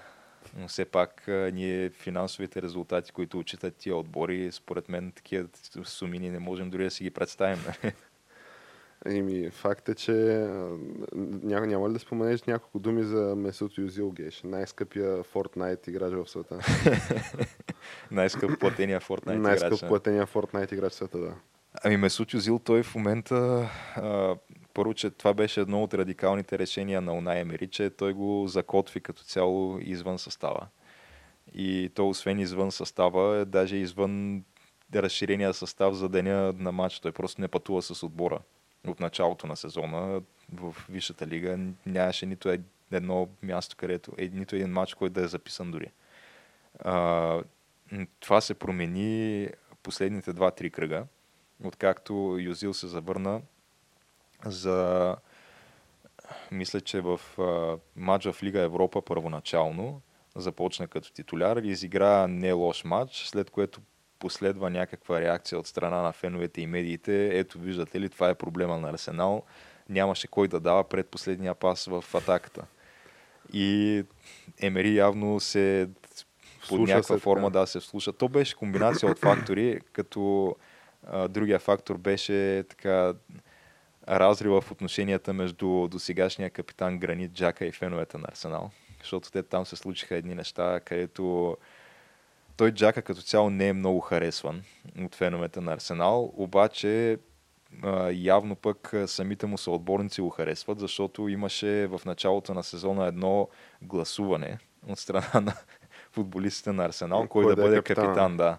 [0.58, 5.48] Но все пак ние финансовите резултати, които отчитат тия отбори, според мен такива
[5.84, 7.60] суми ние не можем дори да си ги представим.
[7.68, 7.94] нали?
[9.06, 10.12] Еми, факт е, че
[11.16, 16.30] ня, няма ли да споменеш няколко думи за Месут Юзил Геш, най-скъпия Fortnite играч в
[16.30, 16.60] света?
[18.12, 19.84] Най-скъп платения Fortnite Най-скъп играч.
[19.84, 19.88] а.
[19.88, 21.36] платения Fortnite играч в света, да.
[21.84, 24.36] Ами Месут Юзил, той в момента, а,
[24.74, 29.02] първо, че това беше едно от радикалните решения на Унай Емери, че той го закотви
[29.02, 30.68] като цяло извън състава.
[31.54, 34.44] И то освен извън състава, е даже извън
[34.96, 37.00] разширения състав за деня на матч.
[37.00, 38.40] Той просто не пътува с отбора.
[38.88, 40.22] От началото на сезона
[40.54, 42.62] в Висшата лига нямаше нито ед-
[42.92, 45.92] едно място, където нито един матч, който да е записан дори.
[46.80, 47.42] А,
[48.20, 49.48] това се промени
[49.84, 51.06] последните 2-3 кръга,
[51.64, 53.42] откакто Юзил се завърна
[54.46, 55.16] за
[56.52, 60.02] мисля, че в а, матч в Лига Европа първоначално
[60.36, 63.82] започна като титуляр, изигра не лош матч, след което
[64.20, 67.40] последва някаква реакция от страна на феновете и медиите.
[67.40, 69.44] Ето, виждате ли, това е проблема на Арсенал.
[69.90, 72.66] Нямаше кой да дава пред последния пас в атаката.
[73.54, 74.04] И
[74.62, 75.90] Емери явно се
[76.70, 77.60] под някаква се, форма така.
[77.60, 78.14] да се вслуша.
[78.14, 80.56] То беше комбинация от фактори, като
[81.08, 83.14] а, другия фактор беше така
[84.08, 88.72] разрива в отношенията между досегашния капитан Гранит Джака и феновете на Арсенал.
[89.00, 91.58] Защото те там се случиха едни неща, където
[92.58, 94.64] той Джака като цяло не е много харесван
[95.02, 97.18] от феновете на Арсенал, обаче
[98.12, 103.48] явно пък самите му съотборници го харесват, защото имаше в началото на сезона едно
[103.82, 105.54] гласуване от страна на
[106.12, 108.06] футболистите на Арсенал, кой, Кой да да е бъде капитан.
[108.06, 108.58] капитан, да.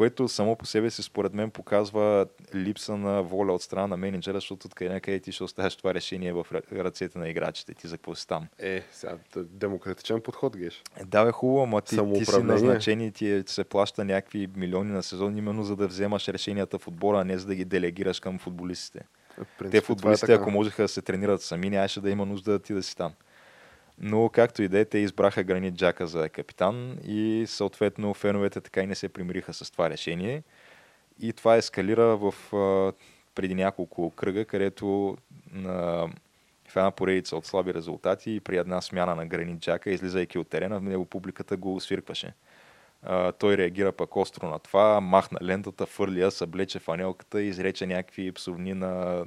[0.00, 4.36] Което само по себе си, според мен, показва липса на воля от страна на менеджера,
[4.36, 7.74] защото откъде някъде ти ще оставяш това решение в ръ- ръцете на играчите.
[7.74, 8.46] Ти за какво си там?
[8.58, 10.82] Е, сега, демократичен подход, Геш.
[10.96, 14.48] Е, Да, бе, хубаво, ама ти, ти си назначен и ти е- се плаща някакви
[14.56, 17.64] милиони на сезон, именно за да вземаш решенията в отбора, а не за да ги
[17.64, 19.00] делегираш към футболистите.
[19.58, 20.42] Принцип, Те е футболистите, така.
[20.42, 23.12] ако можеха да се тренират сами, нямаше да има нужда да ти да си там.
[24.00, 28.80] Но както и да е, те избраха Гранит Джака за капитан и съответно феновете така
[28.80, 30.42] и не се примириха с това решение.
[31.20, 32.34] И това ескалира в
[33.34, 35.16] преди няколко кръга, където
[35.52, 36.08] на,
[36.68, 40.48] в една поредица от слаби резултати и при една смяна на Гранит Джака, излизайки от
[40.48, 42.34] терена, в него публиката го свиркваше.
[43.02, 47.86] А, той реагира пък остро на това, махна лентата, фърли я, съблече фанелката и изрече
[47.86, 49.24] някакви псовни на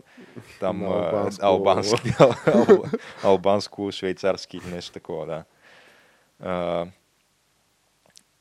[0.60, 1.46] там На албанско.
[1.46, 2.84] албански, ал, ал,
[3.24, 5.44] албанско, швейцарски нещо такова, да.
[6.50, 6.86] А,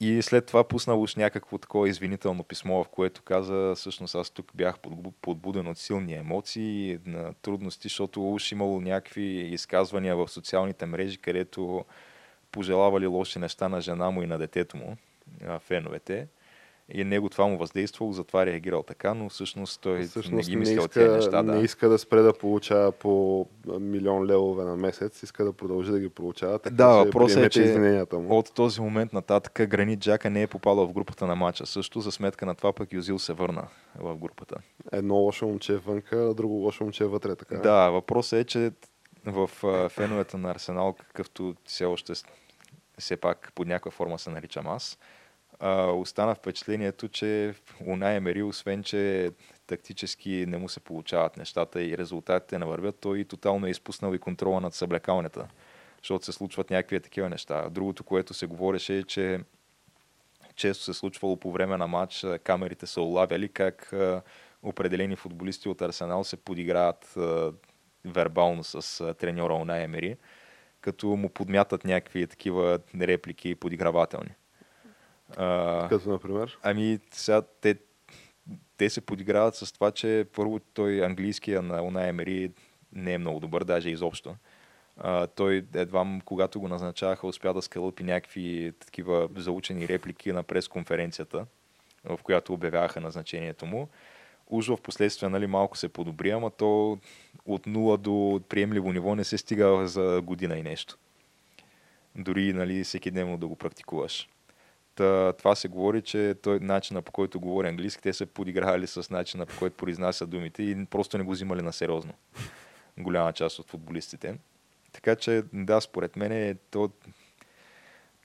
[0.00, 4.50] и след това пусна уж някакво такова извинително писмо, в което каза, всъщност аз тук
[4.54, 10.86] бях подбу- подбуден от силни емоции, на трудности, защото уж имало някакви изказвания в социалните
[10.86, 11.84] мрежи, където
[12.52, 14.96] пожелавали лоши неща на жена му и на детето му,
[15.46, 16.28] а, феновете.
[16.94, 20.60] И него това му въздействало, затова реагирал така, но всъщност той не Всъщност ги не
[20.60, 21.42] мислил иска, тези неща.
[21.42, 21.64] не Да.
[21.64, 23.46] иска да спре да получава по
[23.80, 26.58] милион левове на месец, иска да продължи да ги получава.
[26.58, 28.38] Така Да, въпросът е, че му.
[28.38, 31.66] От този момент нататък Гранит Джака не е попадал в групата на матча.
[31.66, 33.68] Също за сметка на това пък Юзил се върна
[33.98, 34.56] в групата.
[34.92, 37.36] Едно лошо момче е вънка, друго лошо момче е вътре.
[37.36, 37.56] Така.
[37.56, 38.70] Да, въпросът е, че
[39.26, 39.50] в
[39.88, 42.12] феновете на Арсенал, какъвто все още
[42.98, 44.98] все пак под някаква форма се наричам аз,
[45.62, 47.54] а, остана впечатлението, че
[47.86, 49.30] Унай Емери, освен че
[49.66, 54.18] тактически не му се получават нещата и резултатите не вървят, той тотално е изпуснал и
[54.18, 55.48] контрола над съблекалнята,
[56.02, 57.68] защото се случват някакви такива неща.
[57.70, 59.40] Другото, което се говореше е, че
[60.56, 63.92] често се случвало по време на матч, камерите са улавяли как
[64.62, 67.14] определени футболисти от Арсенал се подиграват
[68.04, 70.16] вербално с треньора Унай Емери,
[70.80, 74.30] като му подмятат някакви такива реплики подигравателни.
[75.36, 77.76] А, Като, например, Ами, сега те,
[78.76, 82.50] те се подиграват с това, че първо той английския на Унай Емери
[82.92, 84.36] не е много добър, даже изобщо.
[84.96, 91.46] А, той едва, когато го назначаваха, успя да скълъпи някакви такива заучени реплики на пресконференцията,
[92.04, 93.88] в която обявяваха назначението му.
[94.46, 96.98] Уж в последствие нали, малко се подобри, ама то
[97.46, 100.98] от нула до приемливо ниво не се стига за година и нещо.
[102.16, 104.28] Дори нали, всеки дневно да го практикуваш.
[104.94, 109.10] Та, това се говори, че той начина по който говори английски, те се подигравали с
[109.10, 112.12] начина по който произнася думите и просто не го взимали на сериозно.
[112.98, 114.38] Голяма част от футболистите.
[114.92, 116.90] Така че, да, според мен е то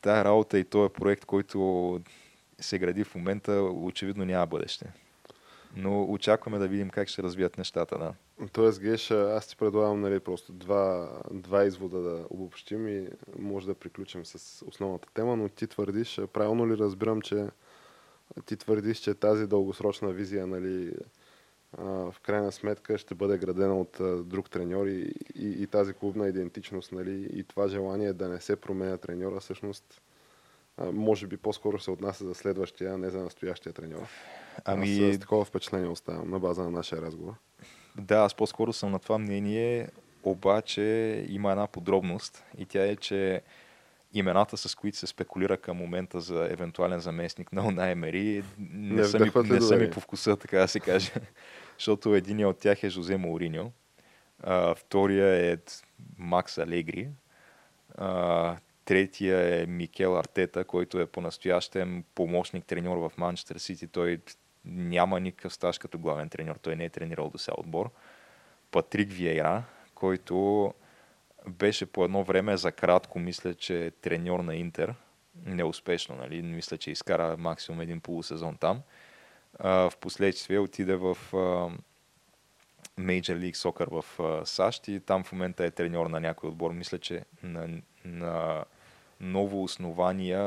[0.02, 2.02] тая работа и този проект, който
[2.60, 4.86] се гради в момента, очевидно няма бъдеще.
[5.78, 8.14] Но очакваме да видим как ще развият нещата, да.
[8.52, 13.08] Тоест, Геш, аз ти предлагам нали, просто два, два извода да обобщим и
[13.40, 17.48] може да приключим с основната тема, но ти твърдиш, правилно ли разбирам, че
[18.46, 20.94] ти твърдиш, че тази дългосрочна визия нали,
[21.78, 23.98] в крайна сметка ще бъде градена от
[24.28, 28.56] друг треньор и, и, и тази клубна идентичност нали, и това желание да не се
[28.56, 30.02] променя треньора всъщност
[30.78, 34.08] може би по-скоро се отнася за следващия, а не за настоящия треньор.
[34.66, 35.10] Ами...
[35.10, 37.34] Аз с такова впечатление оставам на база на нашия разговор.
[37.98, 39.90] Да, аз по-скоро съм на това мнение,
[40.24, 43.42] обаче има една подробност и тя е, че
[44.14, 49.04] имената, с които се спекулира към момента за евентуален заместник на Унай Емери, не, не,
[49.04, 51.12] са, ми, не са ми по вкуса, така да се каже.
[51.78, 53.72] Защото един от тях е Жозе Мауриньо,
[54.44, 55.58] а, втория е
[56.18, 57.10] Макс Алегри,
[57.98, 58.58] а,
[58.88, 63.88] третия е Микел Артета, който е по-настоящем помощник треньор в Манчестър Сити.
[63.88, 64.22] Той
[64.66, 66.56] няма никакъв стаж като главен треньор.
[66.56, 67.90] Той не е тренирал до сега отбор.
[68.72, 69.64] Патрик Виейра,
[69.96, 70.74] който
[71.48, 74.94] беше по едно време за кратко, мисля, че е треньор на Интер.
[75.46, 76.42] Неуспешно, нали?
[76.42, 78.82] Мисля, че изкара максимум един полусезон там.
[79.60, 81.18] В последствие отиде в
[83.00, 86.72] Major League Soccer в САЩ и там в момента е треньор на някой отбор.
[86.72, 87.70] Мисля, че на,
[88.06, 88.66] на
[89.20, 90.42] ново основания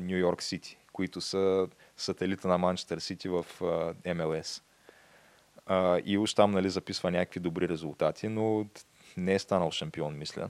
[0.00, 3.46] Нью Йорк Сити, които са сателита на Манчестър Сити в
[4.14, 4.62] МЛС.
[6.04, 8.66] И уж там нали, записва някакви добри резултати, но
[9.16, 10.48] не е станал шампион, мисля.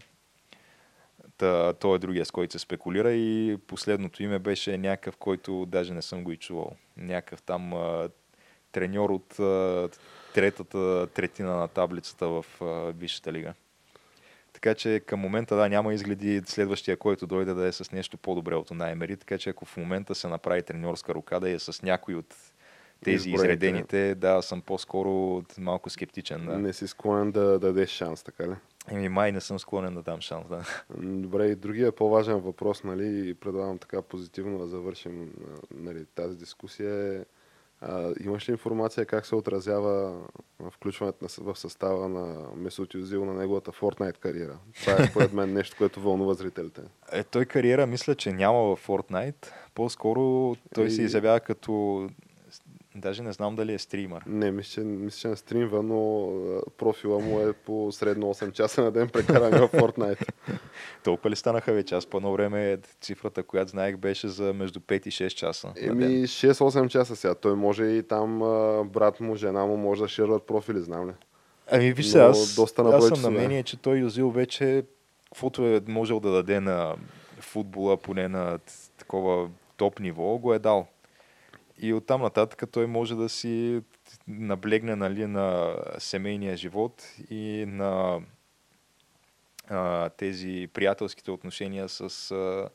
[1.39, 5.95] Та, той е другия, с който се спекулира и последното име беше някакъв, който даже
[5.95, 6.73] не съм го и чувал.
[6.97, 8.09] Някакъв там а,
[8.73, 9.89] треньор от а,
[10.35, 13.55] третата третина на таблицата в а, Висшата лига.
[14.67, 18.55] Така че към момента да, няма изгледи следващия, който дойде да е с нещо по-добре
[18.55, 19.17] от Наймери.
[19.17, 22.35] Така че ако в момента се направи треньорска рука да е с някой от
[23.05, 23.55] тези Изборите.
[23.55, 26.47] изредените, да, съм по-скоро малко скептичен.
[26.47, 26.59] Да.
[26.59, 28.55] Не си склонен да, да дадеш шанс, така ли?
[28.91, 30.65] Еми, май не съм склонен да дам шанс, да.
[30.99, 35.33] Добре, и другия по-важен въпрос, нали, предлагам така позитивно да завършим
[35.75, 37.25] нали, тази дискусия е
[37.89, 40.21] а, имаш ли информация как се отразява
[40.71, 44.59] включването на, в състава на Месут Юзил на неговата Fortnite кариера?
[44.81, 46.81] Това е според мен нещо, което вълнува зрителите.
[47.13, 49.47] Е, той кариера мисля, че няма в Fortnite.
[49.75, 50.91] По-скоро той и...
[50.91, 52.07] се изявява като
[52.97, 54.23] Даже не знам дали е стример.
[54.27, 56.31] Не, мисля, мисля, че не стримва, но
[56.79, 60.29] профила му е по средно 8 часа на ден прекаране в Fortnite.
[61.05, 61.95] Толкова ли станаха вече?
[61.95, 65.73] Аз по едно време цифрата, която знаех, беше за между 5 и 6 часа.
[65.77, 67.35] Еми, 6-8 часа сега.
[67.35, 68.39] Той може и там
[68.93, 71.13] брат му, жена му може да ширват профили, знам ли?
[71.71, 74.85] Ами виж се, аз, доста аз съм на мнение, че той Юзил вече
[75.25, 76.97] каквото е можел да даде на
[77.41, 78.59] футбола, поне на
[78.99, 80.87] такова топ ниво, го е дал.
[81.79, 83.83] И оттам нататък той може да си
[84.29, 88.21] наблегне нали, на семейния живот и на
[89.69, 92.69] а, тези приятелските отношения с а,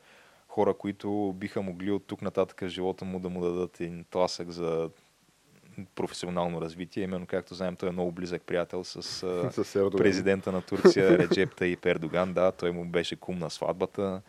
[0.48, 4.90] хора, които биха могли от тук нататък живота му да му дадат един тласък за
[5.96, 7.04] професионално развитие.
[7.04, 9.02] Именно както знаем, той е много близък приятел с,
[9.64, 12.34] с президента на Турция Реджепта и Пердоган.
[12.34, 14.22] Да, той му беше кум на сватбата.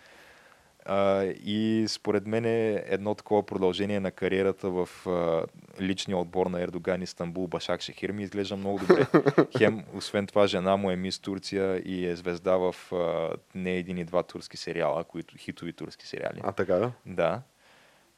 [0.85, 5.45] А, и според мен е едно такова продължение на кариерата в а,
[5.81, 9.07] личния отбор на Ердоган Истанбул Башак Шехир ми изглежда много добре.
[9.59, 13.99] Хем, освен това, жена му е мис Турция и е звезда в а, не един
[13.99, 16.41] и два турски сериала, които хитови турски сериали.
[16.43, 16.93] А така да?
[17.07, 17.43] Да.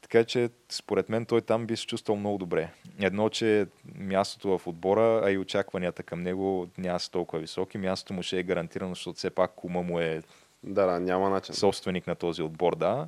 [0.01, 2.69] Така че, според мен, той там би се чувствал много добре.
[2.99, 7.77] Едно, че мястото в отбора, а и очакванията към него няма са толкова високи.
[7.77, 10.21] Мястото му ще е гарантирано, защото все пак кума му е
[10.65, 11.55] да, да, няма начин.
[11.55, 13.07] Собственик на този отбор, да.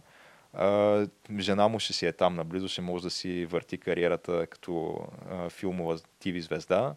[0.53, 1.07] А,
[1.39, 4.99] жена му ще си е там наблизо, ще може да си върти кариерата като
[5.31, 6.95] а, филмова TV звезда.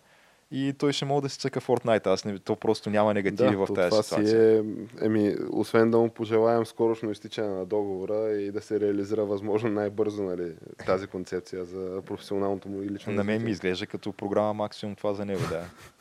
[0.53, 2.07] И той ще може да си цъка Fortnite.
[2.07, 4.29] Аз не, то просто няма негативи да, в тази това ситуация.
[4.29, 4.63] Си е,
[5.05, 10.23] еми, освен да му пожелаем скорошно изтичане на договора и да се реализира възможно най-бързо
[10.23, 10.53] нали,
[10.87, 13.13] тази концепция за професионалното му и лично.
[13.13, 15.65] На мен ми изглежда като програма максимум това за него, да.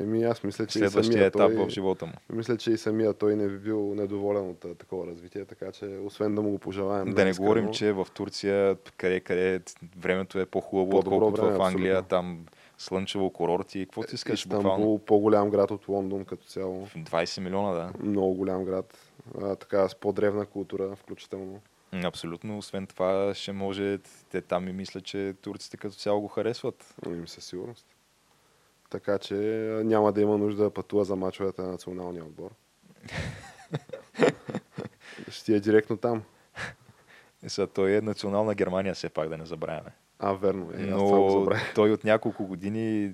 [0.00, 2.12] Еми аз мисля, че Следващия етап той, в живота му.
[2.32, 6.34] Мисля, че и самия той не би бил недоволен от такова развитие, така че освен
[6.34, 7.08] да му го пожелаем.
[7.08, 9.60] Да, да не говорим, че в Турция, къде, къде
[9.96, 12.08] времето е по-хубаво, отколкото в Англия, абсолютно.
[12.08, 12.46] там
[12.78, 13.86] слънчево курорти.
[13.86, 14.40] Какво ти искаш?
[14.40, 16.86] Истанбул, по-голям град от Лондон като цяло.
[16.86, 17.92] 20 милиона, да.
[18.00, 18.98] Много голям град.
[19.42, 21.60] А, така, с по-древна култура, включително.
[22.04, 22.58] Абсолютно.
[22.58, 23.98] Освен това, ще може,
[24.30, 26.94] те там и мисля, че турците като цяло го харесват.
[27.06, 27.86] Им със сигурност
[28.94, 29.34] така че
[29.84, 32.50] няма да има нужда да пътува за мачовете на националния отбор.
[35.30, 36.22] Ще е директно там.
[37.46, 39.90] Са, той е национална Германия, все пак да не забравяме.
[40.18, 40.70] А, верно.
[40.74, 43.12] Е, Но той от няколко години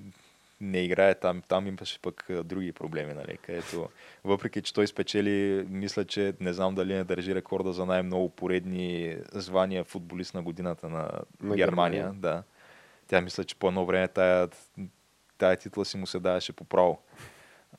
[0.61, 1.41] не играе там.
[1.47, 3.37] Там имаше пък други проблеми, нали?
[3.37, 3.89] Където,
[4.23, 9.17] въпреки, че той спечели, мисля, че не знам дали не държи рекорда за най-много поредни
[9.31, 12.03] звания футболист на годината на, На Германия.
[12.03, 12.13] Германия.
[12.13, 12.43] Да.
[13.07, 14.49] Тя мисля, че по едно време тая,
[15.41, 16.99] тая титла си му се даваше по право.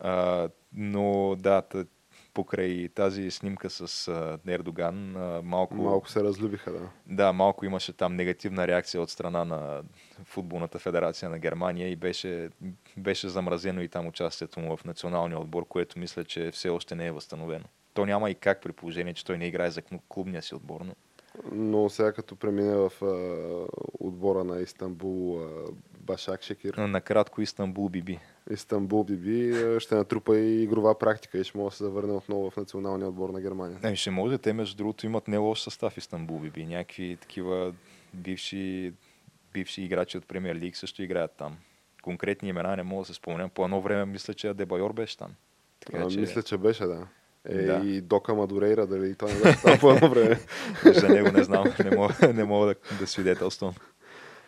[0.00, 1.62] А, но да,
[2.34, 6.88] покрай тази снимка с а, Ердоган, а, малко, Малко се разлюбиха, да.
[7.06, 9.82] да, малко имаше там негативна реакция от страна на
[10.24, 12.50] Футболната федерация на Германия и беше,
[12.96, 17.06] беше замразено и там участието му в националния отбор, което мисля, че все още не
[17.06, 17.64] е възстановено.
[17.94, 20.80] То няма и как при положение, че той не играе за клубния си отбор.
[20.80, 20.94] Но...
[21.52, 23.66] Но сега като премине в а,
[24.00, 25.48] отбора на Истанбул а,
[26.02, 28.18] Башак Шекир, Накратко Истанбул Биби.
[28.50, 32.56] Истанбул Биби ще натрупа и игрова практика и ще може да се завърне отново в
[32.56, 33.78] националния отбор на Германия.
[33.82, 36.66] Ами ще може, те между другото имат не лош състав Истанбул Биби.
[36.66, 37.74] Някакви такива
[38.14, 38.92] бивши,
[39.52, 41.56] бивши играчи от Премьер Лиг също играят там.
[42.02, 43.50] Конкретни имена не мога да се спомням.
[43.50, 45.30] По едно време мисля, че Дебайор беше там.
[45.92, 47.06] А, Мисля, че беше, да.
[47.44, 47.82] Е, Да.
[47.84, 50.38] и Дока Мадурейра, дали той не беше там по едно време.
[50.84, 53.74] За него не знам, не мога, не мога да, да свидетелствам.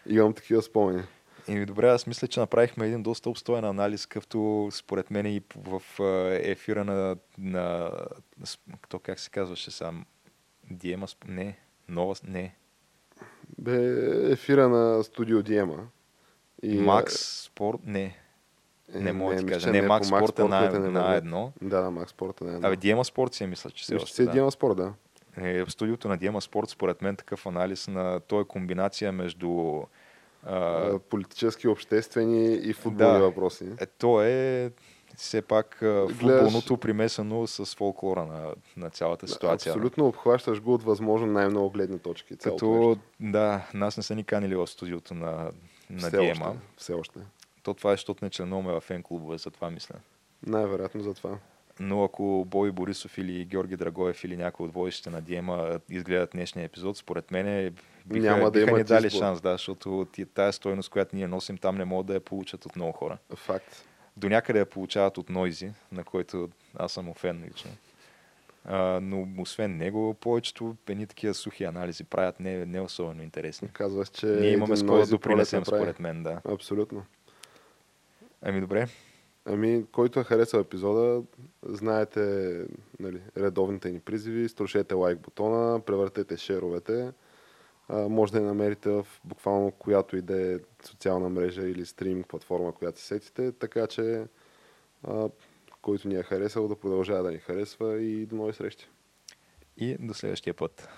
[0.07, 1.03] Имам такива спомени.
[1.49, 5.83] И добре, аз мисля, че направихме един доста обстоен анализ, къвто според мен и в
[6.43, 7.91] ефира на, на
[8.89, 10.07] то как се казваше сам,
[10.71, 11.59] Диема, не,
[11.89, 12.57] нова, не,
[13.59, 13.77] Бе
[14.33, 15.87] ефира на студио Диема.
[16.63, 17.15] и, Макс
[17.45, 18.17] Спорт, не,
[18.95, 21.15] е, не мога да ти кажа, не, по Макс Спорт е Спорт, на, не на
[21.15, 21.53] едно.
[21.63, 22.57] Да, Макс Спорта не е.
[22.57, 24.17] Абе, Диема Спорт си мисля, че Мисля, още.
[24.17, 24.31] си да.
[24.31, 24.93] Диема Спорт, да.
[25.37, 29.83] Е, в студиото на Диема Спорт, според мен, такъв анализ на той е комбинация между
[30.47, 33.25] а, Политически, обществени и футболни Да.
[33.25, 33.65] въпроси.
[33.81, 34.71] Е, то е
[35.17, 35.77] все пак
[36.19, 39.73] футболното примесено с фолклора на, на цялата ситуация.
[39.73, 42.37] Абсолютно обхващаш го от възможно най-много гледни точки.
[42.37, 45.51] Като, да, нас не са ни канили в студиото на,
[45.91, 46.47] на все Диема.
[46.47, 47.19] Още, все още.
[47.63, 49.95] То това е, защото не членуваме в фен клубове, затова мисля.
[50.47, 51.39] Най-вероятно за това.
[51.81, 56.65] Но ако Бой Борисов или Георги Драгоев или някой от водещите на Диема изгледат днешния
[56.65, 59.19] епизод, според мен биха, Няма да биха ни дали избор.
[59.19, 62.77] шанс, да, защото тая стойност, която ние носим там, не могат да я получат от
[62.77, 63.19] много хора.
[63.37, 63.85] Факт.
[64.17, 66.49] До някъде я получават от Нойзи, на който
[66.79, 67.71] аз съм фен лично.
[68.65, 73.69] А, но освен него, повечето едни такива сухи анализи правят не, не особено интересни.
[73.73, 76.41] Казваш, че Ние имаме един с кого да допринесем, според мен, да.
[76.45, 77.05] Абсолютно.
[78.43, 78.89] Ами добре,
[79.47, 81.23] Ами, който е харесал епизода,
[81.63, 82.21] знаете
[83.01, 87.13] нали, редовните ни призиви, струшете лайк бутона, превъртете шеровете.
[87.89, 92.73] Може да я намерите в буквално която и да е социална мрежа или стриминг платформа,
[92.73, 94.25] която се сетите, така че
[95.03, 95.29] а,
[95.83, 98.89] който ни е харесал да продължава да ни харесва и до нови срещи.
[99.77, 100.89] и до следващия път.